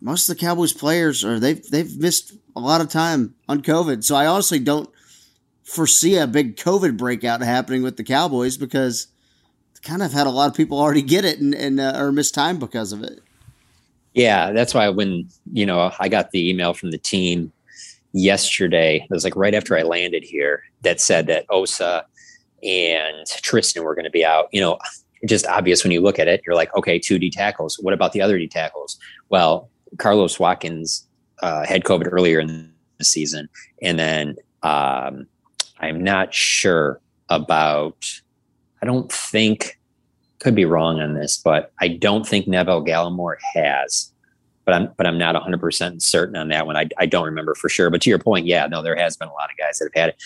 most 0.00 0.28
of 0.28 0.36
the 0.36 0.40
Cowboys 0.40 0.72
players 0.72 1.24
are 1.24 1.40
they've 1.40 1.62
they've 1.70 1.98
missed 1.98 2.34
a 2.56 2.60
lot 2.60 2.80
of 2.80 2.88
time 2.88 3.34
on 3.48 3.62
COVID. 3.62 4.04
So 4.04 4.14
I 4.16 4.26
honestly 4.26 4.58
don't 4.58 4.88
foresee 5.64 6.16
a 6.16 6.26
big 6.26 6.56
COVID 6.56 6.96
breakout 6.96 7.40
happening 7.40 7.82
with 7.82 7.96
the 7.96 8.04
Cowboys 8.04 8.56
because 8.56 9.08
kind 9.82 10.02
of 10.02 10.12
had 10.12 10.26
a 10.26 10.30
lot 10.30 10.50
of 10.50 10.56
people 10.56 10.78
already 10.78 11.02
get 11.02 11.24
it 11.24 11.40
and, 11.40 11.54
and 11.54 11.80
uh, 11.80 11.94
or 11.96 12.12
miss 12.12 12.30
time 12.30 12.58
because 12.58 12.92
of 12.92 13.02
it. 13.02 13.20
Yeah, 14.14 14.52
that's 14.52 14.74
why 14.74 14.88
when 14.88 15.28
you 15.52 15.66
know 15.66 15.92
I 16.00 16.08
got 16.08 16.30
the 16.30 16.48
email 16.48 16.74
from 16.74 16.90
the 16.90 16.98
team 16.98 17.52
yesterday, 18.12 19.06
it 19.08 19.10
was 19.10 19.24
like 19.24 19.36
right 19.36 19.54
after 19.54 19.76
I 19.76 19.82
landed 19.82 20.24
here 20.24 20.62
that 20.82 21.00
said 21.00 21.26
that 21.28 21.46
Osa 21.50 22.04
and 22.62 23.26
Trysten 23.26 23.84
were 23.84 23.94
going 23.94 24.04
to 24.04 24.10
be 24.10 24.24
out. 24.24 24.48
You 24.52 24.60
know, 24.60 24.78
just 25.26 25.46
obvious 25.46 25.84
when 25.84 25.92
you 25.92 26.00
look 26.00 26.18
at 26.18 26.28
it. 26.28 26.42
You're 26.44 26.56
like, 26.56 26.74
okay, 26.74 26.98
two 26.98 27.18
D 27.18 27.30
tackles. 27.30 27.78
What 27.80 27.94
about 27.94 28.12
the 28.12 28.20
other 28.20 28.38
D 28.38 28.48
tackles? 28.48 28.98
Well, 29.28 29.70
Carlos 29.96 30.38
Watkins 30.38 31.06
uh, 31.40 31.64
had 31.66 31.84
COVID 31.84 32.08
earlier 32.10 32.40
in 32.40 32.72
the 32.98 33.04
season, 33.04 33.48
and 33.82 33.98
then 33.98 34.36
um, 34.62 35.26
I'm 35.80 36.02
not 36.02 36.34
sure 36.34 37.00
about. 37.28 38.04
I 38.80 38.86
don't 38.86 39.10
think 39.10 39.78
could 40.38 40.54
be 40.54 40.64
wrong 40.64 41.00
on 41.00 41.14
this, 41.14 41.36
but 41.36 41.72
I 41.80 41.88
don't 41.88 42.26
think 42.26 42.46
Neville 42.46 42.84
Gallimore 42.84 43.36
has. 43.54 44.12
But 44.64 44.74
I'm 44.74 44.92
but 44.96 45.06
I'm 45.06 45.18
not 45.18 45.34
100 45.34 45.58
percent 45.60 46.02
certain 46.02 46.36
on 46.36 46.48
that 46.48 46.66
one. 46.66 46.76
I 46.76 46.88
I 46.98 47.06
don't 47.06 47.24
remember 47.24 47.54
for 47.54 47.68
sure. 47.68 47.90
But 47.90 48.02
to 48.02 48.10
your 48.10 48.18
point, 48.18 48.46
yeah, 48.46 48.66
no, 48.66 48.82
there 48.82 48.96
has 48.96 49.16
been 49.16 49.28
a 49.28 49.32
lot 49.32 49.50
of 49.50 49.56
guys 49.56 49.78
that 49.78 49.90
have 49.94 50.00
had 50.00 50.10
it. 50.10 50.22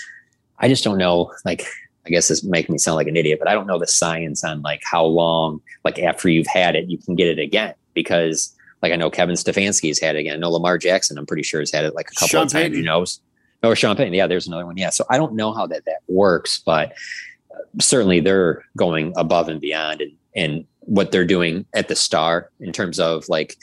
I 0.58 0.68
just 0.68 0.84
don't 0.84 0.98
know. 0.98 1.32
Like 1.44 1.66
I 2.06 2.10
guess 2.10 2.28
this 2.28 2.42
make 2.42 2.68
me 2.68 2.78
sound 2.78 2.96
like 2.96 3.06
an 3.06 3.16
idiot, 3.16 3.38
but 3.38 3.48
I 3.48 3.54
don't 3.54 3.66
know 3.66 3.78
the 3.78 3.86
science 3.86 4.42
on 4.42 4.62
like 4.62 4.80
how 4.82 5.04
long, 5.04 5.60
like 5.84 5.98
after 6.00 6.28
you've 6.28 6.48
had 6.48 6.74
it, 6.74 6.88
you 6.88 6.98
can 6.98 7.14
get 7.14 7.28
it 7.28 7.38
again. 7.38 7.74
Because 7.94 8.54
like 8.82 8.92
I 8.92 8.96
know 8.96 9.10
Kevin 9.10 9.36
Stefanski's 9.36 10.00
had 10.00 10.16
it 10.16 10.20
again. 10.20 10.34
I 10.34 10.38
know 10.38 10.50
Lamar 10.50 10.76
Jackson, 10.78 11.16
I'm 11.18 11.26
pretty 11.26 11.44
sure 11.44 11.60
has 11.60 11.72
had 11.72 11.84
it 11.84 11.94
like 11.94 12.10
a 12.10 12.14
couple 12.14 12.28
Sean 12.28 12.42
of 12.42 12.52
times. 12.52 12.64
Payton. 12.64 12.78
You 12.78 12.84
know, 12.84 13.04
or 13.62 13.76
Sean 13.76 13.96
Payton. 13.96 14.14
Yeah, 14.14 14.26
there's 14.26 14.46
another 14.46 14.66
one. 14.66 14.76
Yeah, 14.76 14.90
so 14.90 15.04
I 15.08 15.16
don't 15.16 15.34
know 15.34 15.52
how 15.52 15.66
that 15.68 15.84
that 15.84 16.00
works, 16.08 16.60
but 16.64 16.92
uh, 17.54 17.58
certainly 17.80 18.20
they're 18.20 18.64
going 18.76 19.12
above 19.16 19.48
and 19.48 19.60
beyond, 19.60 20.00
and 20.00 20.12
and 20.34 20.64
what 20.80 21.12
they're 21.12 21.24
doing 21.24 21.64
at 21.74 21.88
the 21.88 21.96
Star 21.96 22.50
in 22.60 22.72
terms 22.72 22.98
of 22.98 23.28
like 23.28 23.56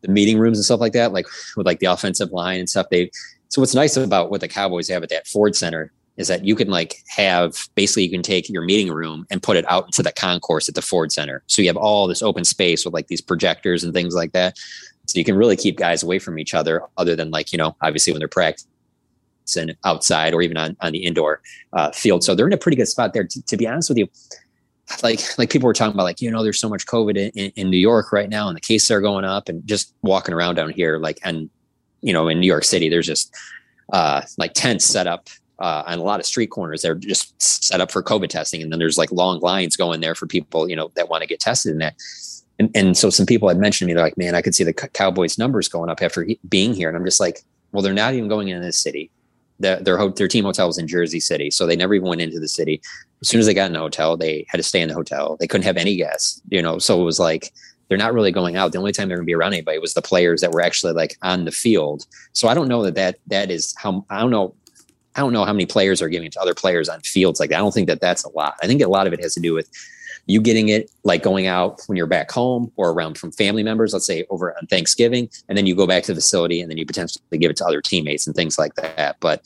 the 0.00 0.08
meeting 0.08 0.38
rooms 0.38 0.58
and 0.58 0.64
stuff 0.64 0.80
like 0.80 0.92
that, 0.92 1.12
like 1.12 1.26
with 1.56 1.66
like 1.66 1.78
the 1.78 1.86
offensive 1.86 2.32
line 2.32 2.58
and 2.58 2.68
stuff. 2.68 2.86
They 2.90 3.10
so 3.48 3.62
what's 3.62 3.74
nice 3.74 3.96
about 3.96 4.30
what 4.30 4.40
the 4.40 4.48
Cowboys 4.48 4.88
have 4.88 5.02
at 5.02 5.08
that 5.08 5.26
Ford 5.26 5.56
Center 5.56 5.92
is 6.18 6.28
that 6.28 6.44
you 6.44 6.54
can 6.54 6.68
like 6.68 6.96
have 7.08 7.68
basically 7.76 8.02
you 8.02 8.10
can 8.10 8.22
take 8.22 8.48
your 8.50 8.62
meeting 8.62 8.92
room 8.92 9.26
and 9.30 9.42
put 9.42 9.56
it 9.56 9.64
out 9.70 9.86
into 9.86 10.02
the 10.02 10.12
concourse 10.12 10.68
at 10.68 10.74
the 10.74 10.82
Ford 10.82 11.12
Center. 11.12 11.42
So 11.46 11.62
you 11.62 11.68
have 11.68 11.76
all 11.76 12.06
this 12.06 12.22
open 12.22 12.44
space 12.44 12.84
with 12.84 12.92
like 12.92 13.06
these 13.06 13.20
projectors 13.20 13.84
and 13.84 13.94
things 13.94 14.14
like 14.14 14.32
that. 14.32 14.58
So 15.06 15.18
you 15.18 15.24
can 15.24 15.36
really 15.36 15.56
keep 15.56 15.78
guys 15.78 16.02
away 16.02 16.18
from 16.18 16.38
each 16.38 16.52
other, 16.52 16.82
other 16.98 17.16
than 17.16 17.30
like 17.30 17.52
you 17.52 17.58
know 17.58 17.76
obviously 17.80 18.12
when 18.12 18.18
they're 18.18 18.28
practicing 18.28 18.66
outside 19.84 20.34
or 20.34 20.42
even 20.42 20.56
on 20.56 20.76
on 20.80 20.92
the 20.92 21.04
indoor 21.04 21.40
uh, 21.72 21.92
field. 21.92 22.24
So 22.24 22.34
they're 22.34 22.48
in 22.48 22.52
a 22.52 22.58
pretty 22.58 22.76
good 22.76 22.88
spot 22.88 23.14
there. 23.14 23.24
T- 23.24 23.40
to 23.40 23.56
be 23.56 23.66
honest 23.66 23.88
with 23.88 23.98
you, 23.98 24.08
like 25.02 25.20
like 25.38 25.50
people 25.50 25.66
were 25.66 25.72
talking 25.72 25.94
about 25.94 26.02
like 26.02 26.20
you 26.20 26.30
know 26.30 26.42
there's 26.42 26.58
so 26.58 26.68
much 26.68 26.86
covid 26.86 27.30
in, 27.34 27.50
in, 27.50 27.70
new 27.70 27.76
york 27.76 28.10
right 28.10 28.30
now 28.30 28.48
and 28.48 28.56
the 28.56 28.60
cases 28.60 28.90
are 28.90 29.00
going 29.00 29.24
up 29.24 29.48
and 29.48 29.66
just 29.66 29.94
walking 30.02 30.34
around 30.34 30.54
down 30.54 30.70
here 30.70 30.98
like 30.98 31.18
and 31.24 31.50
you 32.00 32.12
know 32.12 32.26
in 32.26 32.40
new 32.40 32.46
york 32.46 32.64
city 32.64 32.88
there's 32.88 33.06
just 33.06 33.34
uh 33.92 34.22
like 34.38 34.54
tents 34.54 34.86
set 34.86 35.06
up 35.06 35.28
uh, 35.58 35.82
on 35.86 35.98
a 35.98 36.02
lot 36.02 36.20
of 36.20 36.26
street 36.26 36.48
corners 36.48 36.82
they're 36.82 36.94
just 36.94 37.40
set 37.40 37.80
up 37.80 37.90
for 37.90 38.02
covid 38.02 38.28
testing 38.28 38.62
and 38.62 38.72
then 38.72 38.78
there's 38.78 38.98
like 38.98 39.10
long 39.12 39.40
lines 39.40 39.76
going 39.76 40.00
there 40.00 40.14
for 40.14 40.26
people 40.26 40.68
you 40.68 40.76
know 40.76 40.90
that 40.94 41.08
want 41.08 41.22
to 41.22 41.28
get 41.28 41.40
tested 41.40 41.72
in 41.72 41.78
that 41.78 41.94
and, 42.58 42.70
and 42.74 42.96
so 42.96 43.10
some 43.10 43.26
people 43.26 43.48
had 43.48 43.58
mentioned 43.58 43.86
to 43.86 43.92
me 43.92 43.94
they're 43.94 44.04
like 44.04 44.18
man 44.18 44.34
i 44.34 44.42
could 44.42 44.54
see 44.54 44.64
the 44.64 44.72
cowboys 44.72 45.38
numbers 45.38 45.68
going 45.68 45.90
up 45.90 46.02
after 46.02 46.24
he- 46.24 46.38
being 46.48 46.74
here 46.74 46.88
and 46.88 46.96
i'm 46.96 47.04
just 47.04 47.20
like 47.20 47.40
well 47.72 47.82
they're 47.82 47.92
not 47.92 48.14
even 48.14 48.28
going 48.28 48.48
into 48.48 48.64
this 48.64 48.78
city 48.78 49.10
their 49.60 49.80
their, 49.80 49.98
ho- 49.98 50.10
their 50.10 50.28
team 50.28 50.44
hotel 50.44 50.66
was 50.66 50.78
in 50.78 50.86
jersey 50.86 51.20
city 51.20 51.50
so 51.50 51.66
they 51.66 51.76
never 51.76 51.94
even 51.94 52.08
went 52.08 52.20
into 52.20 52.38
the 52.38 52.48
city 52.48 52.80
as 53.20 53.28
soon 53.28 53.40
as 53.40 53.46
they 53.46 53.54
got 53.54 53.66
in 53.66 53.72
the 53.72 53.78
hotel, 53.78 54.16
they 54.16 54.46
had 54.48 54.58
to 54.58 54.62
stay 54.62 54.80
in 54.80 54.88
the 54.88 54.94
hotel. 54.94 55.36
They 55.38 55.46
couldn't 55.46 55.64
have 55.64 55.76
any 55.76 55.96
guests, 55.96 56.40
you 56.50 56.62
know. 56.62 56.78
So 56.78 57.00
it 57.00 57.04
was 57.04 57.18
like 57.18 57.52
they're 57.88 57.98
not 57.98 58.14
really 58.14 58.30
going 58.30 58.56
out. 58.56 58.72
The 58.72 58.78
only 58.78 58.92
time 58.92 59.08
they're 59.08 59.18
to 59.18 59.24
be 59.24 59.34
around 59.34 59.54
anybody 59.54 59.78
was 59.78 59.94
the 59.94 60.02
players 60.02 60.40
that 60.40 60.52
were 60.52 60.60
actually 60.60 60.92
like 60.92 61.16
on 61.22 61.44
the 61.44 61.50
field. 61.50 62.06
So 62.32 62.48
I 62.48 62.54
don't 62.54 62.68
know 62.68 62.82
that 62.84 62.94
that 62.94 63.16
that 63.26 63.50
is 63.50 63.74
how 63.78 64.04
I 64.10 64.20
don't 64.20 64.30
know. 64.30 64.54
I 65.18 65.20
don't 65.20 65.32
know 65.32 65.44
how 65.44 65.52
many 65.52 65.66
players 65.66 66.00
are 66.00 66.08
giving 66.08 66.26
it 66.28 66.32
to 66.34 66.40
other 66.40 66.54
players 66.54 66.88
on 66.88 67.00
fields 67.00 67.40
like 67.40 67.50
that. 67.50 67.56
I 67.56 67.58
don't 67.58 67.74
think 67.74 67.88
that 67.88 68.00
that's 68.00 68.22
a 68.22 68.28
lot. 68.28 68.54
I 68.62 68.68
think 68.68 68.80
a 68.80 68.86
lot 68.86 69.08
of 69.08 69.12
it 69.12 69.20
has 69.20 69.34
to 69.34 69.40
do 69.40 69.52
with 69.52 69.68
you 70.26 70.40
getting 70.40 70.68
it 70.68 70.92
like 71.02 71.24
going 71.24 71.48
out 71.48 71.80
when 71.86 71.96
you're 71.96 72.06
back 72.06 72.30
home 72.30 72.70
or 72.76 72.92
around 72.92 73.18
from 73.18 73.32
family 73.32 73.64
members, 73.64 73.92
let's 73.92 74.06
say 74.06 74.24
over 74.30 74.56
on 74.56 74.68
Thanksgiving, 74.68 75.28
and 75.48 75.58
then 75.58 75.66
you 75.66 75.74
go 75.74 75.88
back 75.88 76.04
to 76.04 76.12
the 76.14 76.20
facility 76.20 76.60
and 76.60 76.70
then 76.70 76.78
you 76.78 76.86
potentially 76.86 77.24
give 77.36 77.50
it 77.50 77.56
to 77.56 77.64
other 77.64 77.82
teammates 77.82 78.28
and 78.28 78.36
things 78.36 78.60
like 78.60 78.74
that. 78.76 79.16
But 79.18 79.42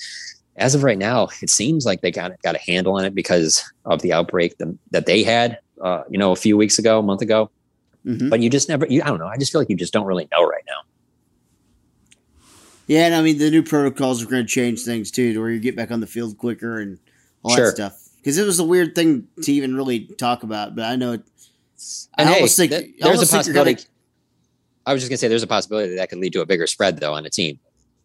as 0.57 0.75
of 0.75 0.83
right 0.83 0.99
now, 0.99 1.29
it 1.41 1.49
seems 1.49 1.87
like 1.87 2.03
they 2.03 2.11
got 2.11 2.33
got 2.43 2.55
a 2.55 2.59
handle 2.59 2.99
on 2.99 3.07
it 3.07 3.15
because 3.15 3.65
of 3.87 4.03
the 4.03 4.13
outbreak 4.13 4.59
that, 4.59 4.77
that 4.91 5.07
they 5.07 5.23
had, 5.23 5.59
uh, 5.81 6.03
you 6.11 6.19
know, 6.19 6.33
a 6.33 6.37
few 6.37 6.59
weeks 6.59 6.79
ago, 6.79 6.99
a 6.99 7.03
month 7.03 7.23
ago. 7.23 7.51
Mhm. 8.05 8.29
But 8.29 8.41
you 8.41 8.51
just 8.51 8.69
never, 8.69 8.87
you, 8.87 9.01
I 9.03 9.07
don't 9.07 9.21
know. 9.21 9.29
I 9.29 9.39
just 9.39 9.53
feel 9.53 9.61
like 9.61 9.71
you 9.71 9.77
just 9.77 9.95
don't 9.95 10.05
really 10.07 10.29
know 10.33 10.45
right 10.45 10.65
now. 10.69 10.81
Yeah, 12.93 13.07
and 13.07 13.15
I 13.15 13.23
mean 13.23 13.39
the 13.39 13.51
new 13.51 13.63
protocols 13.63 14.23
are 14.23 14.27
going 14.27 14.43
to 14.45 14.49
change 14.49 14.83
things 14.83 15.11
too, 15.11 15.33
to 15.33 15.41
where 15.41 15.49
you 15.51 15.61
get 15.61 15.75
back 15.77 15.91
on 15.91 16.01
the 16.01 16.07
field 16.07 16.37
quicker 16.37 16.79
and 16.81 16.99
all 17.43 17.57
Sure. 17.57 17.67
that 17.67 17.75
stuff. 17.77 17.99
Because 18.17 18.37
it 18.37 18.45
was 18.45 18.59
a 18.59 18.65
weird 18.65 18.95
thing 18.95 19.29
to 19.43 19.53
even 19.53 19.75
really 19.75 20.01
talk 20.19 20.43
about, 20.43 20.77
but 20.77 20.85
I 20.85 20.97
know 20.97 21.13
it. 21.13 21.23
I 22.19 22.25
hey, 22.25 22.35
almost 22.35 22.57
think 22.59 22.71
th- 22.71 22.83
there's 23.01 23.03
a 23.03 23.09
almost 23.09 23.31
think 23.33 23.47
you're 23.47 23.55
gonna- 23.55 23.73
possibility. 23.77 23.89
I 24.85 24.93
was 24.93 25.01
just 25.03 25.11
gonna 25.11 25.17
say 25.17 25.29
there's 25.29 25.43
a 25.43 25.47
possibility 25.47 25.89
that, 25.91 25.97
that 25.97 26.09
could 26.11 26.19
lead 26.19 26.33
to 26.35 26.43
a 26.43 26.47
bigger 26.47 26.67
spread 26.67 26.99
though 27.01 27.15
on 27.15 27.25
a 27.25 27.31
team. 27.31 27.59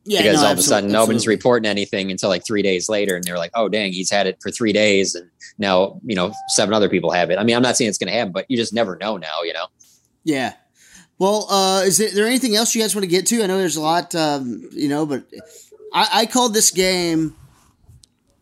Yeah, 0.05 0.21
because 0.21 0.39
no, 0.41 0.45
all 0.47 0.53
of 0.53 0.57
a 0.59 0.61
sudden 0.61 0.89
nobody's 0.89 1.17
absolutely. 1.23 1.35
reporting 1.35 1.69
anything 1.69 2.09
until 2.11 2.29
like 2.29 2.45
three 2.45 2.61
days 2.61 2.87
later, 2.87 3.15
and 3.17 3.25
they're 3.25 3.37
like, 3.37 3.51
"Oh, 3.55 3.67
dang, 3.67 3.91
he's 3.91 4.09
had 4.09 4.25
it 4.25 4.37
for 4.41 4.49
three 4.51 4.71
days, 4.71 5.15
and 5.15 5.29
now 5.57 5.99
you 6.05 6.15
know 6.15 6.31
seven 6.55 6.73
other 6.73 6.87
people 6.87 7.11
have 7.11 7.29
it." 7.29 7.37
I 7.37 7.43
mean, 7.43 7.57
I'm 7.57 7.61
not 7.61 7.75
saying 7.75 7.89
it's 7.89 7.97
going 7.97 8.07
to 8.07 8.17
happen, 8.17 8.31
but 8.31 8.45
you 8.49 8.55
just 8.55 8.73
never 8.73 8.95
know 8.95 9.17
now. 9.17 9.43
You 9.43 9.51
know, 9.53 9.65
Yeah. 10.23 10.53
Well, 11.19 11.47
uh, 11.49 11.81
is 11.85 11.97
there, 11.97 12.11
there 12.13 12.27
anything 12.27 12.55
else 12.55 12.75
you 12.75 12.81
guys 12.81 12.93
want 12.95 13.03
to 13.03 13.07
get 13.09 13.25
to? 13.27 13.43
I 13.43 13.47
know 13.47 13.57
there's 13.57 13.75
a 13.75 13.81
lot, 13.81 14.13
um, 14.13 14.67
you 14.71 14.87
know, 14.87 15.05
but 15.05 15.23
I, 15.93 16.07
I 16.13 16.25
called 16.27 16.53
this 16.53 16.69
game, 16.71 17.35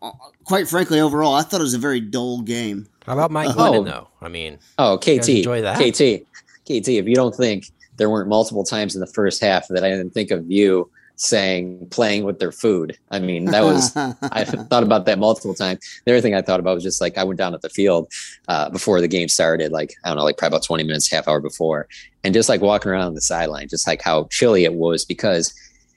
uh, 0.02 0.12
quite 0.44 0.68
frankly, 0.68 1.00
overall, 1.00 1.34
I 1.36 1.42
thought 1.44 1.62
it 1.62 1.64
was 1.64 1.74
a 1.74 1.78
very 1.80 2.02
dull 2.02 2.42
game. 2.42 2.88
How 3.06 3.14
about 3.14 3.32
Mike 3.32 3.50
Uh, 3.50 3.54
Glennon, 3.54 3.80
Oh. 3.80 3.84
though? 3.84 4.08
I 4.22 4.28
mean, 4.30 4.60
Oh, 4.78 4.98
KT, 4.98 5.30
enjoy 5.30 5.62
that? 5.62 5.78
KT, 5.78 6.26
KT. 6.66 6.90
If 6.98 7.08
you 7.08 7.16
don't 7.16 7.34
think 7.36 7.72
there 7.98 8.10
weren't 8.10 8.28
multiple 8.28 8.64
times 8.66 8.94
in 8.96 9.00
the 9.02 9.08
first 9.08 9.42
half 9.42 9.68
that 9.70 9.84
I 9.84 9.90
didn't 9.90 10.12
think 10.14 10.32
of 10.32 10.50
you 10.52 10.90
saying 11.16 11.88
playing 11.90 12.24
with 12.24 12.40
their 12.40 12.52
food, 12.52 12.98
I 13.12 13.20
mean 13.20 13.46
that 13.46 13.64
was 13.64 13.96
I 13.96 14.44
thought 14.70 14.84
about 14.84 15.06
that 15.06 15.20
multiple 15.20 15.54
times. 15.54 15.80
The 16.06 16.14
other 16.14 16.22
thing 16.22 16.36
I 16.36 16.42
thought 16.42 16.60
about 16.60 16.76
was 16.76 16.84
just 16.84 17.02
like 17.02 17.18
I 17.18 17.24
went 17.24 17.38
down 17.38 17.54
at 17.54 17.62
the 17.62 17.70
field 17.70 18.12
uh, 18.48 18.70
before 18.70 19.02
the 19.02 19.08
game 19.08 19.28
started, 19.28 19.72
like 19.72 19.94
I 20.04 20.10
don't 20.10 20.18
know, 20.18 20.24
like 20.24 20.38
probably 20.38 20.56
about 20.58 20.66
twenty 20.66 20.84
minutes, 20.84 21.10
half 21.12 21.28
hour 21.28 21.40
before, 21.40 21.88
and 22.24 22.34
just 22.34 22.50
like 22.50 22.62
walking 22.62 22.92
around 22.92 23.14
the 23.14 23.22
sideline, 23.22 23.68
just 23.68 23.88
like 23.88 24.02
how 24.02 24.26
chilly 24.32 24.64
it 24.64 24.74
was 24.74 25.06
because. 25.06 25.54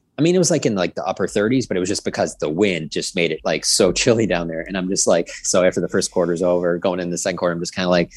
I 0.06 0.20
mean, 0.20 0.34
it 0.34 0.38
was 0.38 0.50
like 0.50 0.66
in 0.66 0.74
like 0.74 0.96
the 0.96 1.06
upper 1.06 1.28
30s, 1.28 1.68
but 1.68 1.76
it 1.76 1.80
was 1.80 1.88
just 1.88 2.04
because 2.04 2.34
the 2.38 2.48
wind 2.48 2.90
just 2.90 3.14
made 3.14 3.30
it 3.30 3.40
like 3.44 3.64
so 3.64 3.92
chilly 4.00 4.26
down 4.26 4.48
there. 4.48 4.62
And 4.62 4.76
I'm 4.76 4.88
just 4.88 5.06
like, 5.06 5.28
so 5.44 5.62
after 5.62 5.80
the 5.80 5.86
first 5.86 6.10
quarter's 6.10 6.42
over, 6.42 6.76
going 6.76 6.98
in 6.98 7.10
the 7.10 7.18
second 7.18 7.36
quarter, 7.36 7.52
I'm 7.52 7.60
just 7.60 7.72
kind 7.72 7.86
of 7.86 7.90
like, 7.90 8.10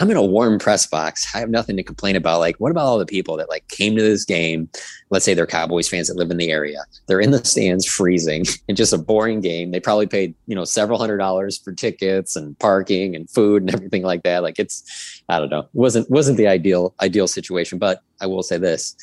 I'm 0.00 0.10
in 0.10 0.16
a 0.16 0.24
warm 0.24 0.58
press 0.58 0.86
box. 0.86 1.26
I 1.34 1.38
have 1.38 1.50
nothing 1.50 1.76
to 1.76 1.82
complain 1.82 2.16
about. 2.16 2.40
Like, 2.40 2.56
what 2.56 2.72
about 2.72 2.86
all 2.86 2.98
the 2.98 3.06
people 3.06 3.36
that 3.36 3.48
like 3.48 3.66
came 3.68 3.94
to 3.96 4.02
this 4.02 4.24
game? 4.24 4.68
Let's 5.10 5.24
say 5.24 5.34
they're 5.34 5.46
Cowboys 5.46 5.88
fans 5.88 6.08
that 6.08 6.16
live 6.16 6.30
in 6.30 6.36
the 6.36 6.50
area. 6.50 6.84
They're 7.06 7.20
in 7.20 7.30
the 7.30 7.44
stands 7.44 7.86
freezing 7.86 8.44
and 8.68 8.76
just 8.76 8.92
a 8.92 8.98
boring 8.98 9.40
game. 9.40 9.70
They 9.70 9.80
probably 9.80 10.06
paid, 10.06 10.34
you 10.46 10.54
know, 10.54 10.64
several 10.64 10.98
hundred 10.98 11.18
dollars 11.18 11.58
for 11.58 11.72
tickets 11.72 12.34
and 12.34 12.58
parking 12.58 13.14
and 13.14 13.30
food 13.30 13.62
and 13.62 13.70
everything 13.74 14.02
like 14.02 14.24
that. 14.24 14.42
Like 14.42 14.58
it's, 14.58 15.22
I 15.28 15.38
don't 15.38 15.50
know, 15.50 15.68
wasn't 15.74 16.10
wasn't 16.10 16.38
the 16.38 16.48
ideal 16.48 16.94
ideal 17.00 17.28
situation. 17.28 17.78
But 17.78 18.02
I 18.20 18.26
will 18.26 18.42
say 18.42 18.58
this. 18.58 18.96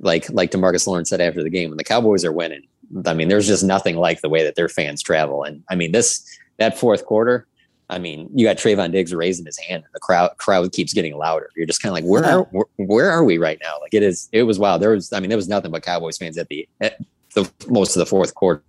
Like 0.00 0.28
like 0.30 0.50
Demarcus 0.50 0.86
Lawrence 0.86 1.10
said 1.10 1.20
after 1.20 1.42
the 1.42 1.50
game, 1.50 1.70
when 1.70 1.76
the 1.76 1.84
Cowboys 1.84 2.24
are 2.24 2.32
winning, 2.32 2.66
I 3.06 3.14
mean, 3.14 3.28
there's 3.28 3.46
just 3.46 3.62
nothing 3.62 3.96
like 3.96 4.20
the 4.22 4.28
way 4.28 4.42
that 4.42 4.56
their 4.56 4.68
fans 4.68 5.02
travel. 5.02 5.44
And 5.44 5.62
I 5.70 5.74
mean, 5.74 5.92
this 5.92 6.26
that 6.58 6.78
fourth 6.78 7.04
quarter, 7.04 7.46
I 7.90 7.98
mean, 7.98 8.30
you 8.34 8.46
got 8.46 8.56
Trevon 8.56 8.92
Diggs 8.92 9.14
raising 9.14 9.44
his 9.44 9.58
hand, 9.58 9.84
and 9.84 9.92
the 9.92 10.00
crowd 10.00 10.30
crowd 10.38 10.72
keeps 10.72 10.92
getting 10.92 11.16
louder. 11.16 11.50
You're 11.54 11.66
just 11.66 11.82
kind 11.82 11.90
of 11.90 11.94
like, 11.94 12.04
where 12.04 12.24
are 12.24 12.42
where, 12.44 12.64
where 12.76 13.10
are 13.10 13.24
we 13.24 13.38
right 13.38 13.58
now? 13.62 13.78
Like 13.80 13.94
it 13.94 14.02
is, 14.02 14.28
it 14.32 14.44
was 14.44 14.58
wild. 14.58 14.80
There 14.80 14.90
was, 14.90 15.12
I 15.12 15.20
mean, 15.20 15.28
there 15.28 15.36
was 15.36 15.48
nothing 15.48 15.70
but 15.70 15.82
Cowboys 15.82 16.16
fans 16.16 16.38
at 16.38 16.48
the 16.48 16.68
at 16.80 16.98
the 17.34 17.50
most 17.68 17.94
of 17.94 18.00
the 18.00 18.06
fourth 18.06 18.34
quarter, 18.34 18.62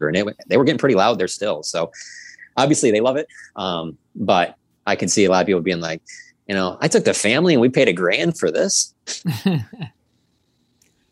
and 0.00 0.16
it, 0.16 0.26
they 0.48 0.56
were 0.56 0.64
getting 0.64 0.78
pretty 0.78 0.94
loud 0.94 1.18
there 1.18 1.28
still. 1.28 1.62
So 1.62 1.90
obviously 2.56 2.90
they 2.90 3.00
love 3.00 3.16
it, 3.16 3.28
um, 3.56 3.96
but 4.14 4.56
I 4.86 4.96
can 4.96 5.08
see 5.08 5.24
a 5.24 5.30
lot 5.30 5.40
of 5.40 5.46
people 5.46 5.62
being 5.62 5.80
like, 5.80 6.02
you 6.46 6.54
know, 6.54 6.76
I 6.80 6.88
took 6.88 7.04
the 7.04 7.14
family 7.14 7.54
and 7.54 7.60
we 7.60 7.68
paid 7.68 7.88
a 7.88 7.92
grand 7.92 8.38
for 8.38 8.50
this. 8.50 8.94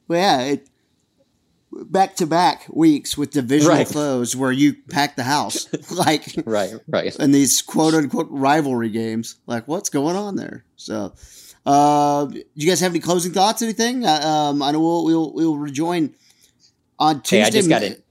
Well, 0.09 0.19
yeah, 0.19 0.53
it, 0.53 0.69
back 1.85 2.17
to 2.17 2.27
back 2.27 2.67
weeks 2.71 3.17
with 3.17 3.31
divisional 3.31 3.77
Right. 3.77 3.89
foes 3.89 4.35
where 4.37 4.53
you 4.53 4.75
pack 4.91 5.17
the 5.17 5.23
house, 5.25 5.69
like 5.93 6.25
right, 6.47 6.75
right. 6.89 7.15
and 7.19 7.35
these 7.35 7.63
quote 7.63 7.95
unquote 7.95 8.29
rivalry 8.31 8.91
games. 8.91 9.37
Like, 9.47 9.67
what's 9.69 9.89
going 9.89 10.17
on 10.17 10.37
there? 10.37 10.65
So, 10.77 11.15
uh, 11.67 12.27
do 12.27 12.43
you 12.55 12.69
guys 12.69 12.81
have 12.81 12.93
any 12.93 13.01
closing 13.01 13.33
thoughts? 13.33 13.63
Anything? 13.63 14.05
Uh, 14.05 14.21
um, 14.21 14.63
I 14.63 14.73
know 14.73 14.81
we'll 14.81 15.05
we'll, 15.05 15.33
we'll 15.33 15.57
rejoin 15.59 16.15
on 16.99 17.23
Tuesday. 17.23 17.41
Hey, 17.41 17.47
I 17.47 17.51
just 17.51 17.69
got 17.69 17.83
it. 17.83 18.05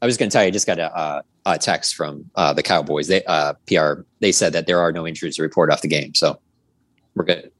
I 0.00 0.06
was 0.06 0.16
going 0.16 0.30
to 0.30 0.32
tell 0.32 0.42
you, 0.44 0.48
I 0.48 0.50
just 0.52 0.66
got 0.66 0.78
a, 0.78 0.96
uh, 0.96 1.22
a 1.46 1.58
text 1.58 1.96
from 1.96 2.30
uh, 2.36 2.52
the 2.52 2.62
Cowboys. 2.62 3.08
They 3.08 3.24
uh, 3.24 3.54
PR. 3.66 4.02
They 4.20 4.32
said 4.32 4.52
that 4.52 4.66
there 4.66 4.80
are 4.80 4.92
no 4.92 5.06
injuries 5.06 5.36
to 5.36 5.42
report 5.42 5.70
off 5.72 5.80
the 5.82 5.88
game, 5.88 6.14
so 6.14 6.38
we're 7.14 7.24
good. 7.24 7.50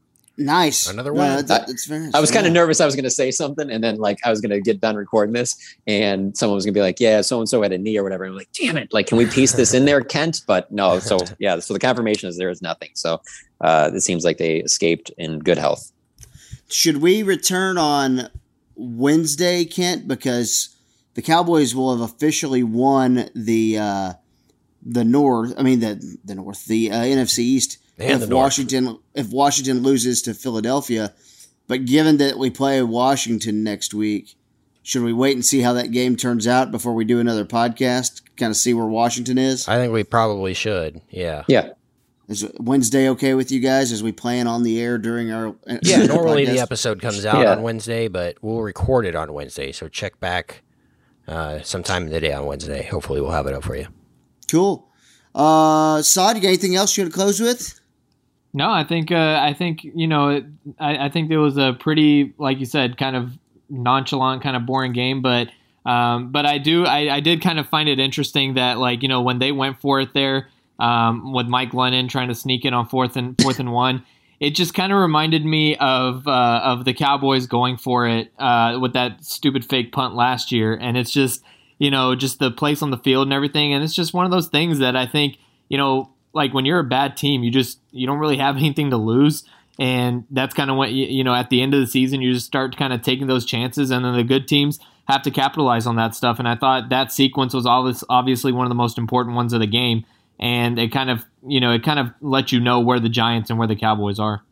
Nice. 0.40 0.88
Another 0.88 1.12
No, 1.12 1.18
one. 1.18 1.46
that- 1.46 1.66
that's 1.66 1.86
very. 1.86 2.10
I 2.14 2.20
was 2.20 2.30
kind 2.30 2.44
yeah. 2.44 2.48
of 2.50 2.54
nervous. 2.54 2.80
I 2.80 2.86
was 2.86 2.94
going 2.94 3.04
to 3.04 3.10
say 3.10 3.32
something, 3.32 3.68
and 3.68 3.82
then 3.82 3.96
like 3.96 4.18
I 4.24 4.30
was 4.30 4.40
going 4.40 4.50
to 4.52 4.60
get 4.60 4.80
done 4.80 4.94
recording 4.94 5.32
this, 5.32 5.56
and 5.88 6.36
someone 6.36 6.54
was 6.54 6.64
going 6.64 6.74
to 6.74 6.78
be 6.78 6.82
like, 6.82 7.00
"Yeah, 7.00 7.22
so 7.22 7.40
and 7.40 7.48
so 7.48 7.60
had 7.60 7.72
a 7.72 7.78
knee 7.78 7.98
or 7.98 8.04
whatever." 8.04 8.22
And 8.22 8.32
I'm 8.32 8.36
like, 8.38 8.52
"Damn 8.52 8.76
it! 8.76 8.92
Like, 8.92 9.08
can 9.08 9.18
we 9.18 9.26
piece 9.26 9.52
this 9.52 9.74
in 9.74 9.84
there, 9.84 10.00
Kent?" 10.00 10.42
But 10.46 10.70
no. 10.70 11.00
So 11.00 11.18
yeah. 11.40 11.58
So 11.58 11.74
the 11.74 11.80
confirmation 11.80 12.28
is 12.28 12.38
there 12.38 12.50
is 12.50 12.62
nothing. 12.62 12.90
So 12.94 13.20
uh, 13.60 13.90
it 13.92 14.00
seems 14.02 14.24
like 14.24 14.38
they 14.38 14.58
escaped 14.58 15.10
in 15.18 15.40
good 15.40 15.58
health. 15.58 15.90
Should 16.68 16.98
we 16.98 17.24
return 17.24 17.76
on 17.76 18.30
Wednesday, 18.76 19.64
Kent? 19.64 20.06
Because 20.06 20.76
the 21.14 21.22
Cowboys 21.22 21.74
will 21.74 21.96
have 21.96 22.08
officially 22.08 22.62
won 22.62 23.28
the 23.34 23.78
uh, 23.78 24.12
the 24.86 25.04
North. 25.04 25.52
I 25.58 25.62
mean 25.62 25.80
the 25.80 26.18
the 26.24 26.36
North, 26.36 26.66
the 26.66 26.92
uh, 26.92 27.00
NFC 27.00 27.40
East. 27.40 27.78
And 28.04 28.12
if 28.14 28.20
the 28.20 28.26
North. 28.28 28.44
Washington 28.44 28.98
if 29.14 29.30
Washington 29.30 29.82
loses 29.82 30.22
to 30.22 30.34
Philadelphia, 30.34 31.12
but 31.66 31.84
given 31.84 32.16
that 32.18 32.38
we 32.38 32.50
play 32.50 32.82
Washington 32.82 33.62
next 33.64 33.92
week, 33.94 34.34
should 34.82 35.02
we 35.02 35.12
wait 35.12 35.34
and 35.34 35.44
see 35.44 35.60
how 35.60 35.72
that 35.74 35.90
game 35.90 36.16
turns 36.16 36.46
out 36.46 36.70
before 36.70 36.94
we 36.94 37.04
do 37.04 37.20
another 37.20 37.44
podcast? 37.44 38.22
kind 38.36 38.50
of 38.50 38.56
see 38.56 38.72
where 38.72 38.86
Washington 38.86 39.36
is? 39.36 39.66
I 39.66 39.76
think 39.76 39.92
we 39.92 40.04
probably 40.04 40.54
should. 40.54 41.00
Yeah. 41.10 41.42
Yeah. 41.48 41.70
Is 42.28 42.48
Wednesday 42.60 43.08
okay 43.10 43.34
with 43.34 43.50
you 43.50 43.58
guys 43.58 43.90
as 43.90 44.02
we 44.02 44.12
plan 44.12 44.46
on 44.46 44.62
the 44.62 44.80
air 44.80 44.96
during 44.98 45.32
our? 45.32 45.56
Yeah. 45.82 46.04
Normally 46.06 46.44
the 46.44 46.60
episode 46.60 47.00
comes 47.02 47.24
out 47.26 47.42
Yeah. 47.42 47.52
on 47.52 47.62
Wednesday, 47.62 48.06
but 48.06 48.36
we'll 48.42 48.60
record 48.60 49.06
it 49.06 49.16
on 49.16 49.32
Wednesday. 49.32 49.72
So 49.72 49.88
check 49.88 50.20
back 50.20 50.62
uh, 51.26 51.60
sometime 51.62 52.04
in 52.04 52.10
the 52.12 52.20
day 52.20 52.32
on 52.32 52.46
Wednesday. 52.46 52.84
Hopefully 52.84 53.20
we'll 53.20 53.30
have 53.32 53.46
it 53.46 53.54
up 53.54 53.64
for 53.64 53.76
you. 53.76 53.88
Cool. 54.50 54.88
Uh, 55.34 56.00
Saad, 56.02 56.36
you 56.36 56.42
got 56.42 56.48
anything 56.48 56.76
else 56.76 56.96
you 56.96 57.04
want 57.04 57.12
to 57.12 57.18
close 57.18 57.40
with? 57.40 57.77
No, 58.58 58.72
I 58.72 58.82
think 58.82 59.12
uh, 59.12 59.38
I 59.40 59.52
think 59.52 59.84
you 59.84 60.08
know 60.08 60.30
it, 60.30 60.44
I, 60.80 61.06
I 61.06 61.08
think 61.10 61.30
it 61.30 61.38
was 61.38 61.56
a 61.56 61.76
pretty 61.78 62.34
like 62.38 62.58
you 62.58 62.66
said 62.66 62.98
kind 62.98 63.14
of 63.14 63.38
nonchalant 63.70 64.42
kind 64.42 64.56
of 64.56 64.66
boring 64.66 64.92
game, 64.92 65.22
but 65.22 65.46
um, 65.86 66.32
but 66.32 66.44
I 66.44 66.58
do 66.58 66.84
I, 66.84 67.14
I 67.14 67.20
did 67.20 67.40
kind 67.40 67.60
of 67.60 67.68
find 67.68 67.88
it 67.88 68.00
interesting 68.00 68.54
that 68.54 68.78
like 68.78 69.04
you 69.04 69.08
know 69.08 69.22
when 69.22 69.38
they 69.38 69.52
went 69.52 69.80
for 69.80 70.00
it 70.00 70.12
there 70.12 70.48
um, 70.80 71.32
with 71.32 71.46
Mike 71.46 71.70
Glennon 71.70 72.08
trying 72.08 72.26
to 72.30 72.34
sneak 72.34 72.64
in 72.64 72.74
on 72.74 72.88
fourth 72.88 73.16
and 73.16 73.40
fourth 73.40 73.60
and 73.60 73.72
one. 73.72 74.04
It 74.40 74.56
just 74.56 74.74
kind 74.74 74.92
of 74.92 74.98
reminded 74.98 75.44
me 75.44 75.76
of 75.76 76.26
uh, 76.26 76.60
of 76.64 76.84
the 76.84 76.94
Cowboys 76.94 77.46
going 77.46 77.76
for 77.76 78.08
it 78.08 78.32
uh, 78.40 78.76
with 78.82 78.92
that 78.94 79.24
stupid 79.24 79.64
fake 79.66 79.92
punt 79.92 80.16
last 80.16 80.50
year, 80.50 80.74
and 80.74 80.96
it's 80.96 81.12
just 81.12 81.44
you 81.78 81.92
know 81.92 82.16
just 82.16 82.40
the 82.40 82.50
place 82.50 82.82
on 82.82 82.90
the 82.90 82.98
field 82.98 83.28
and 83.28 83.32
everything, 83.32 83.72
and 83.72 83.84
it's 83.84 83.94
just 83.94 84.12
one 84.12 84.24
of 84.24 84.32
those 84.32 84.48
things 84.48 84.80
that 84.80 84.96
I 84.96 85.06
think 85.06 85.36
you 85.68 85.78
know 85.78 86.10
like 86.38 86.54
when 86.54 86.64
you're 86.64 86.78
a 86.78 86.84
bad 86.84 87.16
team, 87.16 87.42
you 87.42 87.50
just 87.50 87.80
you 87.90 88.06
don't 88.06 88.18
really 88.18 88.38
have 88.38 88.56
anything 88.58 88.90
to 88.90 88.96
lose, 88.96 89.44
and 89.78 90.24
that's 90.30 90.54
kind 90.54 90.70
of 90.70 90.76
what 90.76 90.90
you, 90.90 91.06
you 91.06 91.24
know 91.24 91.34
at 91.34 91.50
the 91.50 91.60
end 91.60 91.74
of 91.74 91.80
the 91.80 91.86
season 91.86 92.22
you 92.22 92.32
just 92.32 92.46
start 92.46 92.76
kind 92.76 92.92
of 92.92 93.02
taking 93.02 93.26
those 93.26 93.44
chances, 93.44 93.90
and 93.90 94.04
then 94.04 94.16
the 94.16 94.24
good 94.24 94.48
teams 94.48 94.78
have 95.06 95.22
to 95.22 95.30
capitalize 95.30 95.86
on 95.86 95.96
that 95.96 96.14
stuff. 96.14 96.38
And 96.38 96.46
I 96.46 96.54
thought 96.54 96.90
that 96.90 97.12
sequence 97.12 97.54
was 97.54 97.66
always 97.66 98.04
obviously 98.08 98.52
one 98.52 98.66
of 98.66 98.70
the 98.70 98.74
most 98.74 98.98
important 98.98 99.36
ones 99.36 99.52
of 99.52 99.60
the 99.60 99.66
game, 99.66 100.04
and 100.38 100.78
it 100.78 100.92
kind 100.92 101.10
of 101.10 101.24
you 101.46 101.60
know 101.60 101.72
it 101.72 101.82
kind 101.82 101.98
of 101.98 102.10
let 102.20 102.52
you 102.52 102.60
know 102.60 102.80
where 102.80 103.00
the 103.00 103.08
Giants 103.08 103.50
and 103.50 103.58
where 103.58 103.68
the 103.68 103.76
Cowboys 103.76 104.18
are. 104.18 104.42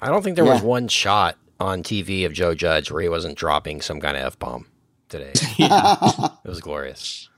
I 0.00 0.08
don't 0.08 0.22
think 0.22 0.36
there 0.36 0.44
was 0.44 0.62
one 0.62 0.88
shot 0.88 1.38
on 1.58 1.82
TV 1.82 2.26
of 2.26 2.32
Joe 2.32 2.54
Judge 2.54 2.90
where 2.90 3.02
he 3.02 3.08
wasn't 3.08 3.38
dropping 3.38 3.80
some 3.80 4.00
kind 4.00 4.16
of 4.16 4.24
f 4.24 4.38
bomb 4.38 4.66
today. 5.08 5.32
It 5.58 6.48
was 6.48 6.60
glorious. 6.60 7.28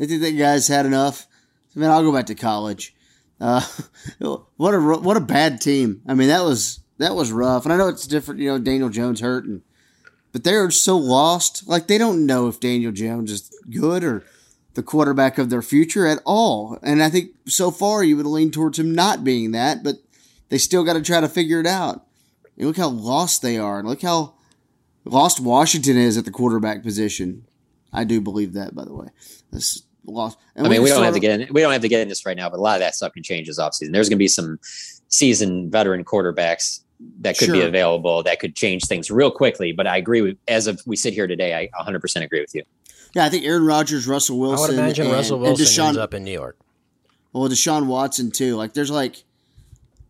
I 0.00 0.06
think 0.06 0.22
that 0.22 0.32
guys 0.32 0.68
had 0.68 0.86
enough. 0.86 1.26
I 1.74 1.80
mean, 1.80 1.90
I'll 1.90 2.02
go 2.02 2.12
back 2.12 2.26
to 2.26 2.34
college. 2.34 2.94
Uh, 3.40 3.64
what 4.56 4.74
a 4.74 4.80
what 4.80 5.16
a 5.16 5.20
bad 5.20 5.60
team. 5.60 6.02
I 6.06 6.14
mean, 6.14 6.28
that 6.28 6.44
was 6.44 6.80
that 6.98 7.14
was 7.14 7.32
rough. 7.32 7.64
And 7.64 7.72
I 7.72 7.76
know 7.76 7.88
it's 7.88 8.06
different. 8.06 8.40
You 8.40 8.50
know, 8.50 8.58
Daniel 8.58 8.88
Jones 8.88 9.20
hurt, 9.20 9.44
and 9.44 9.62
but 10.32 10.44
they're 10.44 10.70
so 10.70 10.96
lost. 10.96 11.66
Like 11.66 11.86
they 11.86 11.98
don't 11.98 12.26
know 12.26 12.48
if 12.48 12.60
Daniel 12.60 12.92
Jones 12.92 13.30
is 13.30 13.50
good 13.70 14.04
or 14.04 14.24
the 14.74 14.82
quarterback 14.82 15.38
of 15.38 15.50
their 15.50 15.62
future 15.62 16.06
at 16.06 16.20
all. 16.24 16.78
And 16.82 17.02
I 17.02 17.10
think 17.10 17.30
so 17.46 17.70
far 17.70 18.04
you 18.04 18.16
would 18.16 18.26
lean 18.26 18.50
towards 18.50 18.78
him 18.78 18.94
not 18.94 19.24
being 19.24 19.50
that, 19.50 19.82
but 19.82 19.96
they 20.50 20.58
still 20.58 20.84
got 20.84 20.92
to 20.92 21.02
try 21.02 21.20
to 21.20 21.28
figure 21.28 21.58
it 21.58 21.66
out. 21.66 22.06
And 22.56 22.66
look 22.66 22.76
how 22.76 22.88
lost 22.88 23.42
they 23.42 23.58
are, 23.58 23.78
and 23.78 23.88
look 23.88 24.02
how 24.02 24.34
lost 25.04 25.40
Washington 25.40 25.96
is 25.96 26.16
at 26.16 26.24
the 26.24 26.30
quarterback 26.30 26.82
position. 26.82 27.46
I 27.92 28.04
do 28.04 28.20
believe 28.20 28.52
that, 28.52 28.74
by 28.74 28.84
the 28.84 28.94
way. 28.94 29.08
Lost. 30.12 30.38
And 30.54 30.66
I 30.66 30.70
mean, 30.70 30.82
we 30.82 30.88
just 30.88 30.96
don't 30.96 31.04
sort 31.04 31.06
have 31.06 31.14
to 31.14 31.20
get 31.20 31.40
in, 31.40 31.52
we 31.52 31.60
don't 31.60 31.72
have 31.72 31.82
to 31.82 31.88
get 31.88 32.00
in 32.00 32.08
this 32.08 32.24
right 32.26 32.36
now, 32.36 32.48
but 32.48 32.58
a 32.58 32.62
lot 32.62 32.74
of 32.74 32.80
that 32.80 32.94
stuff 32.94 33.12
can 33.12 33.22
change 33.22 33.46
this 33.46 33.58
offseason. 33.58 33.92
There's 33.92 34.08
going 34.08 34.16
to 34.16 34.22
be 34.22 34.28
some 34.28 34.58
seasoned 35.08 35.72
veteran 35.72 36.04
quarterbacks 36.04 36.80
that 37.20 37.38
could 37.38 37.52
be 37.52 37.60
available 37.60 38.22
that 38.24 38.40
could 38.40 38.56
change 38.56 38.84
things 38.84 39.10
real 39.10 39.30
quickly. 39.30 39.72
But 39.72 39.86
I 39.86 39.96
agree 39.96 40.20
with 40.20 40.36
as 40.48 40.66
of 40.66 40.80
we 40.86 40.96
sit 40.96 41.14
here 41.14 41.26
today, 41.26 41.54
I 41.54 41.68
100% 41.82 42.22
agree 42.22 42.40
with 42.40 42.54
you. 42.54 42.64
Yeah, 43.14 43.24
I 43.24 43.30
think 43.30 43.44
Aaron 43.44 43.64
Rodgers, 43.64 44.06
Russell 44.06 44.36
I 44.36 44.48
Wilson, 44.48 44.76
would 44.76 44.82
imagine 44.82 45.06
and, 45.06 45.14
Russell 45.14 45.38
Wilson 45.38 45.64
Deshaun, 45.64 45.88
ends 45.88 45.98
up 45.98 46.14
in 46.14 46.24
New 46.24 46.32
York. 46.32 46.58
well, 47.32 47.48
Deshaun 47.48 47.86
Watson 47.86 48.30
too. 48.30 48.56
Like, 48.56 48.74
there's 48.74 48.90
like, 48.90 49.24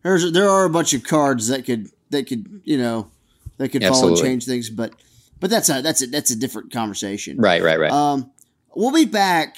there's 0.03 0.31
there 0.31 0.49
are 0.49 0.65
a 0.65 0.69
bunch 0.69 0.93
of 0.93 1.03
cards 1.03 1.47
that 1.47 1.65
could 1.65 1.89
that 2.09 2.27
could 2.27 2.61
you 2.65 2.77
know 2.77 3.09
that 3.57 3.69
could 3.69 3.83
fall 3.83 3.91
and 3.91 3.95
Absolutely. 3.95 4.21
change 4.21 4.45
things, 4.45 4.69
but 4.69 4.93
but 5.39 5.49
that's 5.49 5.69
a 5.69 5.81
that's 5.81 6.01
a 6.01 6.07
that's 6.07 6.31
a 6.31 6.35
different 6.35 6.71
conversation. 6.73 7.37
Right, 7.37 7.61
right, 7.61 7.79
right. 7.79 7.91
Um, 7.91 8.31
we'll 8.75 8.93
be 8.93 9.05
back 9.05 9.57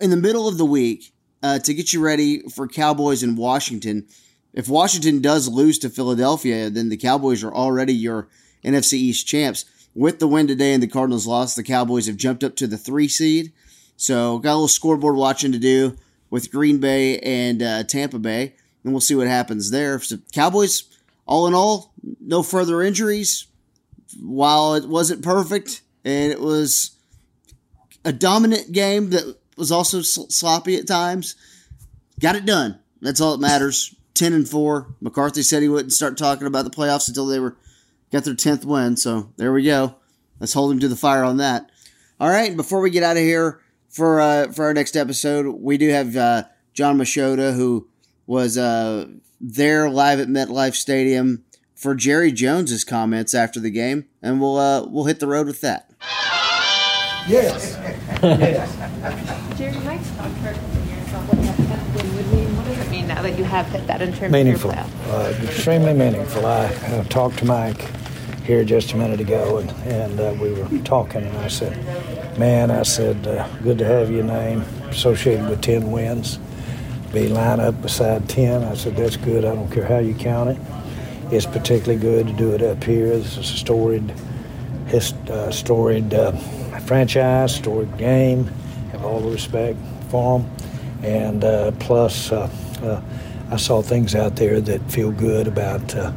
in 0.00 0.10
the 0.10 0.16
middle 0.16 0.48
of 0.48 0.58
the 0.58 0.64
week 0.64 1.12
uh, 1.42 1.58
to 1.60 1.74
get 1.74 1.92
you 1.92 2.00
ready 2.00 2.40
for 2.48 2.66
Cowboys 2.66 3.22
in 3.22 3.36
Washington. 3.36 4.06
If 4.52 4.68
Washington 4.68 5.20
does 5.20 5.48
lose 5.48 5.78
to 5.80 5.90
Philadelphia, 5.90 6.70
then 6.70 6.88
the 6.88 6.96
Cowboys 6.96 7.42
are 7.42 7.52
already 7.52 7.94
your 7.94 8.28
NFC 8.64 8.94
East 8.94 9.26
champs. 9.26 9.64
With 9.94 10.18
the 10.18 10.28
win 10.28 10.46
today 10.46 10.72
and 10.72 10.82
the 10.82 10.88
Cardinals 10.88 11.26
lost, 11.26 11.56
the 11.56 11.62
Cowboys 11.62 12.06
have 12.06 12.16
jumped 12.16 12.42
up 12.42 12.56
to 12.56 12.66
the 12.66 12.78
three 12.78 13.08
seed. 13.08 13.52
So 13.96 14.38
got 14.38 14.52
a 14.52 14.54
little 14.54 14.68
scoreboard 14.68 15.16
watching 15.16 15.52
to 15.52 15.58
do 15.58 15.96
with 16.30 16.50
Green 16.50 16.78
Bay 16.78 17.18
and 17.20 17.62
uh, 17.62 17.84
Tampa 17.84 18.18
Bay, 18.18 18.54
and 18.82 18.92
we'll 18.92 19.00
see 19.00 19.14
what 19.14 19.28
happens 19.28 19.70
there. 19.70 20.00
So 20.00 20.16
Cowboys, 20.32 20.84
all 21.26 21.46
in 21.46 21.54
all, 21.54 21.92
no 22.20 22.42
further 22.42 22.82
injuries. 22.82 23.46
While 24.20 24.74
it 24.74 24.88
wasn't 24.88 25.22
perfect 25.22 25.82
and 26.04 26.32
it 26.32 26.40
was 26.40 26.96
a 28.04 28.12
dominant 28.12 28.72
game 28.72 29.10
that 29.10 29.36
was 29.56 29.72
also 29.72 30.02
sl- 30.02 30.28
sloppy 30.28 30.76
at 30.76 30.86
times. 30.86 31.36
Got 32.20 32.36
it 32.36 32.46
done. 32.46 32.78
That's 33.00 33.20
all 33.20 33.32
that 33.32 33.46
matters. 33.46 33.94
Ten 34.14 34.32
and 34.32 34.48
four. 34.48 34.94
McCarthy 35.00 35.42
said 35.42 35.62
he 35.62 35.68
wouldn't 35.68 35.92
start 35.92 36.16
talking 36.16 36.46
about 36.46 36.64
the 36.64 36.70
playoffs 36.70 37.08
until 37.08 37.26
they 37.26 37.40
were 37.40 37.56
got 38.12 38.22
their 38.24 38.34
tenth 38.34 38.64
win. 38.64 38.96
So 38.96 39.32
there 39.36 39.52
we 39.52 39.64
go. 39.64 39.96
Let's 40.38 40.52
hold 40.52 40.70
him 40.70 40.78
to 40.80 40.88
the 40.88 40.96
fire 40.96 41.24
on 41.24 41.38
that. 41.38 41.70
All 42.20 42.28
right. 42.28 42.56
Before 42.56 42.80
we 42.80 42.90
get 42.90 43.02
out 43.02 43.16
of 43.16 43.22
here 43.24 43.60
for 43.88 44.20
uh, 44.20 44.52
for 44.52 44.66
our 44.66 44.74
next 44.74 44.96
episode, 44.96 45.46
we 45.46 45.76
do 45.76 45.88
have 45.88 46.16
uh, 46.16 46.44
Jon 46.74 46.96
Machota 46.96 47.54
who 47.54 47.88
was 48.26 48.56
uh, 48.56 49.08
there 49.40 49.90
live 49.90 50.20
at 50.20 50.28
MetLife 50.28 50.74
Stadium 50.76 51.44
for 51.74 51.94
Jerry 51.94 52.32
Jones's 52.32 52.84
comments 52.84 53.34
after 53.34 53.58
the 53.60 53.70
game, 53.70 54.06
and 54.22 54.40
we'll 54.40 54.58
uh, 54.58 54.86
we'll 54.86 55.04
hit 55.04 55.20
the 55.20 55.26
road 55.26 55.46
with 55.46 55.60
that. 55.60 55.90
Yes. 57.28 57.76
What 58.24 58.40
does 62.64 62.78
it 62.78 62.90
mean 62.90 63.06
now 63.06 63.20
that 63.20 63.36
you 63.36 63.44
have 63.44 63.66
hit 63.66 63.86
that 63.86 64.00
in 64.00 64.14
terms 64.14 64.32
meaningful, 64.32 64.70
of 64.70 65.06
your 65.06 65.14
uh, 65.14 65.30
extremely 65.42 65.92
meaningful. 65.92 66.46
I 66.46 66.64
uh, 66.66 67.04
talked 67.04 67.38
to 67.40 67.44
Mike 67.44 67.84
here 68.44 68.64
just 68.64 68.92
a 68.92 68.96
minute 68.96 69.20
ago, 69.20 69.58
and, 69.58 69.70
and 69.86 70.18
uh, 70.20 70.34
we 70.40 70.54
were 70.54 70.66
talking, 70.84 71.22
and 71.22 71.36
I 71.36 71.48
said, 71.48 71.76
"Man, 72.38 72.70
I 72.70 72.82
said, 72.84 73.26
uh, 73.26 73.46
good 73.62 73.76
to 73.78 73.84
have 73.84 74.10
your 74.10 74.24
name 74.24 74.62
associated 74.88 75.46
with 75.50 75.60
ten 75.60 75.90
wins. 75.90 76.38
Be 77.12 77.28
line 77.28 77.60
up 77.60 77.82
beside 77.82 78.26
ten. 78.26 78.64
I 78.64 78.72
said 78.74 78.96
that's 78.96 79.18
good. 79.18 79.44
I 79.44 79.54
don't 79.54 79.70
care 79.70 79.84
how 79.84 79.98
you 79.98 80.14
count 80.14 80.48
it. 80.48 80.58
It's 81.30 81.44
particularly 81.44 82.00
good 82.00 82.28
to 82.28 82.32
do 82.32 82.52
it 82.54 82.62
up 82.62 82.82
here. 82.84 83.08
This 83.18 83.36
is 83.36 83.50
a 83.50 83.56
storied, 83.58 84.14
his, 84.86 85.12
uh, 85.28 85.50
storied 85.50 86.14
uh, 86.14 86.32
franchise, 86.84 87.56
storied 87.56 87.96
game. 87.96 88.46
Have 88.92 89.04
all 89.04 89.20
the 89.20 89.30
respect 89.30 89.78
for 90.10 90.38
them, 90.38 90.50
and 91.02 91.44
uh, 91.44 91.72
plus." 91.80 92.30
Uh, 92.32 92.48
uh, 92.82 93.00
I 93.50 93.56
saw 93.56 93.82
things 93.82 94.14
out 94.14 94.36
there 94.36 94.60
that 94.60 94.80
feel 94.90 95.12
good 95.12 95.46
about 95.46 95.94
uh, 95.94 96.12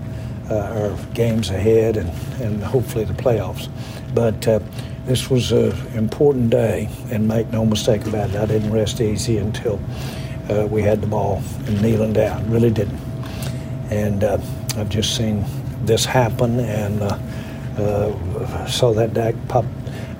uh, 0.49 0.55
our 0.55 0.97
games 1.13 1.49
ahead 1.49 1.97
and, 1.97 2.09
and 2.41 2.63
hopefully 2.63 3.03
the 3.03 3.13
playoffs. 3.13 3.69
But 4.15 4.47
uh, 4.47 4.59
this 5.05 5.29
was 5.29 5.51
an 5.51 5.73
important 5.93 6.49
day, 6.49 6.89
and 7.11 7.27
make 7.27 7.51
no 7.51 7.65
mistake 7.65 8.05
about 8.07 8.29
it, 8.29 8.37
I 8.37 8.45
didn't 8.45 8.71
rest 8.71 9.01
easy 9.01 9.37
until 9.37 9.79
we 10.69 10.81
had 10.81 11.01
the 11.01 11.07
ball 11.07 11.43
and 11.65 11.81
kneeling 11.81 12.13
down. 12.13 12.49
Really 12.49 12.71
didn't. 12.71 12.99
And 13.91 14.23
I've 14.23 14.89
just 14.89 15.15
seen 15.17 15.43
this 15.83 16.05
happen 16.05 16.61
and 16.61 16.99
saw 18.69 18.93
that 18.93 19.13
Dak 19.13 19.35
pop. 19.49 19.65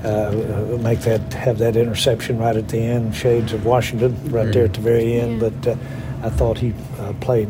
Uh, 0.08 0.78
make 0.80 1.01
that 1.01 1.34
have 1.34 1.58
that 1.58 1.76
interception 1.76 2.38
right 2.38 2.55
at 2.55 2.70
the 2.70 2.78
end, 2.78 3.14
shades 3.14 3.51
of 3.51 3.66
Washington 3.66 4.16
right 4.32 4.53
there 4.53 4.64
at 4.64 4.74
the 4.74 4.80
very 4.80 5.20
end. 5.20 5.41
But 5.41 5.68
uh, 5.68 5.76
I 6.24 6.30
thought 6.30 6.58
he 6.58 6.74
uh, 6.99 7.12
played 7.20 7.49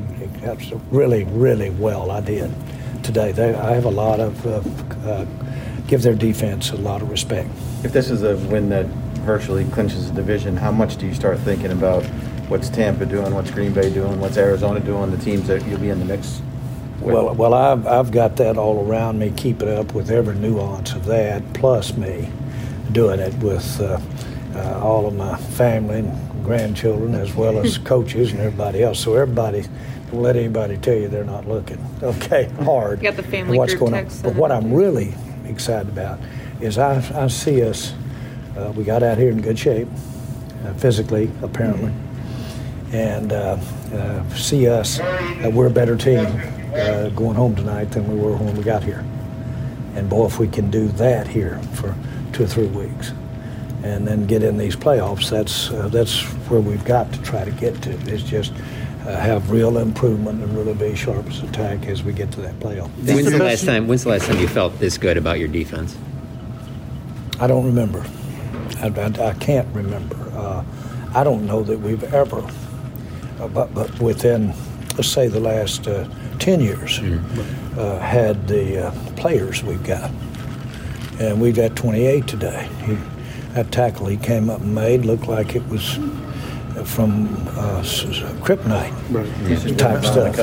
really, 0.89 1.23
really 1.25 1.69
well. 1.69 2.09
I 2.09 2.19
did 2.21 2.51
today. 3.03 3.31
They, 3.31 3.53
I 3.53 3.73
have 3.75 3.85
a 3.85 3.91
lot 3.91 4.19
of 4.19 4.45
uh, 4.47 4.61
uh, 5.07 5.25
give 5.87 6.01
their 6.01 6.15
defense 6.15 6.71
a 6.71 6.77
lot 6.77 7.03
of 7.03 7.11
respect. 7.11 7.49
If 7.83 7.93
this 7.93 8.09
is 8.09 8.23
a 8.23 8.35
win 8.47 8.69
that 8.69 8.87
virtually 9.23 9.63
clinches 9.65 10.09
the 10.09 10.15
division, 10.15 10.57
how 10.57 10.71
much 10.71 10.97
do 10.97 11.05
you 11.05 11.13
start 11.13 11.37
thinking 11.39 11.71
about 11.71 12.03
what's 12.49 12.69
Tampa 12.69 13.05
doing, 13.05 13.35
what's 13.35 13.51
Green 13.51 13.71
Bay 13.71 13.93
doing, 13.93 14.19
what's 14.19 14.37
Arizona 14.37 14.79
doing, 14.79 15.11
the 15.11 15.23
teams 15.23 15.47
that 15.47 15.63
you'll 15.67 15.79
be 15.79 15.89
in 15.89 15.99
the 15.99 16.05
mix 16.05 16.41
with? 17.01 17.13
Well, 17.13 17.35
well, 17.35 17.53
I've, 17.53 17.85
I've 17.85 18.09
got 18.09 18.35
that 18.37 18.57
all 18.57 18.83
around 18.83 19.19
me, 19.19 19.31
keeping 19.37 19.69
up 19.69 19.93
with 19.93 20.09
every 20.09 20.35
nuance 20.35 20.93
of 20.93 21.05
that, 21.05 21.53
plus 21.53 21.95
me 21.95 22.31
doing 22.91 23.19
it 23.19 23.33
with 23.35 23.79
uh, 23.81 23.99
uh, 24.55 24.79
all 24.83 25.07
of 25.07 25.15
my 25.15 25.37
family 25.37 25.99
and 25.99 26.43
grandchildren, 26.45 27.15
as 27.15 27.33
well 27.35 27.59
as 27.59 27.77
coaches 27.93 28.31
and 28.31 28.39
everybody 28.41 28.83
else. 28.83 28.99
So 28.99 29.15
everybody, 29.15 29.63
don't 30.11 30.21
let 30.21 30.35
anybody 30.35 30.77
tell 30.77 30.95
you 30.95 31.07
they're 31.07 31.23
not 31.23 31.47
looking. 31.47 31.83
Okay, 32.03 32.45
hard. 32.63 32.99
You 33.01 33.09
got 33.11 33.17
the 33.17 33.23
family 33.23 33.57
what's 33.57 33.73
group 33.73 33.79
going 33.91 33.93
on. 33.95 34.03
text 34.03 34.23
But 34.23 34.35
what 34.35 34.51
I'm 34.51 34.71
really 34.73 35.15
excited 35.45 35.89
about 35.89 36.19
is 36.61 36.77
I, 36.77 37.03
I 37.23 37.27
see 37.27 37.63
us. 37.63 37.93
Uh, 38.55 38.71
we 38.75 38.83
got 38.83 39.03
out 39.03 39.17
here 39.17 39.29
in 39.31 39.41
good 39.41 39.57
shape. 39.59 39.87
uh, 40.65 40.73
physically, 40.75 41.29
apparently, 41.41 41.91
and 42.91 43.31
uh, 43.33 43.57
uh, 43.93 44.29
see 44.35 44.67
us. 44.67 44.99
We're 45.51 45.67
a 45.67 45.71
better 45.71 45.95
team 45.97 46.25
uh, 46.73 47.09
going 47.09 47.35
home 47.35 47.55
tonight 47.55 47.91
than 47.91 48.07
we 48.07 48.19
were 48.19 48.35
when 48.37 48.55
we 48.55 48.63
got 48.63 48.83
here. 48.83 49.05
And 49.95 50.09
boy, 50.09 50.27
if 50.27 50.39
we 50.39 50.47
can 50.47 50.69
do 50.71 50.87
that 50.89 51.27
here 51.27 51.59
for 51.73 51.95
two 52.37 52.43
or 52.43 52.47
three 52.47 52.67
weeks, 52.67 53.11
and 53.83 54.07
then 54.07 54.27
get 54.27 54.43
in 54.43 54.57
these 54.57 54.75
playoffs, 54.75 55.29
that's 55.29 55.71
uh, 55.71 55.87
that's 55.87 56.21
where 56.49 56.61
we've 56.61 56.85
got 56.85 57.11
to 57.11 57.21
try 57.23 57.43
to 57.43 57.51
get 57.51 57.81
to. 57.81 57.89
Is 58.11 58.21
just 58.21 58.53
uh, 59.07 59.17
have 59.17 59.49
real 59.49 59.79
improvement 59.79 60.43
and 60.43 60.55
really 60.55 60.75
be 60.75 60.95
sharp 60.95 61.25
as 61.27 61.41
attack 61.41 61.87
as 61.87 62.03
we 62.03 62.13
get 62.13 62.31
to 62.33 62.41
that 62.41 62.59
playoff. 62.59 62.89
When's 63.03 63.31
the 63.31 63.39
last 63.39 63.65
time? 63.65 63.87
When's 63.87 64.03
the 64.03 64.09
last 64.09 64.27
time 64.27 64.39
you 64.39 64.47
felt 64.47 64.77
this 64.77 64.99
good 64.99 65.17
about 65.17 65.39
your 65.39 65.47
defense? 65.47 65.97
I 67.39 67.47
don't 67.47 67.65
remember. 67.65 68.05
I, 68.81 68.87
I, 68.87 69.29
I 69.29 69.33
can't 69.33 69.67
remember. 69.73 70.17
Uh, 70.33 70.63
I 71.15 71.23
don't 71.23 71.47
know 71.47 71.63
that 71.63 71.79
we've 71.79 72.03
ever, 72.13 72.47
uh, 73.39 73.47
but, 73.47 73.73
but 73.73 73.99
within, 73.99 74.53
let's 74.95 75.07
say, 75.07 75.27
the 75.27 75.39
last 75.39 75.87
uh, 75.87 76.07
10 76.39 76.59
years, 76.59 76.99
uh, 76.99 77.99
had 77.99 78.47
the 78.47 78.87
uh, 78.87 78.91
players 79.15 79.63
we've 79.63 79.83
got. 79.83 80.11
And 81.19 81.41
we've 81.41 81.55
got 81.55 81.75
28 81.75 82.27
today. 82.27 82.69
He, 82.85 82.97
that 83.53 83.71
tackle 83.71 84.05
he 84.07 84.17
came 84.17 84.49
up 84.49 84.61
and 84.61 84.75
made 84.75 85.05
looked 85.05 85.27
like 85.27 85.55
it 85.55 85.67
was 85.67 85.95
from 86.85 87.25
uh, 87.57 87.81
kryptonite 88.43 88.93
type 89.77 90.03
stuff. 90.03 90.35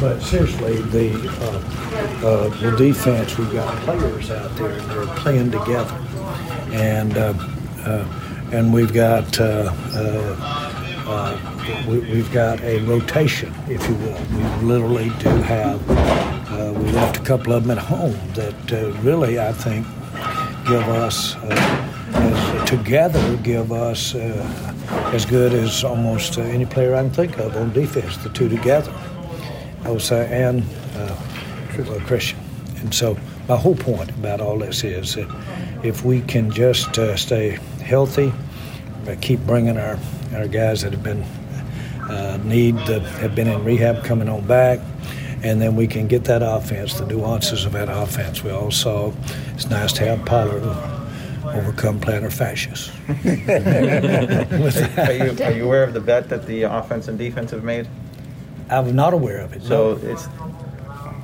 But 0.00 0.20
seriously, 0.20 0.80
the 0.82 1.28
uh, 1.42 2.26
uh, 2.26 2.48
the 2.60 2.76
defense, 2.76 3.36
we've 3.38 3.52
got 3.52 3.76
players 3.82 4.30
out 4.30 4.56
there 4.56 4.70
and 4.70 4.90
they're 4.90 5.06
playing 5.16 5.50
together, 5.50 5.94
and 6.72 7.16
uh, 7.16 7.34
uh, 7.84 8.48
and 8.52 8.72
we've 8.72 8.92
got 8.92 9.38
uh, 9.38 9.70
uh, 9.92 10.70
uh, 11.06 11.84
we, 11.86 11.98
we've 11.98 12.32
got 12.32 12.60
a 12.62 12.78
rotation, 12.84 13.54
if 13.68 13.86
you 13.88 13.94
will. 13.96 14.20
We 14.32 14.66
literally 14.66 15.10
do 15.18 15.28
have. 15.42 16.29
Uh, 16.60 16.72
we 16.74 16.90
left 16.92 17.16
a 17.16 17.22
couple 17.22 17.54
of 17.54 17.62
them 17.64 17.78
at 17.78 17.82
home 17.82 18.18
that 18.34 18.72
uh, 18.72 18.90
really, 19.00 19.40
I 19.40 19.50
think, 19.50 19.86
give 20.66 20.86
us 20.88 21.34
uh, 21.36 21.48
as, 22.12 22.68
together 22.68 23.36
give 23.38 23.72
us 23.72 24.14
uh, 24.14 24.74
as 25.14 25.24
good 25.24 25.54
as 25.54 25.84
almost 25.84 26.36
uh, 26.36 26.42
any 26.42 26.66
player 26.66 26.94
I 26.94 27.00
can 27.00 27.10
think 27.12 27.38
of 27.38 27.56
on 27.56 27.72
defense. 27.72 28.18
The 28.18 28.28
two 28.28 28.50
together. 28.50 28.92
Say, 29.98 30.28
and 30.30 30.62
Christian. 32.06 32.38
And 32.76 32.94
so 32.94 33.16
my 33.48 33.56
whole 33.56 33.74
point 33.74 34.10
about 34.10 34.42
all 34.42 34.58
this 34.58 34.84
is 34.84 35.14
that 35.14 35.28
if 35.82 36.04
we 36.04 36.20
can 36.20 36.50
just 36.50 36.94
stay 37.16 37.58
healthy, 37.82 38.32
keep 39.22 39.40
bringing 39.40 39.78
our, 39.78 39.98
our 40.34 40.46
guys 40.46 40.82
that 40.82 40.92
have 40.92 41.02
been 41.02 41.22
uh, 42.10 42.38
need 42.44 42.76
that 42.86 43.02
have 43.02 43.34
been 43.34 43.48
in 43.48 43.64
rehab 43.64 44.04
coming 44.04 44.28
on 44.28 44.46
back, 44.46 44.78
and 45.42 45.60
then 45.60 45.76
we 45.76 45.86
can 45.86 46.06
get 46.06 46.24
that 46.24 46.42
offense, 46.42 46.94
the 46.94 47.06
nuances 47.06 47.64
of 47.64 47.72
that 47.72 47.88
offense. 47.88 48.44
We 48.44 48.50
all 48.50 48.70
saw 48.70 49.12
it's 49.54 49.68
nice 49.68 49.92
to 49.94 50.04
have 50.04 50.24
Pollard 50.26 50.62
overcome 51.44 52.00
plantar 52.00 52.30
fasciitis. 52.30 52.90
are, 55.08 55.12
you, 55.12 55.44
are 55.44 55.52
you 55.52 55.64
aware 55.64 55.84
of 55.84 55.94
the 55.94 56.00
bet 56.00 56.28
that 56.28 56.46
the 56.46 56.62
offense 56.62 57.08
and 57.08 57.18
defense 57.18 57.50
have 57.50 57.64
made? 57.64 57.88
I'm 58.68 58.94
not 58.94 59.14
aware 59.14 59.38
of 59.38 59.52
it. 59.52 59.62
So 59.62 59.98
it's 60.02 60.28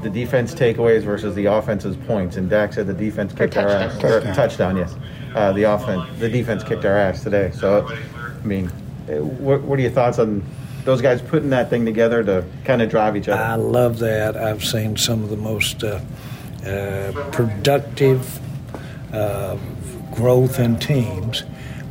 the 0.03 0.11
defense 0.11 0.55
takeaways 0.55 1.03
versus 1.03 1.35
the 1.35 1.47
offense's 1.47 1.97
points. 1.97 2.37
And 2.37 2.51
Dak 2.51 2.73
said 2.73 2.87
the 2.87 2.95
defense 2.95 3.33
kicked 3.33 3.57
our 3.57 3.69
ass. 3.69 3.97
Or, 4.03 4.21
Touchdown. 4.21 4.35
touchdown, 4.35 4.77
yes. 4.77 4.95
Uh, 5.35 5.53
the 5.53 5.65
offense, 5.65 6.19
the 6.19 6.29
defense 6.29 6.65
kicked 6.65 6.85
our 6.85 6.97
ass 6.97 7.23
today. 7.23 7.51
So, 7.55 7.87
I 7.87 8.47
mean, 8.47 8.71
eh, 9.09 9.19
what, 9.19 9.63
what 9.63 9.79
are 9.79 9.83
your 9.83 9.91
thoughts 9.91 10.19
on 10.19 10.43
those 10.87 11.03
guys 11.03 11.21
putting 11.21 11.51
that 11.51 11.69
thing 11.69 11.85
together 11.85 12.25
to 12.25 12.45
kind 12.65 12.81
of 12.81 12.89
drive 12.89 13.17
each 13.17 13.29
other? 13.29 13.43
I 13.43 13.57
love 13.57 13.99
that. 13.99 14.37
I've 14.37 14.65
seen 14.65 14.97
some 14.97 15.23
of 15.23 15.29
the 15.29 15.37
most 15.37 15.85
uh, 15.85 16.01
uh, 16.65 17.13
productive 17.33 18.41
uh, 19.13 19.57
growth 20.15 20.59
in 20.59 20.79
teams 20.79 21.43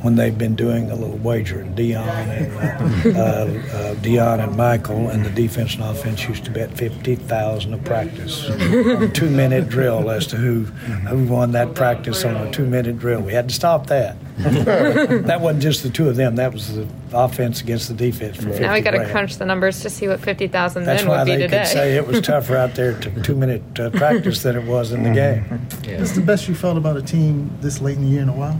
when 0.01 0.15
they've 0.15 0.37
been 0.37 0.55
doing 0.55 0.91
a 0.91 0.95
little 0.95 1.17
wagering. 1.17 1.75
Deion 1.75 2.07
and 2.07 3.15
uh, 3.17 3.19
uh, 3.19 3.21
uh, 3.21 3.95
Deion 3.95 4.43
and 4.47 4.55
Michael 4.55 5.09
and 5.09 5.25
the 5.25 5.29
defense 5.29 5.75
and 5.75 5.83
offense 5.83 6.27
used 6.27 6.45
to 6.45 6.51
bet 6.51 6.71
fifty 6.77 7.15
thousand 7.15 7.73
a 7.73 7.77
practice 7.79 8.49
on 8.49 9.03
a 9.03 9.09
two 9.09 9.29
minute 9.29 9.67
drill 9.67 10.09
as 10.09 10.25
to 10.27 10.37
who 10.37 10.63
who 10.63 11.25
won 11.25 11.51
that 11.51 11.75
practice 11.75 12.23
on 12.23 12.35
a 12.35 12.51
two 12.51 12.65
minute 12.65 12.97
drill. 12.97 13.21
We 13.21 13.33
had 13.33 13.49
to 13.49 13.55
stop 13.55 13.87
that. 13.87 14.15
that 14.37 15.39
wasn't 15.39 15.63
just 15.63 15.81
the 15.83 15.89
two 15.89 16.09
of 16.09 16.17
them. 16.17 16.35
That 16.35 16.51
was 16.51 16.75
the 16.75 16.85
offense 17.13 17.61
against 17.61 17.87
the 17.87 17.93
defense. 17.93 18.35
For 18.35 18.43
50 18.43 18.59
Now 18.59 18.73
we 18.73 18.81
got 18.81 18.91
to 18.91 19.09
crunch 19.09 19.37
the 19.37 19.45
numbers 19.45 19.79
to 19.81 19.89
see 19.89 20.09
what 20.09 20.19
50,000 20.19 20.83
That's 20.83 21.03
men 21.03 21.09
why 21.09 21.19
would 21.19 21.25
be 21.25 21.31
they 21.37 21.41
today. 21.43 21.59
could 21.59 21.67
say 21.67 21.95
it 21.95 22.05
was 22.05 22.19
tougher 22.27 22.57
out 22.57 22.75
there 22.75 22.99
to 22.99 23.21
two 23.23 23.35
minute 23.35 23.79
uh, 23.79 23.91
practice 23.91 24.43
than 24.43 24.57
it 24.57 24.65
was 24.65 24.91
in 24.91 25.03
the 25.03 25.11
game. 25.11 25.67
This 25.83 26.09
is 26.09 26.15
the 26.15 26.21
best 26.21 26.49
you 26.49 26.55
felt 26.55 26.77
about 26.77 26.97
a 26.97 27.01
team 27.01 27.49
this 27.61 27.79
late 27.79 27.95
in 27.95 28.03
the 28.03 28.09
year 28.09 28.23
in 28.23 28.29
a 28.29 28.35
while? 28.35 28.59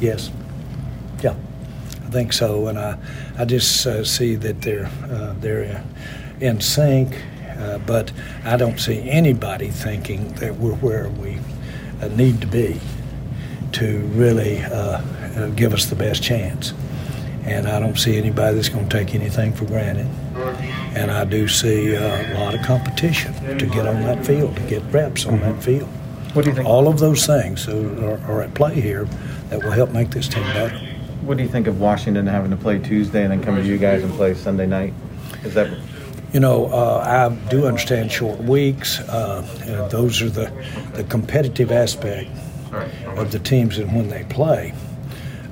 Yes. 0.00 0.30
Yeah, 1.22 1.34
I 2.06 2.10
think 2.10 2.32
so. 2.32 2.68
And 2.68 2.78
I, 2.78 2.98
I 3.38 3.44
just 3.44 3.86
uh, 3.86 4.02
see 4.02 4.34
that 4.36 4.62
they're 4.62 4.90
uh, 5.10 5.34
they're 5.40 5.84
in 6.40 6.60
sync, 6.62 7.14
uh, 7.58 7.78
but 7.78 8.12
I 8.44 8.56
don't 8.56 8.78
see 8.80 9.08
anybody 9.10 9.68
thinking 9.68 10.32
that 10.34 10.56
we're 10.56 10.74
where 10.76 11.08
we 11.10 11.38
uh, 12.00 12.08
need 12.08 12.40
to 12.40 12.46
be 12.46 12.80
to 13.76 13.98
really 14.14 14.62
uh, 14.62 15.02
uh, 15.36 15.48
give 15.50 15.74
us 15.74 15.86
the 15.86 15.96
best 15.96 16.22
chance. 16.22 16.72
And 17.44 17.68
I 17.68 17.78
don't 17.78 17.96
see 17.96 18.16
anybody 18.16 18.56
that's 18.56 18.68
going 18.70 18.88
to 18.88 18.98
take 18.98 19.14
anything 19.14 19.52
for 19.52 19.66
granted. 19.66 20.06
And 20.96 21.10
I 21.10 21.24
do 21.24 21.46
see 21.46 21.94
uh, 21.94 22.00
a 22.00 22.38
lot 22.40 22.54
of 22.54 22.62
competition 22.62 23.34
to 23.58 23.66
get 23.66 23.86
on 23.86 24.02
that 24.02 24.24
field, 24.26 24.56
to 24.56 24.62
get 24.62 24.82
reps 24.90 25.26
on 25.26 25.40
that 25.40 25.62
field. 25.62 25.88
What 26.32 26.44
do 26.44 26.50
you 26.50 26.56
think? 26.56 26.68
All 26.68 26.88
of 26.88 26.98
those 26.98 27.26
things 27.26 27.68
are, 27.68 28.18
are 28.30 28.42
at 28.42 28.54
play 28.54 28.80
here 28.80 29.04
that 29.50 29.62
will 29.62 29.70
help 29.70 29.90
make 29.92 30.10
this 30.10 30.26
team 30.26 30.42
better. 30.54 30.76
What 31.22 31.36
do 31.36 31.42
you 31.42 31.48
think 31.48 31.66
of 31.66 31.80
Washington 31.80 32.26
having 32.26 32.50
to 32.50 32.56
play 32.56 32.78
Tuesday 32.78 33.22
and 33.22 33.30
then 33.30 33.42
come 33.42 33.56
to 33.56 33.62
you 33.64 33.78
guys 33.78 34.02
and 34.02 34.12
play 34.14 34.34
Sunday 34.34 34.66
night? 34.66 34.94
Is 35.44 35.54
that 35.54 35.68
You 36.32 36.40
know, 36.40 36.66
uh, 36.66 37.04
I 37.06 37.50
do 37.50 37.66
understand 37.66 38.10
short 38.10 38.38
weeks. 38.40 39.00
Uh, 39.00 39.42
those 39.90 40.22
are 40.22 40.30
the, 40.30 40.50
the 40.94 41.04
competitive 41.04 41.70
aspect 41.70 42.28
of 43.16 43.32
the 43.32 43.38
teams 43.38 43.78
and 43.78 43.94
when 43.94 44.08
they 44.08 44.24
play. 44.24 44.74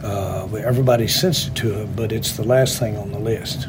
Uh, 0.03 0.47
everybody's 0.57 1.15
sensitive 1.15 1.55
to 1.55 1.81
it, 1.83 1.97
but 1.97 2.13
it's 2.13 2.37
the 2.37 2.45
last 2.45 2.79
thing 2.79 2.97
on 2.97 3.11
the 3.11 3.19
list. 3.19 3.67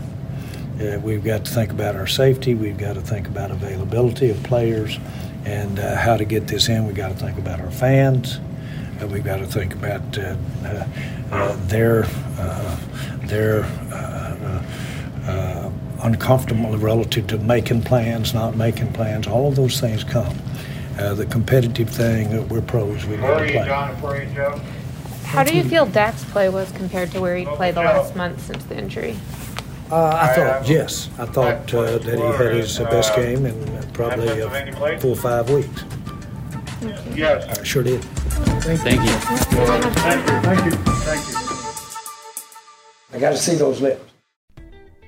Uh, 0.82 1.00
we've 1.00 1.24
got 1.24 1.46
to 1.46 1.52
think 1.52 1.72
about 1.72 1.96
our 1.96 2.08
safety. 2.08 2.54
We've 2.54 2.78
got 2.78 2.94
to 2.94 3.02
think 3.02 3.28
about 3.28 3.52
availability 3.52 4.30
of 4.30 4.44
players 4.44 5.00
and 5.46 5.80
uh, 5.80 5.96
how 5.96 6.18
to 6.18 6.26
get 6.26 6.48
this 6.48 6.68
in. 6.68 6.86
We've 6.86 6.96
got 6.96 7.10
to 7.10 7.16
think 7.16 7.38
about 7.38 7.62
our 7.62 7.72
fans. 7.72 8.40
Uh, 9.02 9.08
we've 9.08 9.24
got 9.24 9.38
to 9.38 9.46
think 9.46 9.74
about 9.74 10.18
uh, 10.18 10.36
uh, 10.66 10.88
uh, 11.32 11.56
their 11.68 12.04
their 13.28 13.64
uncomfortable 16.02 16.78
relative 16.78 17.26
to 17.28 17.38
making 17.40 17.82
plans, 17.82 18.34
not 18.34 18.56
making 18.56 18.92
plans. 18.94 19.28
All 19.28 19.48
of 19.48 19.56
those 19.56 19.80
things 19.80 20.04
come. 20.04 20.38
Uh, 20.98 21.14
the 21.14 21.26
competitive 21.26 21.90
thing, 21.90 22.30
that 22.30 22.48
we're 22.48 22.62
pros. 22.62 23.06
We 23.06 23.18
need 23.18 23.24
to 23.24 23.36
play. 23.36 23.68
How 25.26 25.44
do 25.44 25.54
you 25.56 25.64
feel 25.64 25.86
Dak's 25.86 26.24
play 26.26 26.48
was 26.48 26.72
compared 26.72 27.12
to 27.12 27.20
where 27.20 27.36
he 27.36 27.46
played 27.46 27.76
the 27.76 27.82
last 27.82 28.16
month 28.16 28.42
since 28.46 28.64
the 28.66 28.78
injury? 28.78 29.18
Uh, 29.92 30.18
I 30.20 30.34
thought, 30.34 30.68
yes, 30.68 31.10
I 31.20 31.26
thought 31.26 31.74
uh, 31.74 31.98
that 32.00 32.18
he 32.18 32.44
had 32.44 32.54
his 32.54 32.80
uh, 32.80 32.86
best 32.86 33.16
game 33.16 33.46
in 33.46 33.70
uh, 33.70 33.86
probably 33.94 34.42
uh, 34.42 35.00
four 35.00 35.12
or 35.12 35.16
five 35.16 35.50
weeks. 35.50 35.84
Yes. 37.14 37.60
I 37.60 37.64
sure 37.64 37.84
did. 37.84 38.02
Thank 38.04 38.84
you. 38.86 38.98
Thank 38.98 40.66
you. 40.66 40.72
Thank 41.04 41.28
you. 41.30 41.38
I 43.14 43.20
got 43.20 43.30
to 43.32 43.38
see 43.38 43.56
those 43.56 43.82
lips. 43.82 44.15